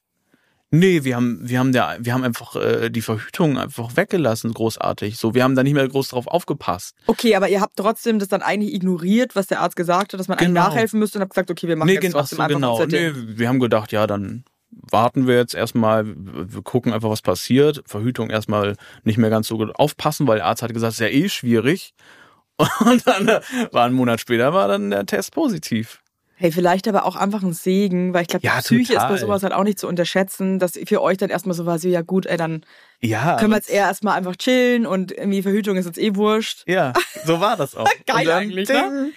Nee, 0.71 1.03
wir 1.05 1.17
haben, 1.17 1.41
wir 1.43 1.59
haben 1.59 1.73
der, 1.73 1.97
wir 2.01 2.13
haben 2.13 2.25
einfach 2.25 2.55
äh, 2.57 2.91
die 2.91 3.01
Verhütung 3.01 3.57
einfach 3.59 3.97
weggelassen, 3.97 4.53
großartig. 4.53 5.17
So, 5.17 5.35
wir 5.35 5.43
haben 5.43 5.55
da 5.55 5.63
nicht 5.63 5.73
mehr 5.73 5.89
groß 5.89 6.09
drauf 6.09 6.27
aufgepasst. 6.27 6.95
Okay, 7.07 7.35
aber 7.37 7.49
ihr 7.49 7.63
habt 7.63 7.77
trotzdem 7.77 8.19
das 8.19 8.29
dann 8.29 8.43
eigentlich 8.43 8.75
ignoriert, 8.75 9.35
was 9.35 9.47
der 9.47 9.61
Arzt 9.61 9.77
gesagt 9.77 10.13
hat, 10.13 10.21
dass 10.21 10.29
man 10.29 10.37
Genau. 10.37 10.61
nachhelfen 10.69 10.99
müsste 11.01 11.19
und 11.19 11.23
habt 11.23 11.33
gesagt, 11.33 11.51
okay, 11.51 11.69
wir 11.69 11.77
machen 11.77 11.87
nee, 11.87 11.95
jetzt 11.95 12.03
gen- 12.03 12.13
ach 12.15 12.19
trotzdem 12.21 12.37
so, 12.37 12.43
einfach 12.43 12.55
genau. 12.55 12.85
Nee, 12.87 13.13
wir 13.15 13.49
haben 13.49 13.61
gedacht, 13.61 13.93
ja, 13.93 14.07
dann 14.07 14.45
warten 14.71 15.27
wir 15.27 15.37
jetzt 15.37 15.55
erstmal, 15.55 16.05
wir 16.07 16.61
gucken 16.63 16.93
einfach, 16.93 17.09
was 17.09 17.23
passiert. 17.23 17.83
Verhütung 17.87 18.29
erstmal 18.29 18.77
nicht 19.05 19.17
mehr 19.17 19.31
ganz 19.31 19.49
so 19.49 19.57
gut 19.57 19.75
aufpassen, 19.75 20.27
weil 20.27 20.37
der 20.37 20.45
Arzt 20.47 20.63
hat 20.63 20.75
gesagt, 20.75 20.93
es 20.93 21.01
ist 21.01 21.07
ja 21.07 21.09
eh 21.11 21.31
schwierig. 21.31 21.95
Und 22.81 23.07
dann 23.07 23.27
äh, 23.29 23.41
war 23.73 23.87
ein 23.87 23.95
Monat 23.95 24.21
später 24.21 24.53
war 24.53 24.69
dann 24.69 24.91
der 24.91 25.07
Test 25.07 25.33
positiv. 25.33 26.01
Hey, 26.41 26.53
vielleicht 26.53 26.87
aber 26.87 27.05
auch 27.05 27.17
einfach 27.17 27.43
ein 27.43 27.53
Segen, 27.53 28.15
weil 28.15 28.23
ich 28.23 28.29
glaube, 28.29 28.47
Ja, 28.47 28.57
die 28.59 28.63
Psyche 28.63 28.93
ist 28.95 29.01
bei 29.01 29.09
total. 29.09 29.19
sowas 29.19 29.43
halt 29.43 29.53
auch 29.53 29.65
nicht 29.65 29.79
zu 29.79 29.89
unterschätzen, 29.89 30.59
dass 30.61 30.79
für 30.87 31.03
euch 31.03 31.19
dann 31.19 31.31
erstmal 31.31 31.55
so 31.57 31.67
war, 31.67 31.79
so, 31.81 31.89
ja 31.89 32.03
gut, 32.03 32.27
ey, 32.27 32.37
dann 32.37 32.65
Ja. 33.01 33.37
können 33.37 33.51
wir 33.51 33.57
jetzt 33.57 33.69
eher 33.71 33.87
erstmal 33.87 34.17
einfach 34.17 34.37
chillen 34.37 34.87
und 34.87 35.11
irgendwie 35.11 35.43
Verhütung 35.43 35.77
ist 35.77 35.87
jetzt 35.87 35.99
eh 35.99 36.15
wurscht. 36.15 36.63
Ja, 36.69 36.93
so 37.25 37.41
war 37.41 37.57
das 37.57 37.75
auch. 37.77 37.89
Geil 38.07 38.25
dann, 38.25 38.39
eigentlich, 38.39 38.69
ne? 38.69 38.75
ding, 38.75 39.13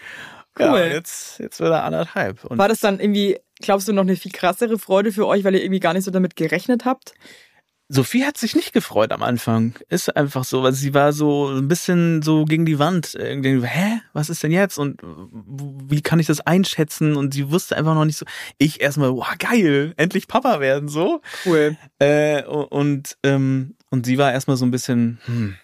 Ja, 0.60 0.72
Cool. 0.74 0.80
jetzt, 0.92 1.40
jetzt 1.40 1.60
wird 1.60 1.72
er 1.72 1.84
anderthalb. 1.84 2.44
Und 2.46 2.58
War 2.58 2.68
das 2.68 2.80
dann 2.80 3.00
irgendwie, 3.00 3.38
glaubst 3.62 3.88
du, 3.88 3.94
noch 3.94 4.02
eine 4.02 4.16
viel 4.16 4.32
krassere 4.32 4.80
Freude 4.80 5.12
für 5.12 5.28
euch, 5.28 5.44
weil 5.44 5.54
ihr 5.56 5.62
irgendwie 5.64 5.80
gar 5.80 5.94
nicht 5.94 6.04
so 6.06 6.12
damit 6.12 6.36
gerechnet 6.36 6.86
habt? 6.86 7.14
Sophie 7.94 8.26
hat 8.26 8.38
sich 8.38 8.56
nicht 8.56 8.72
gefreut 8.72 9.12
am 9.12 9.22
Anfang. 9.22 9.74
Ist 9.90 10.16
einfach 10.16 10.46
so, 10.46 10.64
weil 10.64 10.72
sie 10.72 10.94
war 10.94 11.12
so 11.12 11.50
ein 11.50 11.68
bisschen 11.68 12.22
so 12.22 12.46
gegen 12.46 12.66
die 12.66 12.80
Wand. 12.80 13.16
Irgendwie, 13.16 13.68
hä? 13.68 14.02
Was 14.14 14.30
ist 14.30 14.44
denn 14.44 14.52
jetzt? 14.52 14.78
Und 14.78 15.02
wie 15.04 16.02
kann 16.02 16.20
ich 16.20 16.28
das 16.28 16.40
einschätzen? 16.40 17.18
Und 17.18 17.34
sie 17.34 17.52
wusste 17.52 17.76
einfach 17.76 17.94
noch 17.94 18.06
nicht 18.06 18.18
so. 18.18 18.26
Ich 18.58 18.80
erstmal, 18.80 19.12
wow, 19.12 19.28
geil, 19.38 19.94
endlich 19.98 20.30
Papa 20.30 20.62
werden, 20.62 20.88
so. 20.88 21.22
Cool. 21.46 21.76
Äh, 22.00 22.44
und, 22.44 23.18
ähm, 23.24 23.76
und 23.90 24.06
sie 24.06 24.18
war 24.18 24.32
erstmal 24.32 24.56
so 24.56 24.66
ein 24.66 24.72
bisschen, 24.72 25.20
hm, 25.26 25.56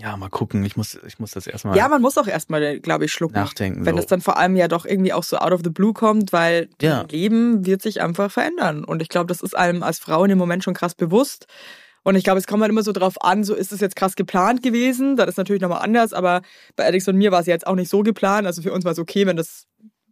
ja, 0.00 0.16
mal 0.16 0.28
gucken, 0.30 0.64
ich 0.64 0.76
muss, 0.76 0.98
ich 1.06 1.18
muss 1.18 1.32
das 1.32 1.46
erstmal 1.46 1.76
Ja, 1.76 1.88
man 1.88 2.00
muss 2.00 2.16
auch 2.16 2.26
erstmal, 2.26 2.80
glaube 2.80 3.04
ich, 3.04 3.12
schlucken. 3.12 3.34
nachdenken. 3.34 3.84
Wenn 3.84 3.96
so. 3.96 4.00
es 4.00 4.06
dann 4.06 4.20
vor 4.20 4.38
allem 4.38 4.56
ja 4.56 4.66
doch 4.68 4.86
irgendwie 4.86 5.12
auch 5.12 5.24
so 5.24 5.36
out 5.36 5.52
of 5.52 5.60
the 5.62 5.70
blue 5.70 5.92
kommt, 5.92 6.32
weil 6.32 6.68
Ja. 6.80 7.04
Leben 7.10 7.66
wird 7.66 7.82
sich 7.82 8.00
einfach 8.00 8.30
verändern. 8.30 8.84
Und 8.84 9.02
ich 9.02 9.08
glaube, 9.08 9.26
das 9.26 9.40
ist 9.42 9.56
einem 9.56 9.82
als 9.82 9.98
Frau 9.98 10.24
in 10.24 10.30
dem 10.30 10.38
Moment 10.38 10.64
schon 10.64 10.74
krass 10.74 10.94
bewusst. 10.94 11.46
Und 12.02 12.14
ich 12.16 12.24
glaube, 12.24 12.38
es 12.38 12.46
kommt 12.46 12.62
halt 12.62 12.70
immer 12.72 12.82
so 12.82 12.92
drauf 12.92 13.22
an, 13.22 13.44
so 13.44 13.54
ist 13.54 13.72
es 13.72 13.80
jetzt 13.80 13.94
krass 13.94 14.16
geplant 14.16 14.62
gewesen. 14.62 15.16
Das 15.16 15.28
ist 15.28 15.36
natürlich 15.36 15.60
nochmal 15.60 15.82
anders, 15.82 16.14
aber 16.14 16.40
bei 16.76 16.84
Alex 16.86 17.06
und 17.08 17.16
mir 17.16 17.30
war 17.30 17.40
es 17.40 17.46
jetzt 17.46 17.66
auch 17.66 17.74
nicht 17.74 17.90
so 17.90 18.02
geplant. 18.02 18.46
Also 18.46 18.62
für 18.62 18.72
uns 18.72 18.84
war 18.86 18.92
es 18.92 18.98
okay, 18.98 19.26
wenn 19.26 19.36
das 19.36 19.66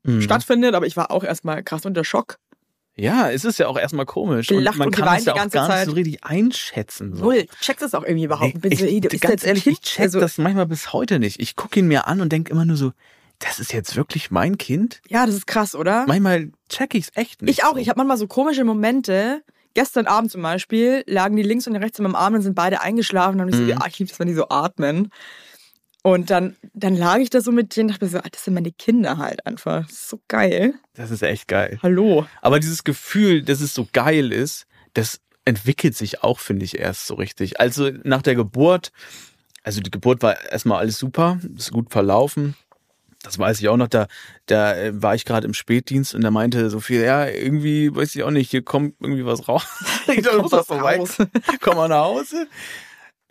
Mhm. 0.04 0.20
stattfindet, 0.22 0.74
aber 0.74 0.86
ich 0.86 0.96
war 0.96 1.10
auch 1.10 1.24
erstmal 1.24 1.62
krass 1.62 1.84
unter 1.84 2.04
Schock. 2.04 2.36
Ja, 2.98 3.30
es 3.30 3.44
ist 3.44 3.58
ja 3.58 3.68
auch 3.68 3.78
erstmal 3.78 4.06
komisch. 4.06 4.48
Gelacht 4.48 4.74
und 4.74 4.78
man 4.78 4.88
und 4.88 4.96
kann 4.96 5.16
es 5.18 5.24
ja 5.24 5.32
auch 5.34 5.36
gar 5.36 5.50
Zeit. 5.50 5.78
nicht 5.80 5.86
so 5.86 5.92
richtig 5.92 6.24
einschätzen. 6.24 7.14
So. 7.14 7.24
Null. 7.24 7.46
Checkt 7.60 7.80
das 7.82 7.94
auch 7.94 8.02
irgendwie 8.02 8.24
überhaupt. 8.24 8.54
Nee, 8.54 8.60
Bin 8.60 8.76
so, 8.76 8.84
ich, 8.84 9.04
ey, 9.12 9.18
ganz 9.18 9.44
ehrlich, 9.44 9.66
ich 9.66 9.80
check 9.80 10.00
Also, 10.00 10.20
das 10.20 10.38
manchmal 10.38 10.66
bis 10.66 10.92
heute 10.92 11.18
nicht. 11.18 11.40
Ich 11.40 11.54
gucke 11.56 11.78
ihn 11.78 11.86
mir 11.88 12.06
an 12.08 12.20
und 12.20 12.30
denke 12.32 12.50
immer 12.52 12.64
nur 12.64 12.76
so, 12.76 12.92
das 13.38 13.60
ist 13.60 13.72
jetzt 13.72 13.94
wirklich 13.94 14.30
mein 14.32 14.58
Kind? 14.58 15.00
Ja, 15.08 15.24
das 15.26 15.36
ist 15.36 15.46
krass, 15.46 15.76
oder? 15.76 16.04
Manchmal 16.08 16.50
check 16.68 16.94
ich's 16.94 17.10
echt 17.14 17.40
nicht. 17.42 17.58
Ich 17.58 17.64
auch. 17.64 17.74
so. 17.74 17.76
Ich 17.78 17.88
habe 17.88 17.98
manchmal 17.98 18.18
so 18.18 18.26
komische 18.26 18.64
Momente. 18.64 19.42
Gestern 19.74 20.06
Abend 20.06 20.32
zum 20.32 20.42
Beispiel 20.42 21.04
lagen 21.06 21.36
die 21.36 21.44
links 21.44 21.68
und 21.68 21.76
rechts 21.76 22.00
in 22.00 22.02
meinem 22.02 22.16
Arm 22.16 22.34
und 22.34 22.42
sind 22.42 22.54
beide 22.56 22.80
eingeschlafen. 22.80 23.34
Und 23.40 23.46
dann 23.46 23.46
hab 23.48 23.60
ich 23.60 23.68
so, 23.68 23.74
Mhm. 23.74 23.80
ah, 23.80 23.86
ich 23.86 23.98
liebe 24.00 24.08
das, 24.10 24.18
wenn 24.18 24.26
die 24.26 24.34
so 24.34 24.48
atmen. 24.48 25.12
Und 26.02 26.30
dann, 26.30 26.56
dann 26.74 26.94
lag 26.94 27.18
ich 27.18 27.30
da 27.30 27.40
so 27.40 27.50
mit 27.50 27.76
denen 27.76 27.88
und 27.88 27.92
dachte 27.92 28.04
mir 28.04 28.10
so, 28.10 28.18
ah, 28.18 28.28
das 28.30 28.44
sind 28.44 28.54
meine 28.54 28.72
Kinder 28.72 29.18
halt 29.18 29.44
einfach. 29.46 29.82
Das 29.82 29.92
ist 29.92 30.08
so 30.08 30.20
geil. 30.28 30.74
Das 30.94 31.10
ist 31.10 31.22
echt 31.22 31.48
geil. 31.48 31.78
Hallo. 31.82 32.26
Aber 32.40 32.60
dieses 32.60 32.84
Gefühl, 32.84 33.42
dass 33.42 33.60
es 33.60 33.74
so 33.74 33.86
geil 33.92 34.32
ist, 34.32 34.66
das 34.94 35.20
entwickelt 35.44 35.96
sich 35.96 36.22
auch, 36.22 36.38
finde 36.38 36.64
ich, 36.64 36.78
erst 36.78 37.06
so 37.06 37.14
richtig. 37.14 37.58
Also 37.60 37.90
nach 38.04 38.22
der 38.22 38.34
Geburt, 38.34 38.92
also 39.62 39.80
die 39.80 39.90
Geburt 39.90 40.22
war 40.22 40.50
erstmal 40.50 40.78
alles 40.78 40.98
super, 40.98 41.40
ist 41.56 41.72
gut 41.72 41.90
verlaufen. 41.90 42.54
Das 43.22 43.38
weiß 43.38 43.58
ich 43.60 43.68
auch 43.68 43.76
noch, 43.76 43.88
da, 43.88 44.06
da 44.46 44.76
äh, 44.76 45.02
war 45.02 45.14
ich 45.14 45.24
gerade 45.24 45.46
im 45.46 45.54
Spätdienst 45.54 46.14
und 46.14 46.22
da 46.22 46.30
meinte 46.30 46.70
Sophie, 46.70 47.00
ja, 47.00 47.26
irgendwie, 47.26 47.94
weiß 47.94 48.14
ich 48.14 48.22
auch 48.22 48.30
nicht, 48.30 48.50
hier 48.50 48.62
kommt 48.62 48.94
irgendwie 49.00 49.24
was 49.24 49.48
raus. 49.48 49.66
ich 50.06 50.22
dachte, 50.22 50.44
was 50.50 50.66
so 50.68 50.74
raus. 50.74 51.16
Komm 51.60 51.76
mal 51.76 51.88
nach 51.88 52.04
Hause. 52.04 52.46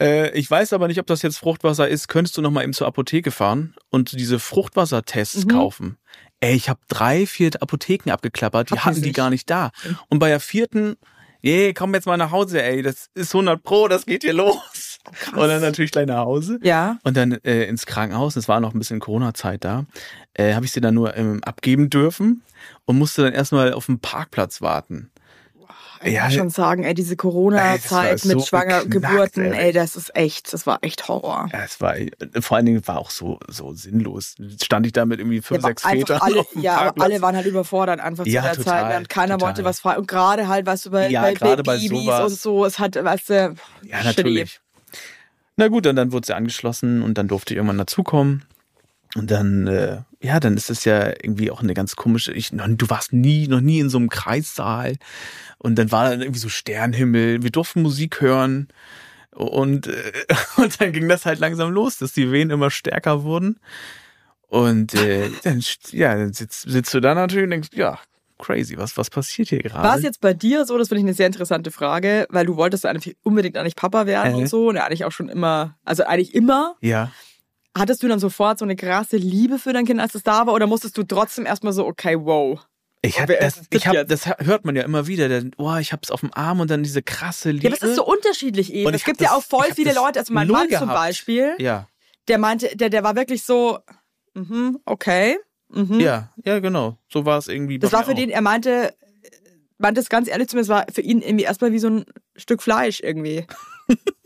Äh, 0.01 0.31
ich 0.37 0.49
weiß 0.49 0.73
aber 0.73 0.87
nicht, 0.87 0.99
ob 0.99 1.07
das 1.07 1.21
jetzt 1.21 1.37
Fruchtwasser 1.37 1.87
ist. 1.87 2.07
Könntest 2.07 2.37
du 2.37 2.41
noch 2.41 2.51
mal 2.51 2.63
eben 2.63 2.73
zur 2.73 2.87
Apotheke 2.87 3.31
fahren 3.31 3.75
und 3.89 4.11
diese 4.13 4.39
Fruchtwassertests 4.39 5.45
Mhm. 5.45 5.49
kaufen? 5.49 5.97
Ey, 6.39 6.55
ich 6.55 6.69
habe 6.69 6.79
drei, 6.87 7.25
vier 7.25 7.49
Apotheken 7.61 8.11
abgeklappert, 8.11 8.69
die 8.69 8.75
Hatten 8.75 8.85
hatten 8.85 9.01
die 9.01 9.07
nicht. 9.07 9.15
gar 9.15 9.29
nicht 9.31 9.49
da. 9.49 9.71
Und 10.07 10.19
bei 10.19 10.29
der 10.29 10.39
vierten, 10.39 10.95
je, 11.41 11.73
komm 11.73 11.95
jetzt 11.95 12.05
mal 12.05 12.17
nach 12.17 12.29
Hause, 12.31 12.61
ey, 12.61 12.83
das 12.83 13.07
ist 13.15 13.33
100 13.33 13.63
Pro, 13.63 13.87
das 13.87 14.05
geht 14.05 14.21
hier 14.23 14.33
los. 14.33 14.99
und 15.33 15.47
dann 15.47 15.61
natürlich 15.61 15.91
gleich 15.91 16.05
nach 16.05 16.25
Hause. 16.25 16.59
Ja. 16.61 16.99
Und 17.03 17.17
dann 17.17 17.31
äh, 17.43 17.63
ins 17.65 17.85
Krankenhaus, 17.87 18.35
es 18.35 18.47
war 18.47 18.59
noch 18.59 18.73
ein 18.75 18.79
bisschen 18.79 18.99
Corona-Zeit 18.99 19.63
da, 19.63 19.85
äh, 20.35 20.53
habe 20.53 20.65
ich 20.65 20.71
sie 20.73 20.81
dann 20.81 20.93
nur 20.93 21.15
ähm, 21.17 21.43
abgeben 21.43 21.89
dürfen 21.89 22.43
und 22.85 22.97
musste 22.99 23.23
dann 23.23 23.33
erstmal 23.33 23.73
auf 23.73 23.87
dem 23.87 23.99
Parkplatz 23.99 24.61
warten. 24.61 25.09
Ich 26.03 26.13
Ja, 26.13 26.25
muss 26.25 26.33
schon 26.33 26.49
sagen, 26.49 26.83
ey, 26.83 26.93
diese 26.93 27.15
Corona-Zeit 27.15 28.19
so 28.19 28.27
mit 28.27 28.45
schwanger 28.45 28.85
Geburten, 28.85 29.53
ey. 29.53 29.67
ey, 29.67 29.71
das 29.73 29.95
ist 29.95 30.15
echt, 30.15 30.53
das 30.53 30.67
war 30.67 30.79
echt 30.81 31.07
Horror. 31.07 31.49
Ja, 31.51 31.63
es 31.63 31.81
war 31.81 31.95
vor 32.41 32.57
allen 32.57 32.65
Dingen 32.65 32.87
war 32.87 32.99
auch 32.99 33.09
so 33.09 33.39
so 33.47 33.73
sinnlos. 33.73 34.35
Stand 34.61 34.85
ich 34.85 34.93
da 34.93 35.05
mit 35.05 35.19
irgendwie 35.19 35.41
fünf, 35.41 35.61
Ja, 35.63 35.69
sechs 35.69 35.83
Vätern 35.83 36.19
alle, 36.21 36.45
ja, 36.61 36.77
aber 36.77 37.03
alle 37.03 37.21
waren 37.21 37.35
halt 37.35 37.47
überfordert 37.47 37.99
einfach 37.99 38.23
zu 38.25 38.29
Ja, 38.29 38.41
der 38.43 38.53
total, 38.53 38.83
Zeit. 38.83 38.97
Und 38.99 39.09
keiner 39.09 39.33
total. 39.37 39.47
wollte 39.49 39.63
was 39.63 39.79
fragen. 39.79 39.99
Und 40.01 40.07
gerade 40.07 40.47
halt, 40.47 40.65
weißt 40.65 40.85
du, 40.87 40.91
bei, 40.91 41.09
Ja, 41.09 41.21
bei 41.21 41.33
bei 41.33 41.55
Babys 41.55 41.89
sowas. 41.89 42.31
und 42.31 42.39
so, 42.39 42.65
es 42.65 42.79
hat, 42.79 42.95
weißt 42.95 43.29
du, 43.29 43.55
Ja, 43.83 44.03
natürlich. 44.03 44.59
Na 45.55 45.67
gut, 45.69 45.87
und 45.87 45.95
dann 45.95 46.11
wurde 46.11 46.27
sie 46.27 46.35
angeschlossen 46.35 47.01
und 47.01 47.17
dann 47.17 47.27
durfte 47.27 47.53
ich 47.53 47.57
irgendwann 47.57 47.79
dazukommen. 47.79 48.45
Und 49.15 49.31
dann, 49.31 49.65
äh, 49.67 49.97
ja, 50.21 50.39
dann 50.39 50.57
ist 50.57 50.69
es 50.69 50.85
ja 50.85 51.07
irgendwie 51.07 51.51
auch 51.51 51.61
eine 51.61 51.73
ganz 51.73 51.95
komische, 51.95 52.33
ich, 52.33 52.49
du 52.51 52.89
warst 52.89 53.13
nie, 53.13 53.47
noch 53.47 53.61
nie 53.61 53.79
in 53.79 53.89
so 53.89 53.97
einem 53.97 54.09
Kreissaal. 54.09 54.95
Und 55.59 55.75
dann 55.75 55.91
war 55.91 56.09
dann 56.09 56.21
irgendwie 56.21 56.39
so 56.39 56.49
Sternhimmel, 56.49 57.43
wir 57.43 57.51
durften 57.51 57.81
Musik 57.81 58.21
hören. 58.21 58.67
Und, 59.31 59.87
äh, 59.87 60.11
und 60.57 60.81
dann 60.81 60.91
ging 60.91 61.07
das 61.07 61.25
halt 61.25 61.39
langsam 61.39 61.71
los, 61.71 61.97
dass 61.97 62.13
die 62.13 62.31
Wehen 62.31 62.49
immer 62.49 62.71
stärker 62.71 63.23
wurden. 63.23 63.59
Und 64.47 64.93
äh, 64.95 65.29
dann, 65.43 65.61
ja, 65.91 66.15
dann 66.15 66.33
sitzt, 66.33 66.61
sitzt 66.61 66.93
du 66.93 66.99
da 66.99 67.13
natürlich 67.13 67.43
und 67.43 67.51
denkst, 67.51 67.69
ja, 67.73 67.99
crazy, 68.39 68.77
was, 68.77 68.97
was 68.97 69.09
passiert 69.09 69.49
hier 69.49 69.59
gerade? 69.59 69.87
War 69.87 69.97
es 69.97 70.03
jetzt 70.03 70.21
bei 70.21 70.33
dir 70.33 70.65
so, 70.65 70.77
das 70.77 70.87
finde 70.89 70.99
ich 70.99 71.05
eine 71.05 71.13
sehr 71.13 71.27
interessante 71.27 71.71
Frage, 71.71 72.27
weil 72.29 72.45
du 72.45 72.55
wolltest 72.55 72.85
eigentlich 72.85 73.17
unbedingt 73.23 73.57
eigentlich 73.57 73.75
Papa 73.75 74.05
werden 74.05 74.33
Äh. 74.33 74.37
und 74.37 74.47
so 74.47 74.69
und 74.69 74.77
eigentlich 74.77 75.05
auch 75.05 75.11
schon 75.11 75.29
immer, 75.29 75.77
also 75.85 76.03
eigentlich 76.03 76.33
immer. 76.33 76.75
Ja. 76.81 77.11
Hattest 77.77 78.01
du 78.03 78.07
dann 78.07 78.19
sofort 78.19 78.59
so 78.59 78.65
eine 78.65 78.75
krasse 78.75 79.17
Liebe 79.17 79.59
für 79.59 79.73
dein 79.73 79.85
Kind, 79.85 79.99
als 79.99 80.15
es 80.15 80.23
da 80.23 80.47
war, 80.47 80.53
oder 80.53 80.67
musstest 80.67 80.97
du 80.97 81.03
trotzdem 81.03 81.45
erstmal 81.45 81.73
so, 81.73 81.85
okay, 81.85 82.15
wow. 82.19 82.59
Ich 83.01 83.19
hab, 83.21 83.27
das, 83.27 83.37
das 83.55 83.67
ich 83.71 83.87
hab, 83.87 84.07
das 84.07 84.25
hört 84.25 84.65
man 84.65 84.75
ja 84.75 84.83
immer 84.83 85.05
wieder. 85.07 85.29
Denn, 85.29 85.51
oh, 85.57 85.75
ich 85.75 85.93
hab's 85.93 86.09
auf 86.09 86.21
dem 86.21 86.33
Arm 86.33 86.59
und 86.59 86.71
dann 86.71 86.81
diese 86.83 87.01
krasse 87.03 87.51
Liebe. 87.51 87.67
Ja, 87.69 87.73
es 87.73 87.83
ist 87.83 87.95
so 87.95 88.05
unterschiedlich 88.05 88.73
eben. 88.73 88.87
Und 88.87 88.93
Es 88.95 89.03
gibt 89.05 89.19
hab 89.19 89.23
ja 89.23 89.29
das- 89.29 89.37
auch 89.37 89.43
voll 89.47 89.71
viele 89.75 89.93
das 89.93 90.03
Leute, 90.03 90.19
also 90.19 90.33
mein 90.33 90.47
Mann 90.47 90.61
zum 90.63 90.69
gehabt. 90.69 90.93
Beispiel, 90.93 91.53
ja, 91.59 91.87
der 92.27 92.37
meinte, 92.39 92.75
der, 92.75 92.89
der 92.89 93.03
war 93.03 93.15
wirklich 93.15 93.43
so, 93.43 93.79
mhm, 94.33 94.79
okay. 94.85 95.37
Mhm. 95.69 95.99
ja, 95.99 96.31
ja, 96.43 96.59
genau. 96.59 96.97
So 97.11 97.25
war 97.25 97.37
es 97.37 97.47
irgendwie. 97.47 97.77
Das 97.77 97.91
war 97.93 98.03
für 98.03 98.11
auch. 98.11 98.15
den, 98.15 98.29
er 98.29 98.41
meinte, 98.41 98.93
meinte 99.77 100.01
es 100.01 100.09
ganz 100.09 100.27
ehrlich 100.27 100.47
zu 100.47 100.55
mir, 100.55 100.63
es 100.63 100.69
war 100.69 100.85
für 100.91 101.01
ihn 101.01 101.21
irgendwie 101.21 101.45
erstmal 101.45 101.71
wie 101.71 101.79
so 101.79 101.89
ein 101.89 102.05
Stück 102.35 102.61
Fleisch 102.63 102.99
irgendwie. 103.01 103.45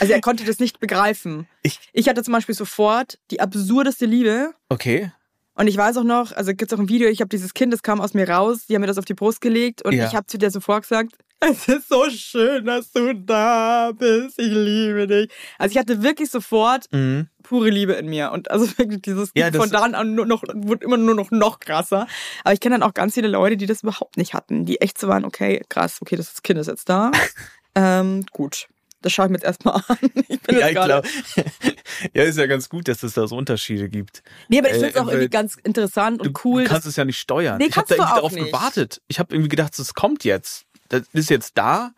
also 0.00 0.12
er 0.12 0.20
konnte 0.20 0.44
das 0.44 0.58
nicht 0.58 0.80
begreifen. 0.80 1.46
Ich, 1.62 1.80
Ich 1.92 2.08
hatte 2.08 2.22
zum 2.22 2.32
Beispiel 2.32 2.54
sofort 2.54 3.18
die 3.30 3.40
absurdeste 3.40 4.06
Liebe. 4.06 4.52
okay. 4.68 5.12
Und 5.54 5.66
ich 5.66 5.76
weiß 5.76 5.96
auch 5.96 6.04
noch, 6.04 6.30
also 6.30 6.52
gibt's 6.54 6.72
auch 6.72 6.78
ein 6.78 6.88
Video, 6.88 7.08
ich 7.08 7.20
habe 7.20 7.30
dieses 7.30 7.52
Kind, 7.52 7.72
das 7.72 7.82
kam 7.82 8.00
aus 8.00 8.14
mir 8.14 8.28
raus, 8.30 8.66
die 8.68 8.74
haben 8.76 8.80
mir 8.80 8.86
das 8.86 8.96
auf 8.96 9.04
die 9.04 9.14
Brust 9.14 9.40
gelegt 9.40 9.82
und 9.82 9.92
Ja. 9.92 10.06
ich 10.06 10.14
habe 10.14 10.24
zu 10.28 10.38
der 10.38 10.52
sofort 10.52 10.82
gesagt, 10.82 11.14
es 11.40 11.66
ist 11.66 11.88
so 11.88 12.08
schön, 12.10 12.64
dass 12.64 12.92
du 12.92 13.12
da 13.12 13.90
bist, 13.90 14.38
ich 14.38 14.52
liebe 14.52 15.08
dich. 15.08 15.28
Also 15.58 15.72
ich 15.72 15.78
hatte 15.78 16.00
wirklich 16.04 16.30
sofort 16.30 16.86
Mhm. 16.92 17.28
pure 17.42 17.70
Liebe 17.70 17.94
in 17.94 18.06
mir 18.06 18.30
und 18.30 18.52
also 18.52 18.66
wirklich 18.78 19.02
dieses 19.02 19.32
Ja, 19.34 19.50
von 19.50 19.68
da 19.68 19.80
an 19.80 20.14
nur 20.14 20.26
noch 20.26 20.44
wurde 20.54 20.84
immer 20.84 20.96
nur 20.96 21.16
noch 21.16 21.32
noch 21.32 21.58
krasser. 21.58 22.06
Aber 22.44 22.52
ich 22.54 22.60
kenne 22.60 22.76
dann 22.78 22.88
auch 22.88 22.94
ganz 22.94 23.14
viele 23.14 23.26
Leute, 23.26 23.56
die 23.56 23.66
das 23.66 23.82
überhaupt 23.82 24.16
nicht 24.16 24.34
hatten, 24.34 24.64
die 24.64 24.80
echt 24.80 24.96
so 24.96 25.08
waren, 25.08 25.24
okay, 25.24 25.64
krass, 25.68 25.98
okay, 26.00 26.14
das 26.14 26.40
Kind 26.44 26.60
ist 26.60 26.68
jetzt 26.68 26.88
da. 26.88 27.10
ähm, 27.74 28.24
gut. 28.30 28.68
Das 29.00 29.12
schaue 29.12 29.26
ich 29.26 29.30
mir 29.30 29.36
jetzt 29.36 29.44
erstmal 29.44 29.76
an. 29.86 29.96
Ich 30.28 30.40
bin 30.40 30.58
Ja, 30.58 30.68
jetzt 30.68 30.76
ich 30.78 30.84
glaube. 30.84 31.08
ja, 32.14 32.22
ist 32.24 32.38
ja 32.38 32.46
ganz 32.46 32.68
gut, 32.68 32.88
dass 32.88 33.02
es 33.02 33.14
da 33.14 33.26
so 33.26 33.36
Unterschiede 33.36 33.88
gibt. 33.88 34.22
Nee, 34.48 34.58
aber 34.58 34.68
ich 34.70 34.74
äh, 34.74 34.78
finde 34.80 34.90
es 34.90 34.96
auch 34.96 35.06
weil 35.06 35.12
irgendwie 35.14 35.28
ganz 35.30 35.56
interessant 35.62 36.20
Du, 36.20 36.28
und 36.28 36.44
cool. 36.44 36.64
du 36.64 36.68
kannst 36.70 36.86
es 36.86 36.96
ja 36.96 37.04
nicht 37.04 37.18
steuern. 37.18 37.58
Nee, 37.58 37.66
ich 37.66 37.76
habe 37.76 37.86
da 37.88 37.94
irgendwie 37.94 38.14
darauf 38.14 38.32
nicht. 38.32 38.46
gewartet. 38.46 39.00
Ich 39.08 39.18
habe 39.18 39.34
irgendwie 39.34 39.48
gedacht, 39.48 39.78
es 39.78 39.94
kommt 39.94 40.24
jetzt. 40.24 40.64
Das 40.88 41.02
ist 41.12 41.30
jetzt 41.30 41.52
da. 41.56 41.92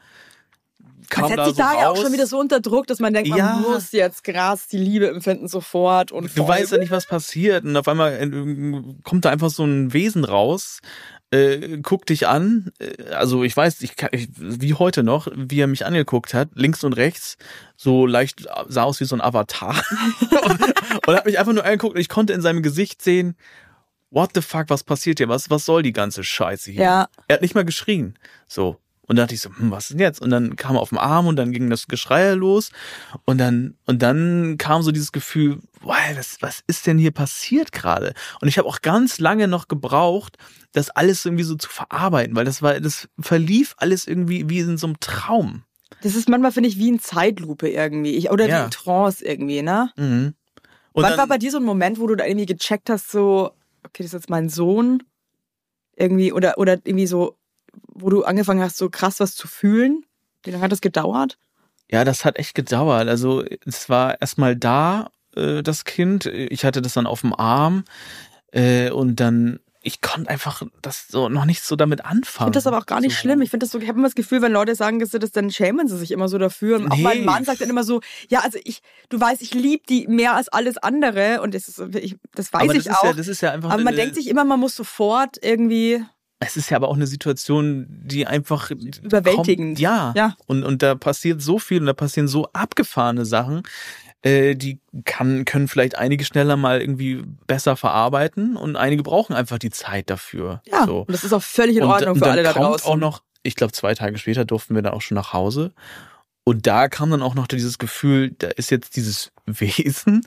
Kam 1.11 1.24
Man 1.28 1.36
da 1.36 1.44
setzt 1.44 1.56
sich 1.56 1.64
so 1.66 1.72
da 1.72 1.80
ja 1.80 1.88
auch 1.90 1.96
schon 1.96 2.12
wieder 2.12 2.26
so 2.26 2.38
unter 2.38 2.61
Druck, 2.61 2.86
dass 2.86 2.98
man 3.00 3.12
denkt, 3.12 3.28
man 3.28 3.38
Ja. 3.38 3.56
muss 3.56 3.92
jetzt 3.92 4.24
krass 4.24 4.68
die 4.68 4.78
Liebe 4.78 5.08
empfinden 5.08 5.48
sofort 5.48 6.12
und 6.12 6.24
Du 6.36 6.44
voll- 6.44 6.48
weißt 6.48 6.72
ja 6.72 6.78
nicht, 6.78 6.90
was 6.90 7.06
passiert. 7.06 7.64
Und 7.64 7.76
auf 7.76 7.86
einmal 7.88 8.12
äh, 8.14 8.82
kommt 9.04 9.24
da 9.24 9.30
einfach 9.30 9.50
so 9.50 9.64
ein 9.64 9.92
Wesen 9.92 10.24
raus, 10.24 10.80
äh, 11.32 11.78
guckt 11.78 12.08
dich 12.08 12.26
an. 12.26 12.72
Äh, 12.78 13.12
Also 13.12 13.44
ich 13.44 13.56
weiß, 13.56 13.82
ich, 13.82 13.92
ich 14.12 14.28
wie 14.36 14.74
heute 14.74 15.02
noch, 15.02 15.28
wie 15.36 15.61
er 15.61 15.66
mich 15.66 15.84
angeguckt 15.84 16.32
hat, 16.32 16.48
links 16.54 16.82
und 16.84 16.94
rechts, 16.94 17.36
so 17.76 18.06
leicht 18.06 18.46
sah 18.68 18.84
aus 18.84 19.00
wie 19.00 19.04
so 19.04 19.14
ein 19.16 19.20
Avatar. 19.20 19.74
und, 20.44 20.61
und 21.06 21.14
hat 21.16 21.26
mich 21.26 21.38
einfach 21.38 21.52
nur 21.52 21.64
angeguckt 21.64 21.94
und 21.94 22.00
ich 22.00 22.08
konnte 22.08 22.32
in 22.32 22.40
seinem 22.40 22.62
Gesicht 22.62 23.02
sehen, 23.02 23.36
what 24.11 24.30
the 24.34 24.42
fuck, 24.42 24.64
was 24.68 24.82
passiert 24.82 25.18
hier? 25.18 25.28
Was, 25.28 25.50
was 25.50 25.64
soll 25.64 25.82
die 25.82 25.92
ganze 25.92 26.24
Scheiße 26.24 26.72
hier? 26.72 26.82
Ja. 26.82 27.08
Er 27.28 27.34
hat 27.34 27.42
nicht 27.42 27.54
mal 27.54 27.64
geschrien. 27.64 28.18
So. 28.48 28.76
Und 29.11 29.16
da 29.16 29.22
dachte 29.24 29.34
ich 29.34 29.40
so, 29.40 29.50
hm, 29.50 29.72
was 29.72 29.86
ist 29.86 29.94
denn 29.94 29.98
jetzt? 29.98 30.22
Und 30.22 30.30
dann 30.30 30.54
kam 30.54 30.76
er 30.76 30.80
auf 30.80 30.90
den 30.90 30.98
Arm 30.98 31.26
und 31.26 31.34
dann 31.34 31.50
ging 31.50 31.68
das 31.68 31.88
Geschrei 31.88 32.30
los. 32.34 32.70
Und 33.24 33.38
dann, 33.38 33.76
und 33.86 34.02
dann 34.02 34.54
kam 34.56 34.82
so 34.82 34.92
dieses 34.92 35.11
Gefühl, 35.11 35.58
wow, 35.80 35.96
was, 36.14 36.40
was 36.42 36.62
ist 36.68 36.86
denn 36.86 36.96
hier 36.96 37.11
passiert 37.11 37.72
gerade? 37.72 38.14
Und 38.40 38.46
ich 38.46 38.56
habe 38.56 38.68
auch 38.68 38.82
ganz 38.82 39.18
lange 39.18 39.48
noch 39.48 39.66
gebraucht, 39.66 40.36
das 40.70 40.90
alles 40.90 41.24
irgendwie 41.24 41.42
so 41.42 41.56
zu 41.56 41.68
verarbeiten, 41.68 42.36
weil 42.36 42.44
das 42.44 42.62
war, 42.62 42.78
das 42.78 43.08
verlief 43.18 43.74
alles 43.78 44.06
irgendwie 44.06 44.48
wie 44.48 44.61
in 44.61 44.78
so 44.78 44.86
einem 44.86 45.00
Traum. 45.00 45.64
Das 46.02 46.14
ist 46.14 46.28
manchmal, 46.28 46.52
finde 46.52 46.68
ich, 46.68 46.78
wie 46.78 46.90
in 46.90 47.00
Zeitlupe 47.00 47.68
irgendwie. 47.68 48.14
Ich, 48.14 48.30
oder 48.30 48.46
wie 48.46 48.50
Ja. 48.50 48.66
in 48.66 48.70
Trance 48.70 49.24
irgendwie, 49.24 49.62
ne? 49.62 49.90
Mhm. 49.96 50.34
Und 50.92 51.02
Wann 51.02 51.11
dann, 51.11 51.18
war 51.18 51.26
bei 51.26 51.38
dir 51.38 51.50
so 51.50 51.56
ein 51.58 51.64
Moment, 51.64 51.98
wo 51.98 52.06
du 52.06 52.14
da 52.14 52.26
irgendwie 52.26 52.46
gecheckt 52.46 52.88
hast, 52.88 53.11
so, 53.11 53.50
okay, 53.82 54.04
das 54.04 54.06
ist 54.06 54.12
jetzt 54.12 54.30
mein 54.30 54.48
Sohn? 54.48 55.02
Irgendwie, 55.96 56.32
oder, 56.32 56.58
oder 56.58 56.74
irgendwie 56.84 57.08
so, 57.08 57.39
wo 57.93 58.11
du 58.11 58.25
angefangen 58.25 58.61
hast, 58.62 58.77
so 58.77 58.89
krass 58.91 59.21
was 59.21 59.35
zu 59.35 59.47
fühlen? 59.49 60.05
Wie 60.45 60.51
lange 60.51 60.62
hat 60.64 60.73
das 60.73 60.81
gedauert? 60.81 61.39
Ja, 61.91 62.05
das 62.05 62.25
hat 62.25 62.39
echt 62.39 62.55
gedauert. 62.55 63.09
Also 63.09 63.45
es 63.66 63.89
war 63.89 64.21
erstmal 64.21 64.57
da, 64.57 65.11
äh, 65.37 65.62
das 65.62 65.85
Kind. 65.85 66.27
Ich 66.27 66.64
hatte 66.64 66.83
das 66.83 66.95
dann 66.95 67.07
auf 67.07 67.21
dem 67.23 67.35
Arm 67.35 67.85
äh, 68.53 68.91
und 68.91 69.16
dann, 69.21 69.61
ich 69.83 70.01
konnte 70.01 70.31
einfach 70.31 70.62
das 70.83 71.09
so 71.09 71.29
noch 71.29 71.45
nicht 71.47 71.62
so 71.62 71.75
damit 71.75 72.01
Ich 72.01 72.07
anfangen. 72.07 72.47
finde 72.49 72.57
das 72.59 72.66
aber 72.66 72.79
auch 72.79 72.87
gar 72.87 73.01
nicht 73.01 73.14
so. 73.14 73.21
schlimm. 73.21 73.43
Ich 73.43 73.51
finde 73.51 73.64
das 73.64 73.73
so, 73.73 73.79
ich 73.79 73.89
habe 73.89 73.99
immer 73.99 74.07
das 74.09 74.14
Gefühl, 74.14 74.41
wenn 74.43 74.53
Leute 74.53 74.75
sagen, 74.77 74.99
dass 75.01 75.11
sie 75.11 75.18
das, 75.18 75.33
dann 75.33 75.51
schämen 75.51 75.89
sie 75.89 75.97
sich 75.99 76.11
immer 76.12 76.29
so 76.29 76.39
dafür. 76.39 76.77
Und 76.77 76.91
Auch 76.93 76.97
Nee. 76.97 77.03
mein 77.03 77.25
Mann 77.25 77.45
sagt 77.45 77.61
dann 77.61 77.71
immer 77.71 77.83
so, 77.85 78.01
ja, 78.29 78.41
also 78.41 78.59
ich, 78.64 78.83
du 79.09 79.21
weißt, 79.21 79.43
ich 79.43 79.53
liebe 79.55 79.83
die 79.89 80.07
mehr 80.07 80.37
als 80.37 80.49
alles 80.49 80.77
andere 80.79 81.41
und 81.43 81.55
das 81.55 81.66
ist, 81.68 81.79
ich, 81.97 82.16
das 82.35 82.53
weiß 82.53 82.62
aber 82.62 82.75
ich 82.75 82.85
das 82.85 82.97
auch. 82.99 83.05
ja, 83.05 83.12
das 83.14 83.27
ist 83.29 83.41
ja 83.41 83.51
einfach. 83.53 83.71
aber 83.71 83.83
man 83.83 83.95
äh, 83.95 83.97
denkt 83.97 84.14
sich 84.14 84.29
immer, 84.29 84.45
man 84.45 84.61
muss 84.61 84.77
sofort 84.77 85.39
irgendwie, 85.43 86.05
es 86.41 86.57
ist 86.57 86.70
ja 86.70 86.76
aber 86.76 86.88
auch 86.88 86.97
eine 86.97 87.07
Situation, 87.07 87.86
die 87.88 88.26
einfach 88.26 88.70
Überwältigend. 88.70 89.76
Kommt, 89.76 89.78
ja. 89.78 90.12
Ja. 90.16 90.36
Und 90.47 90.64
und 90.64 90.82
da 90.82 90.95
passiert 90.95 91.41
so 91.43 91.59
viel 91.59 91.80
und 91.80 91.86
da 91.86 91.93
passieren 91.93 92.28
so 92.28 92.49
abgefahrene 92.53 93.24
Sachen. 93.24 93.62
Äh, 94.22 94.55
die 94.55 94.80
kann, 95.05 95.47
können 95.47 95.66
vielleicht 95.68 95.97
einige 95.97 96.24
schneller 96.26 96.57
mal 96.57 96.80
irgendwie 96.82 97.22
besser 97.47 97.76
verarbeiten 97.76 98.57
und 98.57 98.76
einige 98.76 99.03
brauchen 99.03 99.34
einfach 99.34 99.59
die 99.59 99.70
Zeit 99.70 100.11
dafür. 100.11 100.61
ja, 100.66 100.84
So. 100.84 101.01
und 101.01 101.11
das 101.11 101.24
ist 101.24 101.32
auch 101.32 101.43
völlig 101.43 101.76
in 101.76 101.84
Und, 101.84 101.91
Ordnung 101.91 102.12
und 102.12 102.18
für 102.18 102.24
dann 102.24 102.32
alle 102.32 102.43
da 102.43 102.53
kommt 102.53 102.64
draußen. 102.66 102.86
auch 102.86 102.97
noch, 102.97 103.22
ich 103.43 103.55
glaube, 103.57 103.72
zwei 103.72 103.95
Tage 103.95 104.18
später 104.18 104.45
durften 104.45 104.74
wir 104.74 104.82
dann 104.82 104.93
auch 104.93 105.01
schon 105.01 105.14
nach 105.14 105.32
Hause. 105.32 105.72
Und 106.45 106.66
da 106.66 106.88
kam 106.88 107.11
dann 107.11 107.22
auch 107.22 107.34
noch 107.34 107.47
dieses 107.47 107.78
Gefühl, 107.78 108.34
da 108.38 108.49
ist 108.49 108.70
jetzt 108.70 108.97
dieses 108.97 109.30
Wesen. 109.47 110.22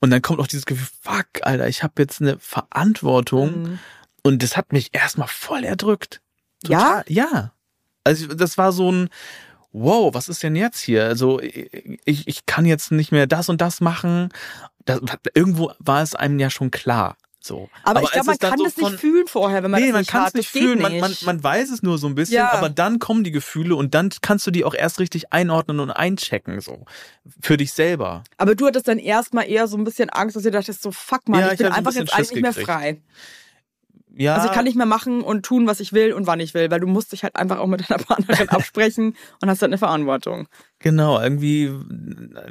Und 0.00 0.10
dann 0.10 0.20
kommt 0.20 0.40
auch 0.40 0.46
dieses 0.46 0.66
Gefühl, 0.66 0.88
fuck, 1.02 1.26
Alter, 1.42 1.68
ich 1.68 1.82
habe 1.82 1.94
jetzt 2.02 2.20
eine 2.20 2.38
Verantwortung. 2.38 3.62
Mhm. 3.62 3.78
Und 4.28 4.42
das 4.42 4.58
hat 4.58 4.74
mich 4.74 4.90
erstmal 4.92 5.26
voll 5.26 5.64
erdrückt. 5.64 6.20
Ja? 6.62 7.02
Ja. 7.08 7.52
Also 8.04 8.26
das 8.26 8.58
war 8.58 8.72
so 8.72 8.92
ein, 8.92 9.08
wow, 9.72 10.12
was 10.14 10.28
ist 10.28 10.42
denn 10.42 10.54
jetzt 10.54 10.80
hier? 10.80 11.04
Also 11.04 11.40
ich, 11.40 12.28
ich 12.28 12.44
kann 12.44 12.66
jetzt 12.66 12.92
nicht 12.92 13.10
mehr 13.10 13.26
das 13.26 13.48
und 13.48 13.62
das 13.62 13.80
machen. 13.80 14.28
Das, 14.84 15.00
irgendwo 15.34 15.72
war 15.78 16.02
es 16.02 16.14
einem 16.14 16.38
ja 16.38 16.50
schon 16.50 16.70
klar. 16.70 17.16
So. 17.40 17.70
Aber, 17.84 18.02
ich 18.02 18.06
als 18.08 18.12
glaube, 18.12 18.26
man 18.26 18.38
kann 18.38 18.58
so 18.58 18.64
das 18.64 18.76
nicht 18.76 19.00
fühlen 19.00 19.26
vorher, 19.28 19.62
wenn 19.62 19.70
man 19.70 19.80
nee, 19.80 19.86
das 19.86 19.92
man 19.94 20.00
nicht 20.02 20.10
kann 20.10 20.26
es 20.26 20.34
nicht 20.34 20.50
fühlen. 20.50 20.82
Man, 20.82 20.92
nicht. 20.92 21.00
man, 21.00 21.36
man 21.36 21.42
weiß 21.42 21.70
es 21.70 21.82
nur 21.82 21.96
so 21.96 22.06
ein 22.06 22.14
bisschen, 22.14 22.34
Ja. 22.36 22.52
aber 22.52 22.68
dann 22.68 22.98
kommen 22.98 23.24
die 23.24 23.30
Gefühle 23.30 23.76
und 23.76 23.94
dann 23.94 24.10
kannst 24.20 24.46
du 24.46 24.50
die 24.50 24.64
auch 24.64 24.74
erst 24.74 24.98
richtig 24.98 25.32
einordnen 25.32 25.80
und 25.80 25.90
einchecken, 25.90 26.60
so. 26.60 26.84
Für 27.40 27.56
dich 27.56 27.72
selber. 27.72 28.24
Aber 28.36 28.54
du 28.54 28.66
hattest 28.66 28.88
dann 28.88 28.98
erstmal 28.98 29.48
eher 29.48 29.68
so 29.68 29.78
ein 29.78 29.84
bisschen 29.84 30.10
Angst, 30.10 30.36
dass 30.36 30.42
du 30.42 30.50
dachtest 30.50 30.82
so, 30.82 30.90
fuck 30.92 31.26
man, 31.28 31.40
Ja, 31.40 31.46
ich 31.46 31.52
ich 31.54 31.58
bin 31.58 31.66
hab 31.68 31.72
so 31.72 31.78
ein 31.78 31.86
einfach 31.86 32.00
jetzt 32.00 32.12
eigentlich 32.12 32.26
Schiss 32.26 32.34
nicht 32.34 32.42
mehr 32.42 32.50
gekriegt. 32.50 32.68
frei. 32.70 33.02
Ja. 34.18 34.34
Also 34.34 34.48
ich 34.48 34.52
kann 34.52 34.64
nicht 34.64 34.76
mehr 34.76 34.86
machen 34.86 35.20
und 35.20 35.44
tun, 35.44 35.68
was 35.68 35.78
ich 35.78 35.92
will 35.92 36.12
und 36.12 36.26
wann 36.26 36.40
ich 36.40 36.52
will, 36.52 36.70
weil 36.72 36.80
du 36.80 36.88
musst 36.88 37.12
dich 37.12 37.22
halt 37.22 37.36
einfach 37.36 37.58
auch 37.58 37.68
mit 37.68 37.88
deiner 37.88 38.02
Partnerin 38.02 38.48
absprechen 38.48 39.14
und 39.40 39.48
hast 39.48 39.62
halt 39.62 39.70
eine 39.70 39.78
Verantwortung. 39.78 40.48
Genau, 40.80 41.20
irgendwie 41.20 41.72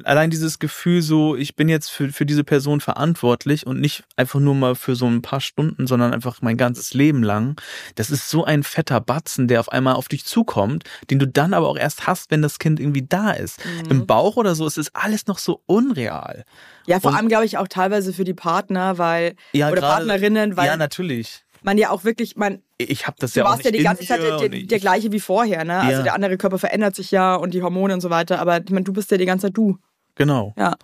allein 0.04 0.30
dieses 0.30 0.60
Gefühl 0.60 1.02
so, 1.02 1.38
ich 1.38 1.56
bin 1.56 1.70
jetzt 1.70 1.90
für, 1.90 2.10
für 2.12 2.26
diese 2.26 2.44
Person 2.44 2.82
verantwortlich 2.82 3.66
und 3.66 3.80
nicht 3.80 4.04
einfach 4.18 4.42
nur 4.42 4.54
mal 4.54 4.76
für 4.76 4.96
so 4.98 5.06
ein 5.08 5.22
paar 5.22 5.40
Stunden, 5.40 5.88
sondern 5.88 6.14
einfach 6.14 6.42
mein 6.42 6.58
ganzes 6.58 6.94
Leben 6.94 7.24
lang. 7.24 7.60
Das 7.96 8.10
ist 8.10 8.30
so 8.30 8.44
ein 8.44 8.64
fetter 8.64 9.00
Batzen, 9.00 9.48
der 9.48 9.62
auf 9.62 9.72
einmal 9.72 9.96
auf 9.96 10.10
dich 10.10 10.26
zukommt, 10.26 10.84
den 11.10 11.20
du 11.20 11.28
dann 11.28 11.54
aber 11.54 11.70
auch 11.70 11.78
erst 11.78 12.06
hast, 12.06 12.30
wenn 12.30 12.42
das 12.42 12.60
Kind 12.60 12.82
irgendwie 12.82 13.06
da 13.08 13.32
ist. 13.32 13.64
Mhm. 13.86 13.92
Im 13.92 14.08
Bauch 14.08 14.36
oder 14.36 14.56
so 14.56 14.68
ist 14.68 14.78
es 14.78 14.94
alles 14.94 15.28
noch 15.28 15.38
so 15.40 15.62
unreal. 15.66 16.44
Ja, 16.86 17.00
vor 17.00 17.12
Und- 17.12 17.18
allem 17.18 17.28
glaube 17.30 17.46
ich 17.46 17.58
auch 17.58 17.70
teilweise 17.70 18.12
für 18.12 18.26
die 18.26 18.34
Partner, 18.34 18.98
weil 18.98 19.36
Ja, 19.54 19.70
oder 19.70 19.80
gerade- 19.80 20.06
Partnerinnen, 20.06 20.58
weil 20.58 20.68
Ja, 20.68 20.76
natürlich. 20.76 21.46
man 21.62 21.78
ja 21.78 21.92
auch 21.92 22.04
wirklich, 22.04 22.36
man 22.36 22.62
Ich 22.80 23.08
habe 23.08 23.18
das 23.20 23.34
du 23.34 23.40
ja 23.40 23.46
auch 23.46 23.50
warst 23.50 23.60
nicht 23.64 23.74
ja 23.74 23.78
die 23.80 23.84
ganze 23.84 24.06
Zeit 24.06 24.22
der, 24.22 24.38
der, 24.38 24.50
der 24.50 24.80
gleiche 24.80 25.12
wie 25.12 25.20
vorher, 25.20 25.64
ne? 25.66 25.80
Also 25.80 25.98
Ja. 26.00 26.04
der 26.04 26.14
andere 26.14 26.38
Körper 26.38 26.60
verändert 26.60 26.96
sich 26.96 27.10
ja 27.12 27.36
und 27.36 27.54
die 27.54 27.64
Hormone 27.64 27.94
und 27.94 28.02
so 28.02 28.10
weiter, 28.10 28.40
aber 28.40 28.62
ich 28.64 28.70
meine, 28.70 28.84
du 28.84 28.94
bist 28.94 29.10
ja 29.12 29.18
die 29.18 29.26
ganze 29.26 29.48
Zeit 29.48 29.58
du. 29.58 29.78
Genau. 30.16 30.54
Ja. 30.58 30.76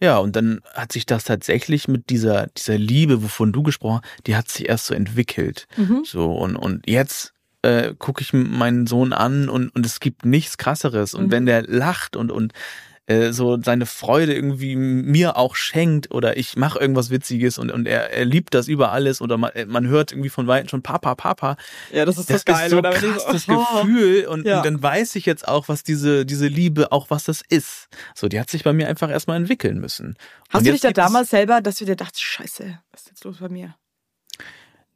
Ja, 0.00 0.18
und 0.18 0.34
dann 0.34 0.62
hat 0.74 0.90
sich 0.90 1.06
das 1.06 1.22
tatsächlich 1.22 1.86
mit 1.86 2.10
dieser, 2.10 2.48
dieser 2.48 2.76
Liebe, 2.76 3.22
wovon 3.22 3.52
du 3.52 3.62
gesprochen 3.62 4.00
hast, 4.02 4.26
die 4.26 4.34
hat 4.34 4.48
sich 4.48 4.68
erst 4.68 4.86
so 4.86 4.94
entwickelt. 4.94 5.68
Mhm. 5.76 6.02
So, 6.04 6.32
und, 6.32 6.56
und 6.56 6.88
jetzt 6.88 7.32
äh, 7.62 7.94
gucke 7.96 8.20
ich 8.22 8.32
meinen 8.32 8.88
Sohn 8.88 9.12
an 9.12 9.48
und, 9.48 9.68
und 9.76 9.86
es 9.86 10.00
gibt 10.00 10.24
nichts 10.24 10.58
krasseres. 10.58 11.14
Und 11.14 11.26
Mhm. 11.26 11.30
wenn 11.30 11.46
der 11.46 11.62
lacht 11.62 12.16
und, 12.16 12.32
und 12.32 12.52
äh, 13.06 13.32
so 13.32 13.60
seine 13.60 13.86
Freude 13.86 14.32
irgendwie 14.34 14.76
mir 14.76 15.36
auch 15.36 15.56
schenkt 15.56 16.12
oder 16.12 16.36
ich 16.36 16.56
mache 16.56 16.78
irgendwas 16.78 17.10
Witziges 17.10 17.58
und, 17.58 17.70
und 17.72 17.86
er, 17.86 18.10
er 18.12 18.24
liebt 18.24 18.54
das 18.54 18.68
über 18.68 18.92
alles 18.92 19.20
oder 19.20 19.36
man, 19.38 19.50
man 19.66 19.88
hört 19.88 20.12
irgendwie 20.12 20.28
von 20.28 20.46
Weitem 20.46 20.68
schon 20.68 20.82
Papa, 20.82 21.14
Papa. 21.16 21.56
Ja, 21.92 22.04
das 22.04 22.16
ist 22.18 22.30
Das 22.30 22.44
ist 22.44 22.70
so 22.70 22.80
krass, 22.80 23.26
das 23.26 23.46
Gefühl. 23.46 24.26
Und, 24.32 24.46
Ja. 24.46 24.58
und 24.58 24.66
dann 24.66 24.82
weiß 24.82 25.16
ich 25.16 25.26
jetzt 25.26 25.46
auch, 25.48 25.68
was 25.68 25.82
diese, 25.82 26.24
diese 26.24 26.46
Liebe, 26.46 26.92
auch 26.92 27.10
was 27.10 27.24
das 27.24 27.42
ist. 27.48 27.88
So, 28.14 28.28
die 28.28 28.38
hat 28.38 28.48
sich 28.50 28.62
bei 28.62 28.72
mir 28.72 28.88
einfach 28.88 29.10
erstmal 29.10 29.36
entwickeln 29.36 29.78
müssen. 29.78 30.16
Hast 30.48 30.60
Und 30.60 30.66
du 30.66 30.72
dich 30.72 30.80
da 30.80 30.92
damals 30.92 31.30
selber, 31.30 31.60
dass 31.60 31.76
du 31.76 31.84
dir 31.84 31.96
dachtest, 31.96 32.22
scheiße, 32.22 32.78
was 32.92 33.02
ist 33.02 33.08
jetzt 33.08 33.24
los 33.24 33.38
bei 33.40 33.48
mir? 33.48 33.74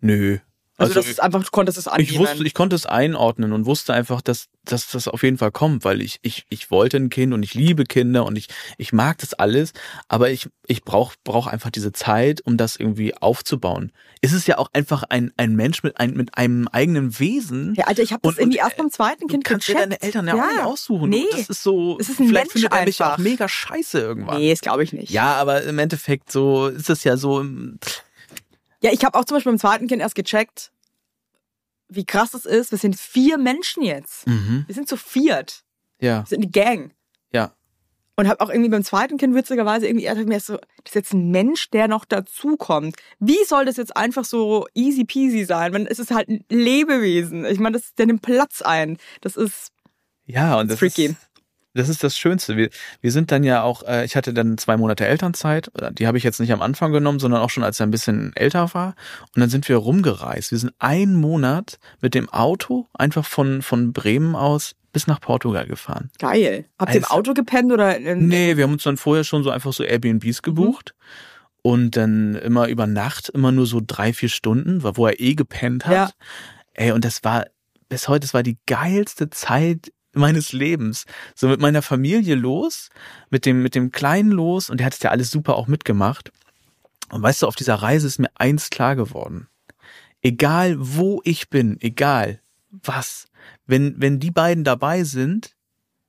Nö. 0.00 0.38
Also, 0.78 0.94
das 0.94 1.06
ist 1.08 1.22
einfach, 1.22 1.42
du 1.42 1.50
konntest 1.50 1.78
es 1.78 1.88
annehmen. 1.88 2.10
ich 2.10 2.18
wusste, 2.18 2.44
ich 2.44 2.52
konnte 2.54 2.76
es 2.76 2.84
einordnen 2.84 3.52
und 3.52 3.64
wusste 3.64 3.94
einfach, 3.94 4.20
dass, 4.20 4.48
dass 4.64 4.88
das 4.88 5.08
auf 5.08 5.22
jeden 5.22 5.38
Fall 5.38 5.50
kommt, 5.50 5.84
weil 5.84 6.02
ich, 6.02 6.18
ich, 6.22 6.44
ich 6.50 6.70
wollte 6.70 6.98
ein 6.98 7.08
Kind 7.08 7.32
und 7.32 7.42
ich 7.42 7.54
liebe 7.54 7.84
Kinder 7.84 8.26
und 8.26 8.36
ich, 8.36 8.48
ich 8.76 8.92
mag 8.92 9.16
das 9.18 9.32
alles, 9.32 9.72
aber 10.08 10.30
ich, 10.30 10.48
ich 10.66 10.82
brauche 10.82 11.14
brauch 11.24 11.46
einfach 11.46 11.70
diese 11.70 11.92
Zeit, 11.92 12.42
um 12.44 12.58
das 12.58 12.76
irgendwie 12.76 13.16
aufzubauen. 13.16 13.90
Es 14.20 14.32
ist 14.34 14.46
ja 14.48 14.58
auch 14.58 14.68
einfach 14.74 15.02
ein, 15.04 15.32
ein 15.38 15.54
Mensch 15.56 15.82
mit, 15.82 15.98
ein, 15.98 16.12
mit 16.14 16.36
einem 16.36 16.68
eigenen 16.68 17.18
Wesen. 17.18 17.74
ja, 17.74 17.86
Alter, 17.86 18.02
ich 18.02 18.12
habe 18.12 18.20
das 18.22 18.32
Und- 18.34 18.38
irgendwie 18.40 18.58
und, 18.58 18.64
erst 18.64 18.76
beim 18.76 18.90
zweiten 18.90 19.20
Du 19.22 19.26
Kind 19.28 19.44
kannst 19.44 19.68
dir 19.68 19.74
gecheckt. 19.74 19.92
deine 19.92 20.02
Eltern 20.02 20.26
ja, 20.28 20.34
auch 20.34 20.46
nicht 20.52 20.62
aussuchen. 20.64 21.08
Nee, 21.08 21.24
Das 21.30 21.48
ist 21.48 21.62
so, 21.62 21.96
Es 21.98 22.08
ist 22.10 22.20
ein 22.20 22.28
vielleicht 22.28 22.52
Mensch 22.54 22.64
findet 22.64 22.72
er 22.72 22.84
mich 22.84 23.02
auch 23.02 23.06
einfach. 23.12 23.18
mega 23.18 23.48
scheiße 23.48 23.98
irgendwann. 24.00 24.38
nee, 24.40 24.50
das 24.50 24.60
glaube 24.60 24.82
ich 24.84 24.92
nicht. 24.92 25.10
Ja, 25.10 25.34
aber 25.36 25.62
im 25.62 25.78
Endeffekt 25.78 26.30
so 26.30 26.66
ist 26.66 26.90
es 26.90 27.02
ja 27.04 27.16
so, 27.16 27.44
Ja, 28.82 28.92
ich 28.92 29.04
habe 29.04 29.18
auch 29.18 29.24
zum 29.24 29.36
Beispiel 29.36 29.52
beim 29.52 29.58
zweiten 29.58 29.86
Kind 29.88 30.00
erst 30.02 30.14
gecheckt, 30.14 30.70
wie 31.88 32.04
krass 32.04 32.34
es 32.34 32.44
ist. 32.46 32.70
Wir 32.72 32.78
sind 32.78 32.98
vier 32.98 33.38
Menschen 33.38 33.82
jetzt. 33.82 34.26
mhm, 34.26 34.64
Wir 34.66 34.74
sind 34.74 34.88
zu 34.88 34.96
viert. 34.96 35.62
ja, 36.00 36.20
Wir 36.22 36.26
sind 36.26 36.42
eine 36.42 36.50
Gang. 36.50 36.92
ja, 37.32 37.52
Und 38.16 38.28
habe 38.28 38.40
auch 38.40 38.50
irgendwie 38.50 38.70
beim 38.70 38.82
zweiten 38.84 39.18
Kind 39.18 39.34
witzigerweise 39.34 39.86
irgendwie 39.86 40.04
eher 40.06 40.14
mir 40.16 40.40
so, 40.40 40.54
das 40.56 40.86
ist 40.90 40.94
jetzt 40.94 41.12
ein 41.14 41.30
Mensch, 41.30 41.70
der 41.70 41.86
noch 41.88 42.04
dazukommt. 42.04 42.96
Wie 43.18 43.42
soll 43.46 43.64
das 43.66 43.76
jetzt 43.76 43.96
einfach 43.96 44.24
so 44.24 44.66
easy 44.74 45.04
peasy 45.04 45.44
sein? 45.44 45.72
Man, 45.72 45.86
es 45.86 45.98
ist 45.98 46.10
halt 46.10 46.28
ein 46.28 46.44
Lebewesen. 46.50 47.44
Ich 47.44 47.58
meine, 47.60 47.78
das, 47.78 47.94
der 47.94 48.06
nimmt 48.06 48.22
Platz 48.22 48.62
ein. 48.62 48.98
Das 49.20 49.36
ist 49.36 49.70
ja, 50.24 50.58
und 50.58 50.70
das 50.70 50.78
freaky. 50.80 51.06
ist, 51.06 51.16
das 51.76 51.88
ist 51.88 52.02
das 52.02 52.18
Schönste. 52.18 52.56
Wir, 52.56 52.70
wir 53.00 53.12
sind 53.12 53.30
dann 53.30 53.44
ja 53.44 53.62
auch, 53.62 53.82
äh, 53.84 54.04
ich 54.04 54.16
hatte 54.16 54.34
dann 54.34 54.58
zwei 54.58 54.76
Monate 54.76 55.06
Elternzeit, 55.06 55.70
die 55.92 56.06
habe 56.06 56.18
ich 56.18 56.24
jetzt 56.24 56.40
nicht 56.40 56.52
am 56.52 56.62
Anfang 56.62 56.92
genommen, 56.92 57.18
sondern 57.18 57.40
auch 57.42 57.50
schon 57.50 57.62
als 57.64 57.78
er 57.78 57.86
ein 57.86 57.90
bisschen 57.90 58.32
älter 58.34 58.72
war. 58.74 58.94
Und 59.34 59.40
dann 59.40 59.50
sind 59.50 59.68
wir 59.68 59.76
rumgereist. 59.76 60.50
Wir 60.50 60.58
sind 60.58 60.72
einen 60.78 61.14
Monat 61.14 61.78
mit 62.00 62.14
dem 62.14 62.28
Auto 62.28 62.86
einfach 62.94 63.24
von, 63.24 63.62
von 63.62 63.92
Bremen 63.92 64.34
aus 64.34 64.72
bis 64.92 65.06
nach 65.06 65.20
Portugal 65.20 65.66
gefahren. 65.66 66.10
geil. 66.18 66.64
Habt 66.78 66.92
ihr 66.92 66.98
im 66.98 67.04
Also- 67.04 67.14
Auto 67.16 67.34
gepennt 67.34 67.70
oder? 67.70 67.98
Nee, 67.98 68.56
wir 68.56 68.64
haben 68.64 68.72
uns 68.72 68.82
dann 68.84 68.96
vorher 68.96 69.24
schon 69.24 69.42
so 69.44 69.50
einfach 69.50 69.72
so 69.72 69.84
Airbnbs 69.84 70.42
gebucht. 70.42 70.94
Und 71.62 71.96
dann 71.96 72.36
immer 72.36 72.68
über 72.68 72.86
Nacht, 72.86 73.28
immer 73.30 73.50
nur 73.50 73.66
so 73.66 73.80
drei, 73.84 74.12
vier 74.12 74.28
Stunden, 74.28 74.84
wo 74.84 75.06
er 75.06 75.18
eh 75.20 75.34
gepennt 75.34 75.84
hat. 75.86 75.92
Ja. 75.92 76.10
Ey, 76.74 76.92
und 76.92 77.04
das 77.04 77.24
war, 77.24 77.44
bis 77.88 78.06
heute, 78.08 78.20
das 78.20 78.34
war 78.34 78.44
die 78.44 78.56
geilste 78.66 79.30
Zeit 79.30 79.90
meines 80.16 80.52
Lebens. 80.52 81.06
So 81.34 81.48
mit 81.48 81.60
meiner 81.60 81.82
Familie 81.82 82.34
los, 82.34 82.90
mit 83.30 83.46
dem, 83.46 83.62
mit 83.62 83.74
dem 83.74 83.92
Kleinen 83.92 84.30
los, 84.30 84.70
und 84.70 84.78
der 84.78 84.86
hat 84.86 84.94
es 84.94 85.02
ja 85.02 85.10
alles 85.10 85.30
super 85.30 85.56
auch 85.56 85.66
mitgemacht. 85.66 86.32
Und 87.10 87.22
weißt 87.22 87.42
du, 87.42 87.46
auf 87.46 87.56
dieser 87.56 87.76
Reise 87.76 88.06
ist 88.06 88.18
mir 88.18 88.30
eins 88.34 88.70
klar 88.70 88.96
geworden. 88.96 89.48
Egal 90.22 90.76
wo 90.78 91.20
ich 91.24 91.50
bin, 91.50 91.80
egal 91.80 92.40
was, 92.70 93.26
wenn, 93.66 93.94
wenn 93.98 94.18
die 94.18 94.30
beiden 94.30 94.64
dabei 94.64 95.04
sind, 95.04 95.55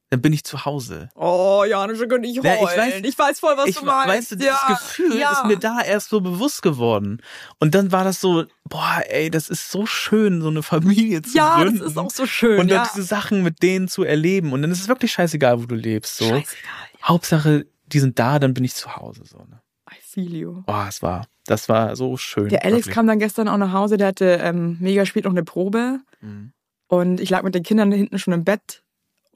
dann 0.10 0.22
bin 0.22 0.32
ich 0.32 0.44
zu 0.46 0.64
Hause. 0.66 1.10
Oh, 1.16 1.64
Janusz, 1.68 2.00
da 2.00 2.06
könnte 2.06 2.30
ich 2.30 2.36
Ja, 2.38 2.44
heulen. 2.44 3.04
ich 3.04 3.10
Ich 3.10 3.16
weiß- 3.16 3.20
weiß, 3.20 3.40
voll, 3.42 3.58
was 3.58 3.68
ich 3.68 3.76
du 3.78 3.86
meinst. 3.86 4.08
weißt 4.08 4.32
du, 4.32 4.36
dieses 4.38 4.54
ja, 4.62 4.68
Gefühl 4.76 5.20
ja. 5.20 5.32
ist 5.34 5.46
mir 5.46 5.58
da 5.58 5.82
erst 5.82 6.10
so 6.10 6.22
bewusst 6.22 6.62
geworden. 6.62 7.22
Und 7.60 7.76
dann 7.76 7.92
war 7.92 8.04
das 8.06 8.22
so, 8.22 8.46
boah, 8.64 9.02
ey, 9.10 9.30
das 9.30 9.50
ist 9.50 9.70
so 9.70 9.86
schön, 9.86 10.42
so 10.42 10.48
eine 10.48 10.64
Familie 10.64 11.22
zu 11.24 11.36
Ja, 11.38 11.58
gründen. 11.58 11.80
das 11.80 11.90
ist 11.92 11.98
auch 11.98 12.10
so 12.12 12.26
schön. 12.26 12.60
Und 12.60 12.70
dann 12.72 12.84
ja. 12.86 12.90
diese 12.94 13.04
Sachen 13.04 13.44
mit 13.44 13.62
denen 13.64 13.88
zu 13.90 14.04
erleben. 14.04 14.54
Und 14.54 14.62
dann 14.62 14.72
ist 14.72 14.80
es 14.80 14.88
wirklich 14.88 15.12
scheißegal, 15.12 15.62
wo 15.62 15.66
du 15.66 15.76
lebst. 15.76 16.18
So. 16.18 16.26
Scheißegal. 16.30 16.72
Hauptsache, 17.04 17.66
die 17.88 18.00
sind 18.00 18.18
da, 18.20 18.40
dann 18.40 18.54
bin 18.54 18.64
ich 18.64 18.76
zu 18.76 18.96
Hause. 18.96 19.24
So, 19.26 19.38
ne? 19.40 19.62
I 19.92 19.96
feel 20.02 20.34
you. 20.36 20.64
Oh, 20.68 20.84
es 20.88 21.02
war, 21.02 21.28
das 21.46 21.70
war 21.70 21.96
so 21.96 22.18
schön. 22.18 22.50
Der 22.50 22.64
Alex 22.66 22.80
wirklich. 22.88 22.96
kam 22.96 23.08
dann 23.08 23.20
gestern 23.20 23.48
auch 23.48 23.58
nach 23.58 23.72
Hause, 23.74 23.98
der 23.98 24.08
hatte 24.08 24.40
ähm, 24.42 24.78
mega 24.80 25.06
spät 25.06 25.24
noch 25.26 25.32
eine 25.32 25.44
Probe 25.44 26.00
Mhm. 26.22 26.52
und 26.88 27.20
ich 27.22 27.30
lag 27.30 27.44
mit 27.44 27.56
den 27.56 27.64
Kindern 27.64 27.92
hinten 27.92 28.18
schon 28.20 28.34
im 28.34 28.44
Bett 28.44 28.84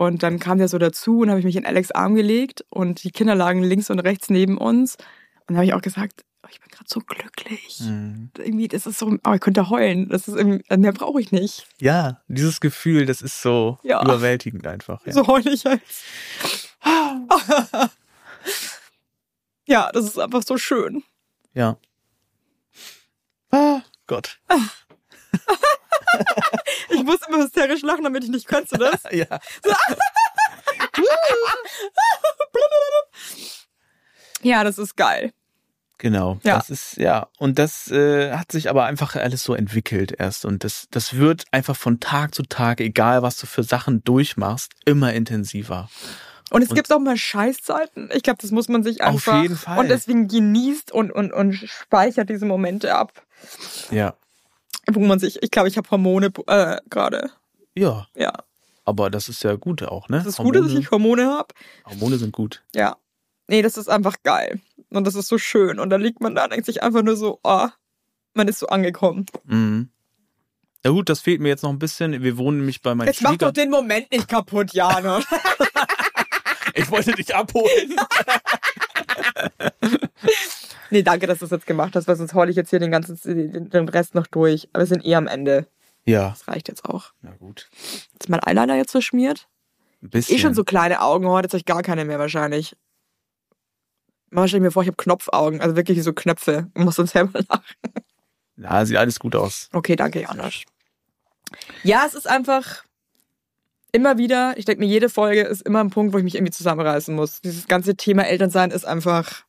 und 0.02 0.24
dann 0.24 0.40
kam 0.40 0.58
der 0.58 0.68
so 0.68 0.80
dazu 0.80 1.20
und 1.20 1.30
habe 1.30 1.38
ich 1.40 1.46
mich 1.46 1.56
in 1.56 1.64
Alex 1.66 1.92
Arm 1.92 2.16
gelegt 2.16 2.66
und 2.72 3.04
die 3.04 3.12
Kinder 3.12 3.36
lagen 3.36 3.62
links 3.62 3.92
und 3.92 4.00
rechts 4.00 4.32
neben 4.32 4.58
uns 4.58 4.96
und 4.96 5.04
dann 5.50 5.58
habe 5.58 5.66
ich 5.68 5.74
auch 5.76 5.82
gesagt, 5.82 6.26
oh, 6.42 6.48
ich 6.52 6.60
bin 6.60 6.70
gerade 6.72 6.90
so 6.90 7.02
glücklich. 7.02 7.82
Mhm. 7.82 8.32
Irgendwie, 8.40 8.68
das 8.68 8.88
ist 8.88 8.98
so, 8.98 9.16
oh, 9.24 9.34
ich 9.34 9.42
könnte 9.42 9.70
heulen. 9.70 10.10
Das 10.10 10.28
ist 10.28 10.36
irgendwie, 10.36 10.64
mehr 10.76 10.92
brauche 10.92 11.22
ich 11.22 11.32
nicht. 11.32 11.68
Ja, 11.80 12.22
dieses 12.28 12.60
Gefühl, 12.62 13.06
das 13.06 13.22
ist 13.22 13.44
so 13.44 13.78
Ja. 13.84 14.02
überwältigend 14.02 14.66
einfach. 14.66 15.06
Ja. 15.06 15.14
So 15.14 15.28
heul 15.28 15.46
ich 15.48 15.64
jetzt. 15.66 16.04
ja, 19.68 19.92
das 19.92 20.06
ist 20.06 20.18
einfach 20.18 20.42
so 20.44 20.58
schön. 20.58 21.04
ja. 21.54 21.78
Ah, 23.52 23.82
Gott. 24.08 24.40
Ich 26.90 27.04
muss 27.04 27.20
immer 27.28 27.44
hysterisch 27.44 27.82
lachen, 27.84 28.04
damit 28.04 28.24
ich 28.24 28.30
nicht 28.30 28.48
könnte 28.48 28.78
das. 28.78 29.02
Ja. 29.12 29.26
Ja, 34.42 34.64
das 34.64 34.78
ist 34.78 34.96
geil. 34.98 35.34
Genau, 35.98 36.40
Ja. 36.44 36.56
das 36.58 36.72
ist 36.72 36.98
ja 36.98 37.28
und 37.38 37.60
das 37.60 37.92
äh, 37.92 38.32
hat 38.36 38.52
sich 38.52 38.72
aber 38.72 38.86
einfach 38.86 39.16
alles 39.16 39.44
so 39.44 39.54
entwickelt 39.54 40.16
erst 40.18 40.46
und 40.46 40.64
das 40.64 40.88
das 40.90 41.16
wird 41.16 41.44
einfach 41.52 41.76
von 41.76 42.00
Tag 42.00 42.34
zu 42.34 42.42
Tag, 42.42 42.82
egal 42.82 43.22
was 43.22 43.38
du 43.38 43.46
für 43.46 43.62
Sachen 43.62 44.04
durchmachst, 44.04 44.72
immer 44.86 45.14
intensiver. 45.14 45.90
Und 46.50 46.64
es 46.64 46.70
Und- 46.70 46.76
gibt 46.76 46.92
auch 46.92 46.98
mal 47.00 47.18
Scheißzeiten. 47.18 48.10
Ich 48.16 48.24
glaube, 48.24 48.40
das 48.42 48.50
muss 48.50 48.68
man 48.68 48.82
sich 48.82 49.04
Auf 49.04 49.10
einfach. 49.28 49.44
jeden 49.44 49.56
Fall. 49.56 49.78
Und 49.78 49.90
deswegen 49.90 50.28
genießt 50.28 50.92
und, 50.92 51.12
und, 51.12 51.32
und 51.32 51.54
speichert 51.54 52.30
diese 52.32 52.46
Momente 52.48 52.96
ab, 52.96 53.22
Ja, 53.92 54.16
wo 54.96 55.00
man 55.02 55.20
sich, 55.20 55.42
ich 55.44 55.52
glaube, 55.52 55.68
ich 55.70 55.78
habe 55.78 55.90
Hormone 55.90 56.32
äh, 56.48 56.78
gerade. 56.90 57.32
ja, 57.76 58.08
Ja. 58.16 58.34
aber 58.86 59.10
das 59.10 59.30
ist 59.30 59.44
ja 59.44 59.56
gut 59.56 59.84
auch, 59.84 60.10
ne? 60.10 60.18
Das 60.18 60.28
ist 60.28 60.38
gut, 60.38 60.56
dass 60.56 60.72
ich 60.72 60.92
Hormone 60.92 61.28
habe. 61.28 61.54
Hormone 61.86 62.18
sind 62.18 62.32
gut. 62.32 62.64
Ja. 62.74 62.98
Nee, 63.48 63.62
das 63.62 63.78
ist 63.78 63.90
einfach 63.90 64.16
geil. 64.24 64.60
Und 64.90 65.06
das 65.06 65.16
ist 65.16 65.28
so 65.28 65.38
schön. 65.38 65.80
Und 65.80 65.90
dann 65.90 66.02
liegt 66.02 66.22
man 66.22 66.36
da 66.36 66.46
und 66.46 66.52
denkt 66.52 66.66
sich 66.66 66.84
einfach 66.84 67.04
nur 67.04 67.16
so, 67.18 67.40
oh, 67.44 67.68
man 68.34 68.48
ist 68.48 68.60
so 68.60 68.68
angekommen. 68.68 69.26
Mhm. 69.46 69.90
Ja 70.84 70.92
gut, 70.92 71.10
das 71.10 71.20
fehlt 71.20 71.42
mir 71.42 71.50
jetzt 71.50 71.64
noch 71.64 71.70
ein 71.70 71.80
bisschen. 71.80 72.24
Wir 72.24 72.38
wohnen 72.38 72.58
nämlich 72.58 72.82
bei 72.82 72.96
meinen 72.96 73.08
Jetzt 73.08 73.22
mach 73.22 73.32
doch 73.38 73.50
Schwieger. 73.50 73.52
den 73.52 73.70
Moment 73.70 74.12
nicht 74.12 74.28
kaputt, 74.28 74.74
Jana. 74.74 75.22
Ich 76.74 76.90
wollte 76.90 77.12
dich 77.12 77.36
abholen. 77.36 77.96
nee, 80.92 81.02
danke, 81.04 81.28
dass 81.28 81.40
du 81.40 81.46
das 81.46 81.52
jetzt 81.52 81.66
gemacht 81.68 81.96
hast, 81.96 82.08
weil 82.08 82.16
sonst 82.16 82.34
heule 82.34 82.52
ich 82.52 82.58
jetzt 82.58 82.70
hier 82.70 82.80
den 82.80 82.92
ganzen 82.92 83.18
den 83.70 83.90
Rest 83.90 84.16
noch 84.16 84.28
durch. 84.28 84.70
Aber 84.74 84.82
wir 84.84 84.88
sind 84.88 85.06
eh 85.06 85.16
am 85.16 85.28
Ende. 85.28 85.68
ja, 86.06 86.30
Das 86.30 86.48
reicht 86.48 86.68
jetzt 86.68 86.86
auch. 86.86 87.14
na 87.22 87.32
gut. 87.32 87.70
Ist 88.20 88.30
mein 88.30 88.42
Eyeliner 88.46 88.76
jetzt 88.76 88.92
verschmiert? 88.92 89.48
Ein 90.04 90.10
bisschen. 90.10 90.36
Eh 90.36 90.40
schon 90.40 90.54
so 90.54 90.64
kleine 90.64 91.02
Augen 91.02 91.28
heute, 91.28 91.46
jetzt 91.46 91.54
habe 91.54 91.60
ich 91.60 91.66
gar 91.66 91.82
keine 91.84 92.06
mehr 92.06 92.20
wahrscheinlich. 92.20 92.76
Manchmal 94.30 94.48
stelle 94.48 94.60
ich 94.62 94.64
mir 94.68 94.72
vor, 94.72 94.84
ich 94.84 94.88
habe 94.88 94.98
Knopfaugen, 94.98 95.62
also 95.62 95.76
wirklich 95.76 96.02
so 96.04 96.14
Knöpfe 96.14 96.70
und 96.74 96.86
muss 96.86 96.96
sonst 96.96 97.12
selber 97.12 97.40
lachen. 97.50 97.64
Ja, 98.58 98.86
sieht 98.86 98.98
alles 98.98 99.20
gut 99.20 99.36
aus. 99.36 99.70
Okay, 99.74 99.96
danke, 99.96 100.22
Janosch. 100.22 100.66
Ja, 101.84 102.06
es 102.08 102.14
ist 102.14 102.30
einfach 102.30 102.84
immer 103.92 104.18
wieder, 104.18 104.54
ich 104.58 104.64
denke 104.66 104.80
mir, 104.80 104.88
jede 104.88 105.10
Folge 105.10 105.42
ist 105.42 105.62
immer 105.64 105.82
ein 105.84 105.90
Punkt, 105.90 106.14
wo 106.14 106.18
ich 106.18 106.24
mich 106.24 106.36
irgendwie 106.36 106.54
zusammenreißen 106.54 107.14
muss. 107.14 107.42
Dieses 107.42 107.68
ganze 107.68 107.96
Thema 107.96 108.24
Elternsein 108.24 108.72
ist 108.72 108.86
einfach 108.86 109.44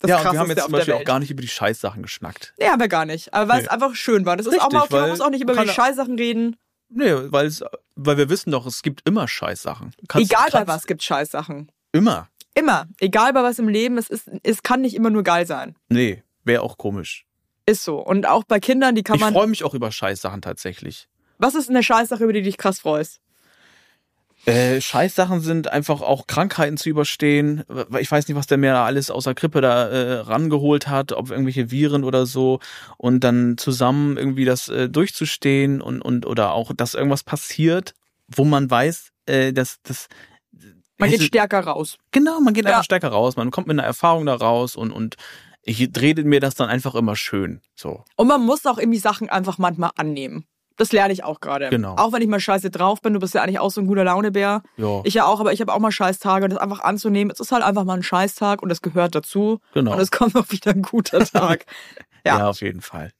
das 0.00 0.08
ja, 0.10 0.18
und 0.18 0.32
wir 0.32 0.40
haben 0.40 0.48
jetzt 0.50 0.62
zum 0.64 0.72
Beispiel 0.72 0.94
auch 0.94 1.04
gar 1.04 1.18
nicht 1.20 1.30
über 1.30 1.42
die 1.42 1.48
Scheißsachen 1.48 2.02
geschnackt. 2.02 2.54
Nee, 2.58 2.66
haben 2.66 2.80
wir 2.80 2.88
gar 2.88 3.04
nicht. 3.04 3.32
Aber 3.32 3.48
weil 3.48 3.58
Nee. 3.58 3.64
es 3.64 3.68
einfach 3.68 3.94
schön 3.94 4.26
war. 4.26 4.36
Das 4.36 4.46
ist 4.46 4.60
auch 4.60 4.70
mal 4.72 4.82
okay, 4.82 4.94
man 5.00 5.10
muss 5.10 5.20
auch 5.20 5.30
nicht 5.30 5.42
über 5.42 5.54
die 5.56 5.68
Scheißsachen 5.68 6.16
reden. 6.16 6.56
Nee, 6.88 7.12
weil 7.30 7.46
es, 7.46 7.62
weil 7.94 8.16
wir 8.16 8.28
wissen 8.28 8.50
doch, 8.50 8.66
es 8.66 8.82
gibt 8.82 9.06
immer 9.06 9.28
Scheißsachen. 9.28 9.92
Kannst- 10.08 10.30
Egal 10.32 10.46
bei 10.46 10.50
kannst- 10.50 10.68
was 10.68 10.86
gibt 10.86 11.02
Scheißsachen. 11.02 11.70
Immer. 11.92 12.28
Immer. 12.54 12.88
Egal 12.98 13.32
bei 13.32 13.42
was 13.44 13.58
im 13.60 13.68
Leben, 13.68 13.96
es, 13.96 14.08
ist, 14.10 14.28
es 14.42 14.62
kann 14.64 14.80
nicht 14.80 14.94
immer 14.96 15.10
nur 15.10 15.22
geil 15.22 15.46
sein. 15.46 15.76
Nee, 15.88 16.24
wäre 16.44 16.62
auch 16.62 16.78
komisch. 16.78 17.26
Ist 17.66 17.84
so. 17.84 17.98
Und 18.00 18.26
auch 18.26 18.42
bei 18.44 18.58
Kindern, 18.58 18.94
die 18.96 19.02
kann 19.04 19.16
ich 19.16 19.20
man. 19.20 19.32
freue 19.34 19.46
mich 19.46 19.62
auch 19.62 19.74
über 19.74 19.92
Scheißsachen 19.92 20.42
tatsächlich. 20.42 21.08
Was 21.38 21.54
ist 21.54 21.68
eine 21.70 21.82
Scheißsache, 21.82 22.24
über 22.24 22.32
die 22.32 22.40
du 22.40 22.46
dich 22.46 22.58
krass 22.58 22.80
freust? 22.80 23.20
Äh, 24.46 24.80
Scheißsachen 24.80 25.40
sind 25.40 25.68
einfach 25.68 26.00
auch 26.00 26.26
Krankheiten 26.26 26.76
zu 26.76 26.88
überstehen. 26.88 27.64
Ich 27.98 28.10
weiß 28.10 28.26
nicht, 28.26 28.36
was 28.36 28.46
der 28.46 28.58
mir 28.58 28.72
da 28.72 28.84
alles 28.84 29.10
außer 29.10 29.34
Grippe 29.34 29.60
da 29.60 29.88
äh, 29.88 30.12
rangeholt 30.20 30.88
hat, 30.88 31.12
ob 31.12 31.30
irgendwelche 31.30 31.70
Viren 31.70 32.04
oder 32.04 32.24
so. 32.24 32.58
Und 32.96 33.20
dann 33.20 33.58
zusammen 33.58 34.16
irgendwie 34.16 34.46
das 34.46 34.68
äh, 34.68 34.88
durchzustehen 34.88 35.82
und, 35.82 36.00
und 36.00 36.24
oder 36.26 36.52
auch, 36.52 36.72
dass 36.74 36.94
irgendwas 36.94 37.22
passiert, 37.22 37.94
wo 38.28 38.44
man 38.44 38.70
weiß, 38.70 39.10
äh, 39.26 39.52
dass 39.52 39.78
das 39.82 40.08
Man 40.98 41.10
geht 41.10 41.22
stärker 41.22 41.60
raus. 41.60 41.98
Genau, 42.10 42.40
man 42.40 42.54
geht 42.54 42.64
Ja. 42.64 42.70
einfach 42.70 42.84
stärker 42.84 43.08
raus, 43.08 43.36
man 43.36 43.50
kommt 43.50 43.66
mit 43.66 43.78
einer 43.78 43.86
Erfahrung 43.86 44.26
da 44.26 44.34
raus 44.34 44.74
und, 44.74 44.90
und 44.90 45.16
ich 45.62 45.90
rede 46.00 46.24
mir 46.24 46.40
das 46.40 46.54
dann 46.54 46.70
einfach 46.70 46.94
immer 46.94 47.16
schön. 47.16 47.60
So. 47.74 48.04
Und 48.16 48.26
man 48.28 48.40
muss 48.42 48.64
auch 48.64 48.78
irgendwie 48.78 48.98
Sachen 48.98 49.28
einfach 49.28 49.58
manchmal 49.58 49.90
annehmen. 49.96 50.46
Das 50.80 50.92
lerne 50.92 51.12
ich 51.12 51.24
auch 51.24 51.40
gerade. 51.40 51.68
Genau. 51.68 51.94
Auch 51.96 52.10
wenn 52.14 52.22
ich 52.22 52.28
mal 52.28 52.40
scheiße 52.40 52.70
drauf 52.70 53.02
bin, 53.02 53.12
du 53.12 53.20
bist 53.20 53.34
ja 53.34 53.42
eigentlich 53.42 53.58
auch 53.58 53.70
so 53.70 53.82
ein 53.82 53.86
guter 53.86 54.02
Launebär. 54.02 54.62
Ja, 54.78 55.02
Ich 55.04 55.12
ja 55.12 55.26
auch, 55.26 55.38
aber 55.38 55.52
ich 55.52 55.60
habe 55.60 55.74
auch 55.74 55.78
mal 55.78 55.92
Scheißtage 55.92 56.44
und 56.44 56.54
das 56.54 56.58
einfach 56.58 56.80
anzunehmen. 56.80 57.30
Es 57.30 57.38
ist 57.38 57.52
halt 57.52 57.62
einfach 57.62 57.84
mal 57.84 57.98
ein 57.98 58.02
Scheißtag 58.02 58.62
und 58.62 58.70
das 58.70 58.80
gehört 58.80 59.14
dazu. 59.14 59.60
Genau. 59.74 59.92
Und 59.92 60.00
es 60.00 60.10
kommt 60.10 60.34
auch 60.36 60.50
wieder 60.50 60.70
ein 60.70 60.80
guter 60.80 61.22
Tag. 61.22 61.66
ja. 62.24 62.38
ja. 62.38 62.48
auf 62.48 62.62
jeden 62.62 62.80
Fall. 62.80 63.12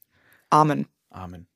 Amen. 0.48 0.86
Amen. 1.10 1.48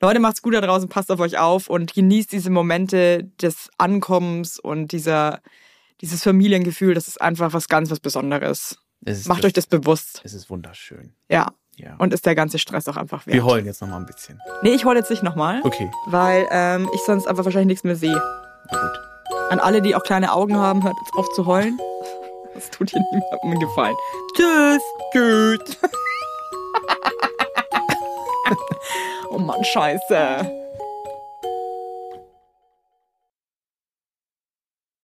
Leute, 0.00 0.20
macht's 0.20 0.42
gut 0.42 0.54
da 0.54 0.60
draußen, 0.60 0.88
passt 0.88 1.10
auf 1.10 1.18
euch 1.18 1.38
auf 1.38 1.68
und 1.68 1.92
genießt 1.92 2.30
diese 2.30 2.50
Momente 2.50 3.24
des 3.42 3.68
Ankommens 3.78 4.60
und 4.60 4.92
dieser, 4.92 5.40
dieses 6.02 6.22
Familiengefühl. 6.22 6.94
Das 6.94 7.08
ist 7.08 7.20
einfach 7.20 7.52
was 7.52 7.66
ganz 7.66 7.90
was 7.90 7.98
Besonderes. 7.98 8.78
Macht 9.26 9.44
euch 9.44 9.54
das 9.54 9.66
bewusst. 9.66 10.20
Es 10.22 10.34
ist 10.34 10.50
wunderschön. 10.50 11.14
Ja. 11.28 11.48
Ja. 11.78 11.94
Und 11.98 12.12
ist 12.12 12.26
der 12.26 12.34
ganze 12.34 12.58
Stress 12.58 12.88
auch 12.88 12.96
einfach 12.96 13.24
wert. 13.26 13.36
wir 13.36 13.44
heulen 13.44 13.64
jetzt 13.66 13.80
noch 13.80 13.88
mal 13.88 13.98
ein 13.98 14.06
bisschen. 14.06 14.40
Nee, 14.62 14.74
ich 14.74 14.84
heule 14.84 14.98
jetzt 14.98 15.10
nicht 15.10 15.22
nochmal, 15.22 15.60
Okay, 15.62 15.88
weil 16.06 16.48
ähm, 16.50 16.90
ich 16.92 17.00
sonst 17.02 17.28
einfach 17.28 17.44
wahrscheinlich 17.44 17.68
nichts 17.68 17.84
mehr 17.84 17.94
sehe. 17.94 18.20
na 18.70 18.80
gut. 18.80 18.98
An 19.50 19.60
alle, 19.60 19.80
die 19.80 19.94
auch 19.94 20.02
kleine 20.02 20.32
Augen 20.32 20.56
haben, 20.56 20.82
hört 20.82 20.96
jetzt 21.00 21.14
auf 21.16 21.28
zu 21.34 21.46
heulen. 21.46 21.78
Das 22.54 22.70
tut 22.70 22.90
hier 22.90 23.00
niemandem 23.12 23.50
einen 23.52 23.60
Gefallen. 23.60 23.94
Tschüss. 24.34 24.82
Tschüss. 25.12 25.78
oh 29.30 29.38
Mann, 29.38 29.62
scheiße. 29.62 30.50